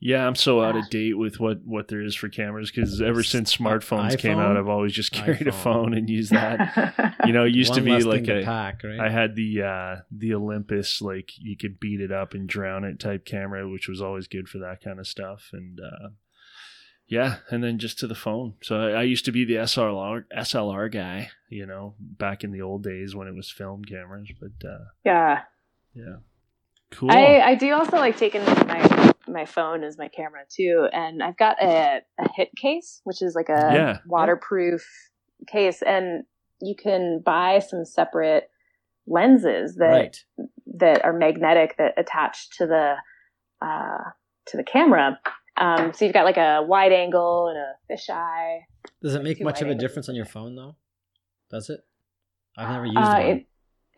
[0.00, 3.22] Yeah, I'm so out of date with what what there is for cameras because ever
[3.22, 7.14] since smartphones came out, I've always just carried a phone and used that.
[7.26, 8.98] You know, it used to be like thing to a pack, right?
[8.98, 12.98] I had the uh the Olympus like you could beat it up and drown it
[12.98, 15.50] type camera, which was always good for that kind of stuff.
[15.52, 16.08] And uh
[17.12, 18.54] yeah, and then just to the phone.
[18.62, 22.62] So I, I used to be the SLR SLR guy, you know, back in the
[22.62, 24.30] old days when it was film cameras.
[24.40, 25.42] But uh yeah.
[25.94, 26.16] yeah,
[26.90, 27.10] cool.
[27.12, 31.36] I, I do also like taking my my phone as my camera too, and I've
[31.36, 33.98] got a, a Hitcase, which is like a Yeah.
[34.06, 34.82] waterproof
[35.46, 36.24] case, and
[36.62, 38.48] you can buy some separate
[39.06, 40.16] lenses that right.
[40.78, 42.94] that are magnetic that attach to the
[43.60, 44.10] uh,
[44.46, 45.18] to the camera.
[45.56, 48.60] Um, so you've got like a wide angle and a fisheye.
[49.02, 49.82] Does it make much of a angles.
[49.82, 50.76] difference on your phone though?
[51.50, 51.80] Does it?
[52.56, 53.22] I've never used Uh, one.
[53.22, 53.44] in,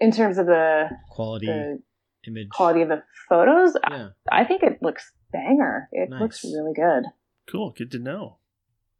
[0.00, 1.82] in terms of the, Quality the
[2.26, 2.48] image.
[2.50, 4.08] quality of the photos, I- Yeah.
[4.30, 5.88] I think it looks banger.
[5.92, 6.20] It Nice.
[6.20, 7.04] looks really good.
[7.50, 8.38] cool, good to know.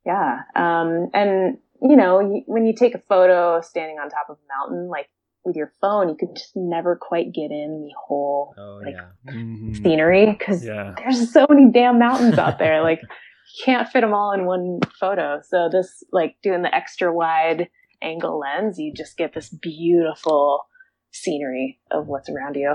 [0.06, 0.43] Yeah.
[0.55, 4.89] Um, and you know, when you take a photo standing on top of a mountain,
[4.89, 5.09] like
[5.45, 9.33] with your phone, you could just never quite get in the whole Oh like, yeah.
[9.33, 9.83] Mhm.
[9.83, 10.95] scenery because Yeah.
[10.99, 12.83] there's so many damn mountains out there.
[12.83, 15.41] like you can't fit them all in one photo.
[15.49, 17.69] So this, like doing the extra wide
[18.03, 20.66] angle lens, you just get this beautiful
[21.12, 22.75] scenery of what's around you.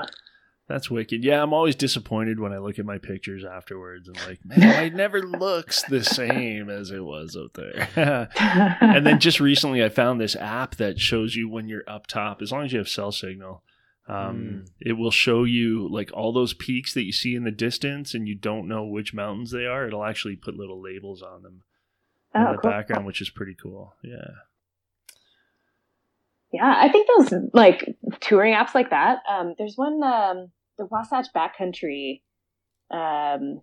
[0.70, 1.24] That's wicked.
[1.24, 4.94] Yeah, I'm always disappointed when I look at my pictures afterwards and like, man, it
[4.94, 7.90] never looks the same as it was out there.
[8.80, 12.44] and then just recently, I found this app that shows you when you're up top,
[12.44, 13.64] as long as you have cell signal,
[14.08, 18.14] um, it will show you like all those peaks that you see in the distance,
[18.14, 19.88] and you don't know which mountains they are.
[19.88, 21.64] It'll actually put little labels on them
[22.36, 22.70] in Oh, the cool.
[22.72, 23.96] background, which is pretty cool.
[24.04, 24.28] Yeah.
[26.52, 27.86] Yeah, I think those like
[28.20, 29.20] touring apps like that.
[29.28, 32.22] Um, there's one, um, the Wasatch Backcountry
[32.89, 33.61] um,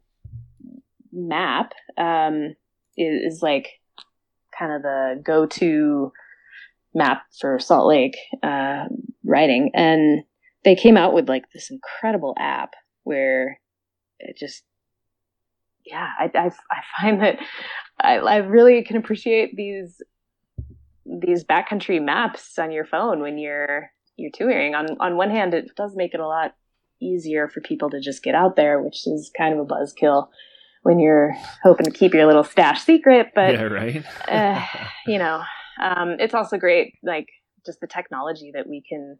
[1.13, 2.55] map um,
[2.97, 3.69] is, is like
[4.57, 6.13] kind of the go-to
[6.95, 8.85] map for Salt Lake uh,
[9.25, 10.23] riding, and
[10.63, 13.59] they came out with like this incredible app where
[14.21, 14.63] it just,
[15.85, 17.39] yeah, I I, I find that
[18.01, 20.03] I, I really can appreciate these
[21.07, 24.75] these backcountry maps on your phone when you're you're touring.
[24.75, 26.55] On on one hand, it does make it a lot
[27.01, 30.29] easier for people to just get out there, which is kind of a buzzkill
[30.83, 33.29] when you're hoping to keep your little stash secret.
[33.35, 34.05] But yeah, right.
[34.29, 34.65] uh,
[35.07, 35.43] you know,
[35.83, 37.27] um, it's also great, like
[37.65, 39.19] just the technology that we can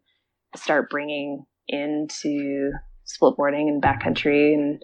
[0.55, 2.71] start bringing into
[3.05, 4.83] splitboarding and backcountry and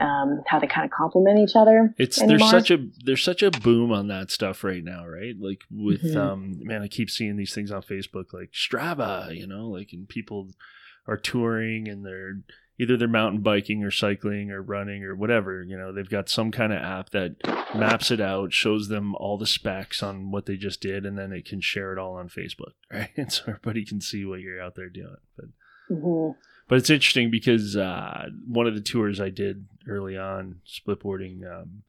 [0.00, 1.94] um, how they kind of complement each other.
[1.98, 2.38] It's anymore.
[2.38, 5.34] there's such a there's such a boom on that stuff right now, right?
[5.38, 6.16] Like with Mhm.
[6.16, 10.08] um man, I keep seeing these things on Facebook like Strava, you know, like and
[10.08, 10.50] people
[11.06, 12.40] are touring and they're
[12.78, 16.50] either they're mountain biking or cycling or running or whatever, you know, they've got some
[16.50, 17.36] kind of app that
[17.74, 21.32] maps it out, shows them all the specs on what they just did and then
[21.32, 23.10] it can share it all on Facebook, right?
[23.16, 25.16] And so everybody can see what you're out there doing.
[25.36, 25.46] But
[25.88, 26.34] Mhm.
[26.68, 31.82] but it's interesting because uh, one of the tours I did early on, splitboarding, um,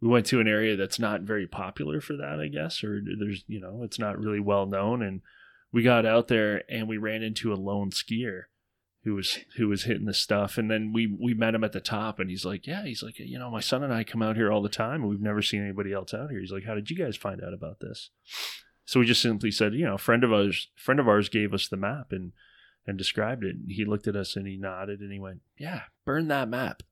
[0.00, 3.44] we went to an area that's not very popular for that, I guess, or there's,
[3.46, 5.02] you know, it's not really well known.
[5.02, 5.22] And
[5.72, 8.42] we got out there and we ran into a lone skier
[9.04, 10.58] who was who was hitting the stuff.
[10.58, 13.18] And then we we met him at the top, and he's like, "Yeah, he's like,
[13.18, 15.42] you know, my son and I come out here all the time, and we've never
[15.42, 18.10] seen anybody else out here." He's like, "How did you guys find out about this?"
[18.86, 21.54] So we just simply said, you know, a friend of ours, friend of ours gave
[21.54, 22.32] us the map and
[22.86, 23.56] and described it.
[23.56, 26.82] And he looked at us and he nodded and he went, "Yeah, burn that map."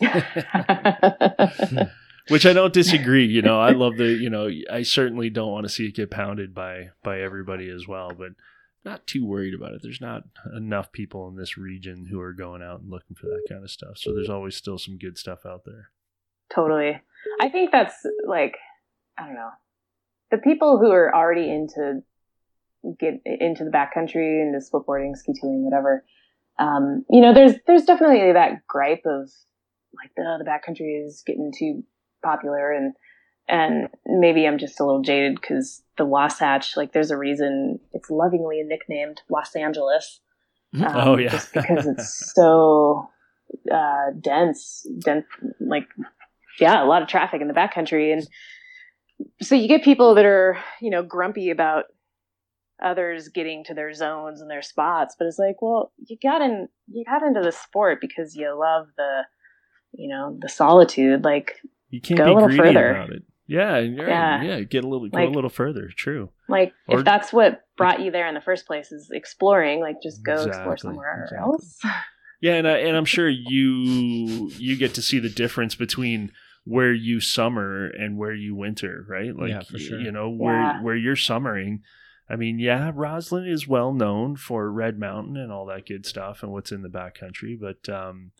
[2.28, 3.26] Which I don't disagree.
[3.26, 4.06] You know, I love the.
[4.06, 7.88] You know, I certainly don't want to see it get pounded by by everybody as
[7.88, 8.32] well, but
[8.84, 9.80] not too worried about it.
[9.82, 10.24] There's not
[10.56, 13.70] enough people in this region who are going out and looking for that kind of
[13.70, 13.96] stuff.
[13.96, 15.90] So there's always still some good stuff out there.
[16.52, 17.00] totally.
[17.40, 17.94] I think that's
[18.26, 18.56] like,
[19.16, 19.50] I don't know,
[20.30, 22.02] the people who are already into
[22.98, 26.04] get into the backcountry, into splitboarding, ski touring, whatever.
[26.58, 29.30] Um, you know, there's there's definitely that gripe of
[29.94, 31.84] like the the backcountry is getting too
[32.24, 32.94] popular, and
[33.48, 38.10] and maybe I'm just a little jaded because the Wasatch, like, there's a reason it's
[38.10, 40.20] lovingly nicknamed Los Angeles.
[40.74, 43.08] um, oh yeah, just because it's so
[43.72, 45.26] uh, dense, dense,
[45.60, 45.86] like
[46.60, 48.26] yeah, a lot of traffic in the backcountry, and
[49.42, 51.84] so you get people that are you know grumpy about
[52.82, 56.68] others getting to their zones and their spots, but it's like, well, you got in,
[56.90, 59.22] you got into the sport because you love the,
[59.92, 61.24] you know, the solitude.
[61.24, 61.60] Like,
[61.90, 63.08] you can't go a little further.
[63.54, 63.84] About it.
[63.84, 64.42] Yeah, you're Yeah.
[64.42, 65.88] yeah, get a little go a little further.
[65.94, 66.30] True.
[66.48, 69.96] like Or- if that's what brought you there in the first place is exploring, like
[70.02, 71.38] just go explore somewhere exactly.
[71.38, 71.80] else.
[72.40, 76.32] Yeah, and I, and I'm sure you you get to see the difference between
[76.64, 79.34] where you summer and where you winter, right?
[79.36, 80.00] Like Yeah, for sure.
[80.00, 80.82] you know where Yeah.
[80.82, 81.82] where you're summering.
[82.28, 86.42] I mean, yeah, Rossland is well known for Red Mountain and all that good stuff
[86.42, 88.30] and what's in the backcountry, but um,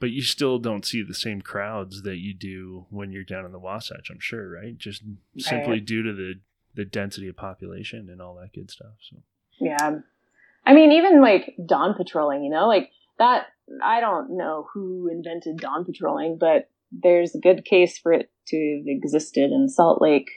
[0.00, 3.52] but you still don't see the same crowds that you do when you're down in
[3.52, 4.10] the Wasatch.
[4.10, 4.76] I'm sure, right?
[4.76, 5.02] Just
[5.38, 5.84] simply Right.
[5.84, 6.34] due to the
[6.74, 8.94] the density of population and all that good stuff.
[9.00, 9.16] So
[9.60, 10.00] Yeah.
[10.64, 13.46] I mean, even like dawn patrolling, you know, like that,
[13.82, 18.76] I don't know who invented dawn patrolling, but there's a good case for it to
[18.78, 20.30] have existed in Salt Lake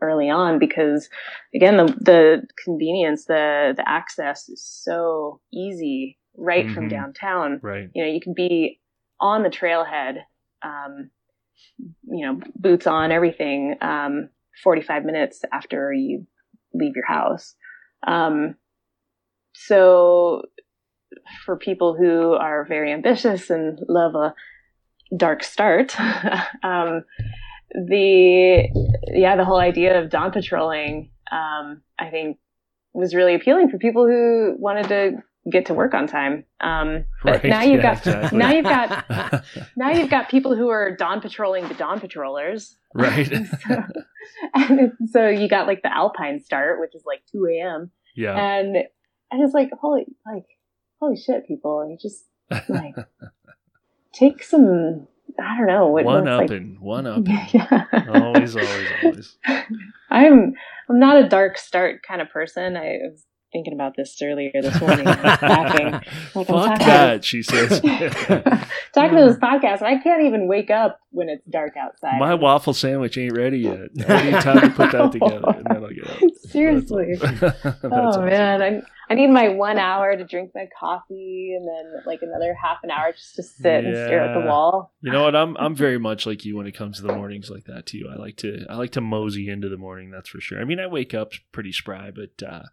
[0.00, 1.08] early on because
[1.54, 6.90] again, the, the convenience, the, the access is so easy right from Mhm.
[6.90, 7.58] downtown.
[7.62, 8.80] right, You know, you can be
[9.24, 10.18] on the trailhead,
[10.62, 11.10] um,
[11.78, 14.28] you know, boots on, everything, um,
[14.62, 16.26] 45 minutes after you
[16.74, 17.54] leave your house.
[18.06, 18.56] Um,
[19.54, 20.42] so
[21.46, 24.34] for people who are very ambitious and love a
[25.16, 25.98] dark start,
[26.62, 27.04] um,
[27.70, 28.68] the,
[29.06, 32.36] yeah, the whole idea of dawn patrolling, um, I think
[32.92, 35.12] was really appealing for people who wanted to
[35.50, 36.44] get to work on time.
[36.60, 37.44] Um, but right.
[37.44, 38.38] now you've Yeah, got, exactly.
[38.38, 39.44] now you've got
[39.76, 42.76] now you've got people who are dawn patrolling the dawn patrollers.
[42.94, 43.26] right.
[43.68, 43.82] so,
[44.54, 47.90] and so you got like the Alpine start, which is like 2 a.m.
[48.16, 48.36] yeah.
[48.36, 48.76] And
[49.30, 50.46] and it's like holy like
[51.00, 51.80] holy shit, people!
[51.80, 52.24] And You just
[52.68, 52.94] like
[54.12, 55.06] take some
[55.38, 57.22] I don't know what one up like, and one up.
[57.26, 57.84] yeah.
[58.14, 59.36] always, always, always.
[60.10, 60.54] I'm
[60.88, 62.76] I'm not a dark start kind of person.
[62.76, 63.24] I was
[63.54, 65.06] thinking about this earlier this morning.
[65.06, 66.00] Laughing.
[66.34, 67.80] Like, I'm Fuck that, she says.
[68.92, 72.18] talking to this podcast, and I can't even wake up when it's dark outside.
[72.18, 73.88] My waffle sandwich ain't ready yet.
[74.08, 76.18] I need time to put that together, and then I'll get up.
[76.50, 77.14] Seriously.
[77.22, 78.26] Oh awesome.
[78.26, 82.56] man, I I need my one hour to drink my coffee, and then like another
[82.60, 84.92] half an hour just to sit and stare at the wall.
[85.02, 85.36] You know what?
[85.36, 88.08] I'm I'm very much like you when it comes to the mornings like that too.
[88.12, 90.10] I like to I like to mosey into the morning.
[90.10, 90.60] That's for sure.
[90.60, 92.64] I mean, I wake up pretty spry, but uh,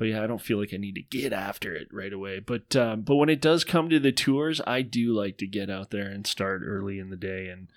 [0.00, 2.40] but yeah, I don't feel like I need to get after it right away.
[2.40, 5.68] But um, but when it does come to the tours, I do like to get
[5.68, 7.48] out there and start early in the day.
[7.48, 7.68] And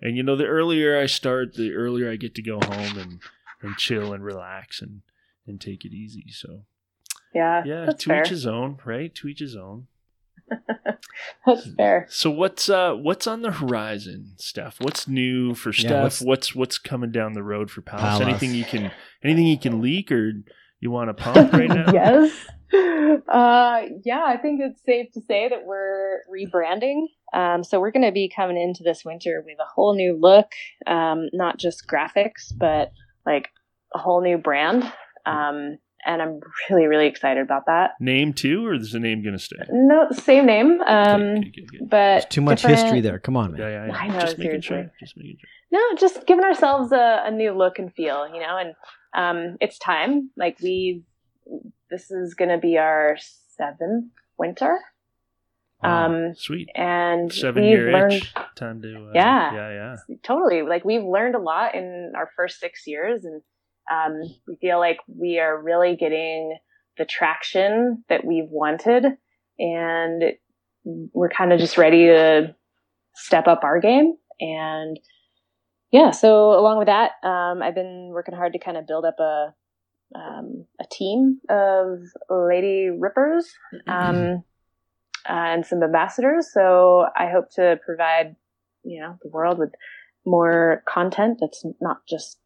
[0.00, 3.20] and you know, the earlier I start, the earlier I get to go home and
[3.62, 5.00] and chill and relax and
[5.46, 6.26] and take it easy.
[6.30, 6.64] So
[7.34, 8.22] Yeah, yeah, to fair.
[8.22, 9.14] each his own, right?
[9.14, 9.86] To each his own.
[11.46, 12.06] That's fair.
[12.10, 14.80] So what's uh what's on the horizon, Steph?
[14.80, 16.02] What's new for Yeah, Steph?
[16.02, 18.18] what's- what's what's coming down the road for Pallas?
[18.18, 18.22] Pallas.
[18.28, 18.90] Anything you can
[19.22, 20.32] anything you can leak or
[20.80, 21.92] you want to pump right now?
[21.92, 22.32] yes.
[22.72, 27.06] Uh, yeah, I think it's safe to say that we're rebranding.
[27.32, 30.52] Um, so we're going to be coming into this winter with a whole new look,
[30.86, 32.92] um, not just graphics, but
[33.26, 33.48] like
[33.94, 34.90] a whole new brand.
[35.26, 36.40] Um, and I'm
[36.70, 37.92] really, really excited about that.
[38.00, 39.56] Name too, or is the name gonna stay?
[39.70, 40.80] No, same name.
[40.86, 41.78] Um, Okay, okay, okay.
[41.82, 43.18] but There's too much different- history there.
[43.18, 43.60] Come on, man.
[43.60, 43.96] Yeah, yeah, yeah.
[43.96, 44.90] I know, Just making sure.
[45.00, 45.48] Just making sure.
[45.72, 48.74] No, just giving ourselves a, a new look and feel, you know, and
[49.14, 50.30] um, it's time.
[50.36, 51.02] Like we,
[51.90, 53.16] this is going to be our
[53.56, 54.06] seventh
[54.38, 54.78] winter,
[55.82, 56.06] Wow.
[56.06, 56.68] um, Sweet.
[56.74, 58.34] and Seven we've year learned itch.
[58.56, 59.08] Time to.
[59.08, 59.54] Uh, Yeah.
[59.54, 60.16] Yeah, yeah.
[60.22, 63.42] totally like we've learned a lot in our first six years, and
[63.90, 66.56] um, we feel like we are really getting
[66.98, 69.04] the traction that we've wanted,
[69.58, 70.22] and
[70.84, 72.54] we're kind of just ready to
[73.14, 74.14] step up our game.
[74.40, 74.98] And
[75.90, 79.18] yeah so along with that um, i've been working hard to kind of build up
[79.18, 79.54] a
[80.12, 83.48] um, a team of lady rippers
[83.86, 84.42] um,
[85.28, 86.52] and some ambassadors.
[86.52, 88.34] So i hope to provide
[88.82, 89.70] you know the world with
[90.26, 92.38] more content that's not just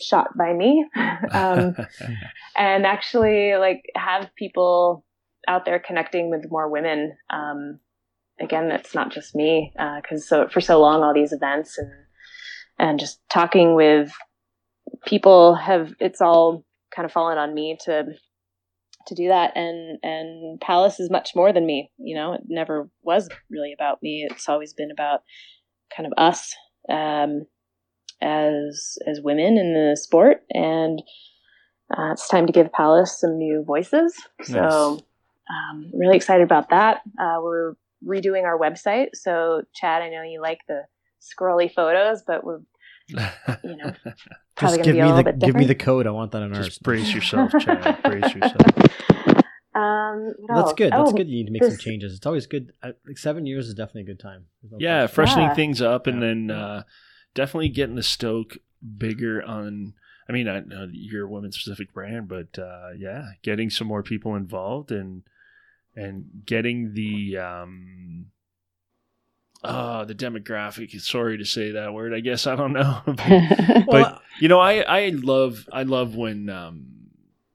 [0.00, 0.86] shot by me.
[1.32, 1.74] Um,
[2.56, 5.04] and actually like have people
[5.48, 7.16] out there connecting with more women.
[7.28, 7.80] Um,
[8.40, 11.90] again it's not just me because so for so long all these events and
[12.78, 14.12] and just talking with
[15.06, 16.64] people have it's all
[16.94, 18.04] kind of fallen on me to
[19.06, 19.56] to do that.
[19.56, 22.34] And and Pallas is much more than me you know?
[22.34, 24.26] It never was really about me.
[24.30, 25.22] It's always been about
[25.94, 26.54] kind of us.
[26.88, 27.46] Um
[28.20, 31.00] as as women in the sport and
[31.96, 35.02] uh, it's time to give Pallas some new voices so Nice.
[35.50, 37.74] um, really excited about that uh, we're
[38.06, 40.82] redoing our website so chad i know you like the
[41.20, 42.60] scrolly photos but we're
[43.64, 43.92] you know
[44.56, 46.06] probably Just gonna give be a me little the bit give me the code.
[46.06, 46.66] I want that on ours.
[46.66, 48.02] Just brace yourself, Chad.
[48.04, 48.66] brace yourself.
[49.74, 50.92] um what That's good.
[50.92, 51.28] That's Oh, good.
[51.28, 52.14] You need to make some changes.
[52.14, 52.72] It's always good.
[52.82, 54.46] Like seven years is definitely a good time.
[54.70, 55.14] No Yeah, question.
[55.14, 55.54] freshening Yeah.
[55.54, 56.26] things up, and Yeah.
[56.28, 56.82] then uh,
[57.38, 58.58] definitely getting the Stoke
[58.98, 59.94] bigger on.
[60.28, 64.02] I mean, I know you're a women's specific brand, but uh, yeah, getting some more
[64.02, 65.22] people involved and
[65.94, 68.26] and getting the um,
[69.62, 71.00] uh, the demographic.
[71.00, 72.12] Sorry to say that word.
[72.12, 73.02] I guess I don't know.
[73.86, 76.88] Well, but you know, I I love I love when um,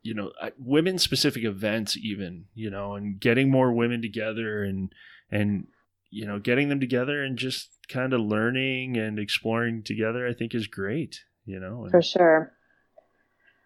[0.02, 4.94] you know women specific events even you know and getting more women together and
[5.30, 5.68] and
[6.10, 10.56] you know getting them together and just kind of learning and exploring together I think
[10.56, 11.22] is great.
[11.46, 12.54] You know, and- For sure.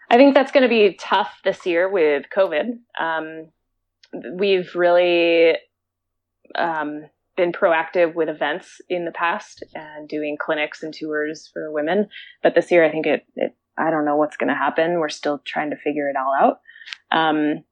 [0.10, 2.80] I think that's going to be tough this year with COVID.
[2.98, 3.52] Um,
[4.38, 5.58] we've really
[6.56, 12.08] um, been proactive with events in the past and doing clinics and tours for women.
[12.42, 15.00] But this year, I think it, it I don't know what's going to happen.
[15.00, 16.62] We're still trying to figure it all out.
[17.12, 17.64] Um,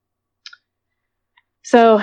[1.63, 2.01] so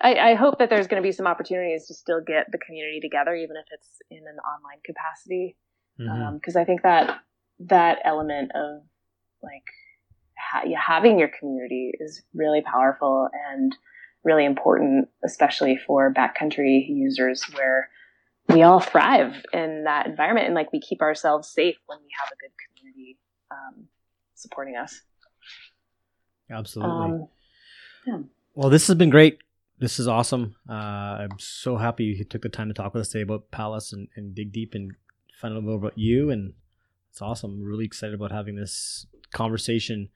[0.00, 3.00] I, I hope that there's going to be some opportunities to still get the community
[3.00, 5.56] together, even if it's in an online capacity
[5.98, 7.20] because I think that
[7.60, 8.82] that element of
[9.42, 9.64] like
[10.38, 13.74] ha- having your community is really powerful and
[14.24, 17.88] really important, especially for backcountry users where
[18.48, 22.28] we all thrive in that environment and like we keep ourselves safe when we have
[22.32, 23.18] a good community
[23.50, 23.84] um,
[24.34, 25.00] supporting us.
[26.50, 26.92] Absolutely.
[26.92, 27.28] Um,
[28.54, 29.38] Well, this has been great.
[29.80, 30.56] This is awesome.
[30.68, 33.92] Uh, I'm so happy you took the time to talk with us today about Pallas
[33.92, 34.92] and, and dig deep and
[35.40, 36.30] find out more about you.
[36.30, 36.54] And
[37.10, 37.52] it's awesome.
[37.52, 40.08] I'm really excited about having this conversation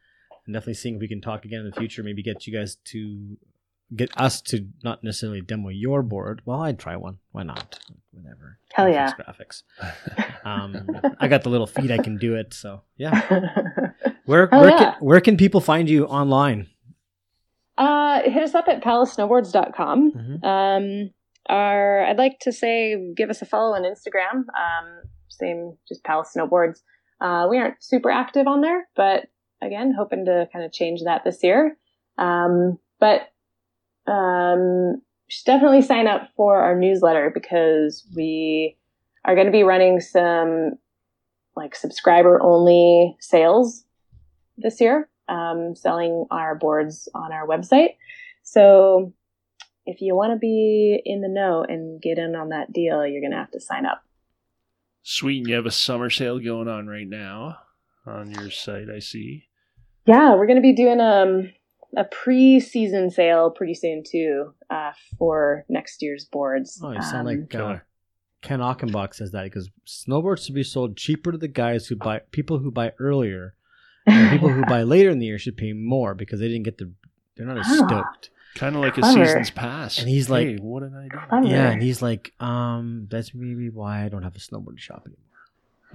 [0.46, 2.02] and definitely seeing if we can talk again in the future.
[2.02, 3.36] Maybe get you guys to
[3.94, 6.42] get us to not necessarily demo your board.
[6.44, 7.18] Well, I'd try one.
[7.30, 7.78] Why not?
[8.10, 8.58] Whatever.
[8.72, 9.12] Hell yeah.
[9.12, 9.62] Graphics.
[10.44, 10.88] Um,
[11.20, 11.92] I got the little feet.
[11.92, 12.52] I can do it.
[12.52, 13.20] So yeah.
[14.24, 14.78] Where Hell where yeah.
[14.78, 16.68] can where can people find you online?
[17.78, 20.12] Uh, hit us up at pallassnowboards.com.
[20.12, 20.44] Mhm.
[20.44, 21.10] Um,
[21.48, 24.44] our, I'd like to say, give us a follow on Instagram.
[24.54, 26.80] Um, same, just Pallas Snowboards.
[27.20, 29.26] Uh, we aren't super active on there, but
[29.62, 31.76] again, hoping to kind of change that this year.
[32.18, 33.22] Um, but
[34.06, 38.76] um, should definitely sign up for our newsletter because we
[39.24, 40.72] are going to be running some
[41.56, 43.84] like subscriber only sales
[44.56, 47.96] this year, um, selling our boards on our website.
[48.42, 49.12] So
[49.86, 53.20] if you want to be in the know and get in on that deal, you're
[53.20, 54.02] going to have to sign up.
[55.02, 57.58] Sweet, and you have a summer sale going on right now
[58.06, 58.88] on your site.
[58.94, 59.48] I see.
[60.06, 61.52] Yeah, we're going to be doing um
[61.96, 66.80] a pre-season sale pretty soon too uh, for next year's boards.
[66.82, 67.78] Oh, you sound Um, like uh,
[68.40, 72.20] Ken Achenbach says that because snowboards should be sold cheaper to the guys who buy
[72.30, 73.54] people who buy earlier.
[74.06, 76.78] And people who buy later in the year should pay more because they didn't get
[76.78, 76.90] the
[77.36, 77.86] they're not as Ah.
[77.86, 78.30] stoked.
[78.54, 79.98] Kind of like a season's pass.
[79.98, 81.24] And he's like- hey, what an idea.
[81.28, 81.46] Clever.
[81.48, 85.18] Yeah, and he's like, um, that's maybe why I don't have a snowboard shop anymore.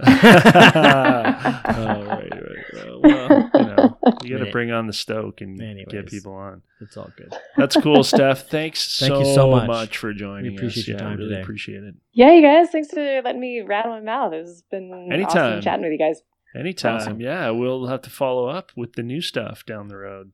[0.00, 2.64] oh, right, right.
[2.72, 5.58] Well, well, you know, you got to bring on the stoke and
[5.88, 6.62] get people on.
[6.80, 7.32] It's all good.
[7.56, 8.48] That's cool, Steph.
[8.48, 9.66] Thanks Thank so, you so much.
[9.66, 9.98] much.
[9.98, 10.88] for joining We appreciate us.
[10.88, 11.42] your yeah, time really today.
[11.42, 11.94] appreciate it.
[12.12, 14.32] Yeah, you guys, thanks for letting me rattle my mouth.
[14.34, 15.52] It's been Anytime.
[15.54, 16.22] awesome chatting with you guys.
[16.56, 16.96] Anytime.
[16.96, 17.20] Awesome.
[17.20, 20.32] Yeah, we'll have to follow up with the new stuff down the road.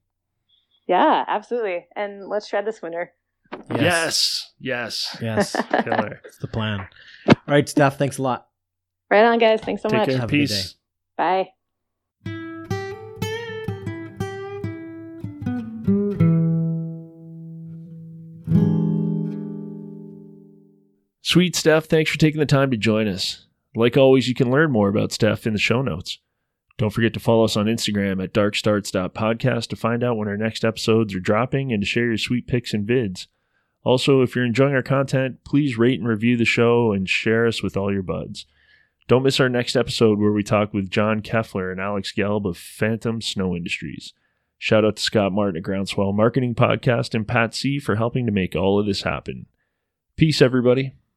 [0.87, 1.87] Yeah, absolutely.
[1.97, 3.13] And let's shred this winter.
[3.75, 4.53] Yes.
[4.59, 5.17] Yes.
[5.21, 5.53] Yes.
[5.71, 6.21] Killer.
[6.23, 6.87] That's the plan.
[7.29, 8.49] All right, Steph, thanks a lot.
[9.11, 9.61] Right on, guys.
[9.61, 10.09] Thanks so Take much.
[10.09, 10.19] care.
[10.19, 10.77] Have a good Peace.
[11.17, 11.51] Bye.
[21.23, 23.47] Sweet Steph, thanks for taking the time to join us.
[23.75, 26.19] Like always, you can learn more about Steph in the show notes.
[26.77, 30.65] Don't forget to follow us on Instagram at darkstarts.podcast to find out when our next
[30.65, 33.27] episodes are dropping and to share your sweet pics and vids.
[33.85, 37.63] Also, if you're enjoying our content, please rate and review the show and share us
[37.63, 38.47] with all your buds.
[39.07, 42.57] Don't miss our next episode where we talk with John Keffler and Alex Gelb of
[42.57, 44.15] Phantom Snow Industries.
[44.57, 48.33] Shout out to Scott Martin at Groundswell Marketing Podcast and Pat C for helping to
[48.33, 49.47] make all of this happen.
[50.17, 50.95] Peace, everybody.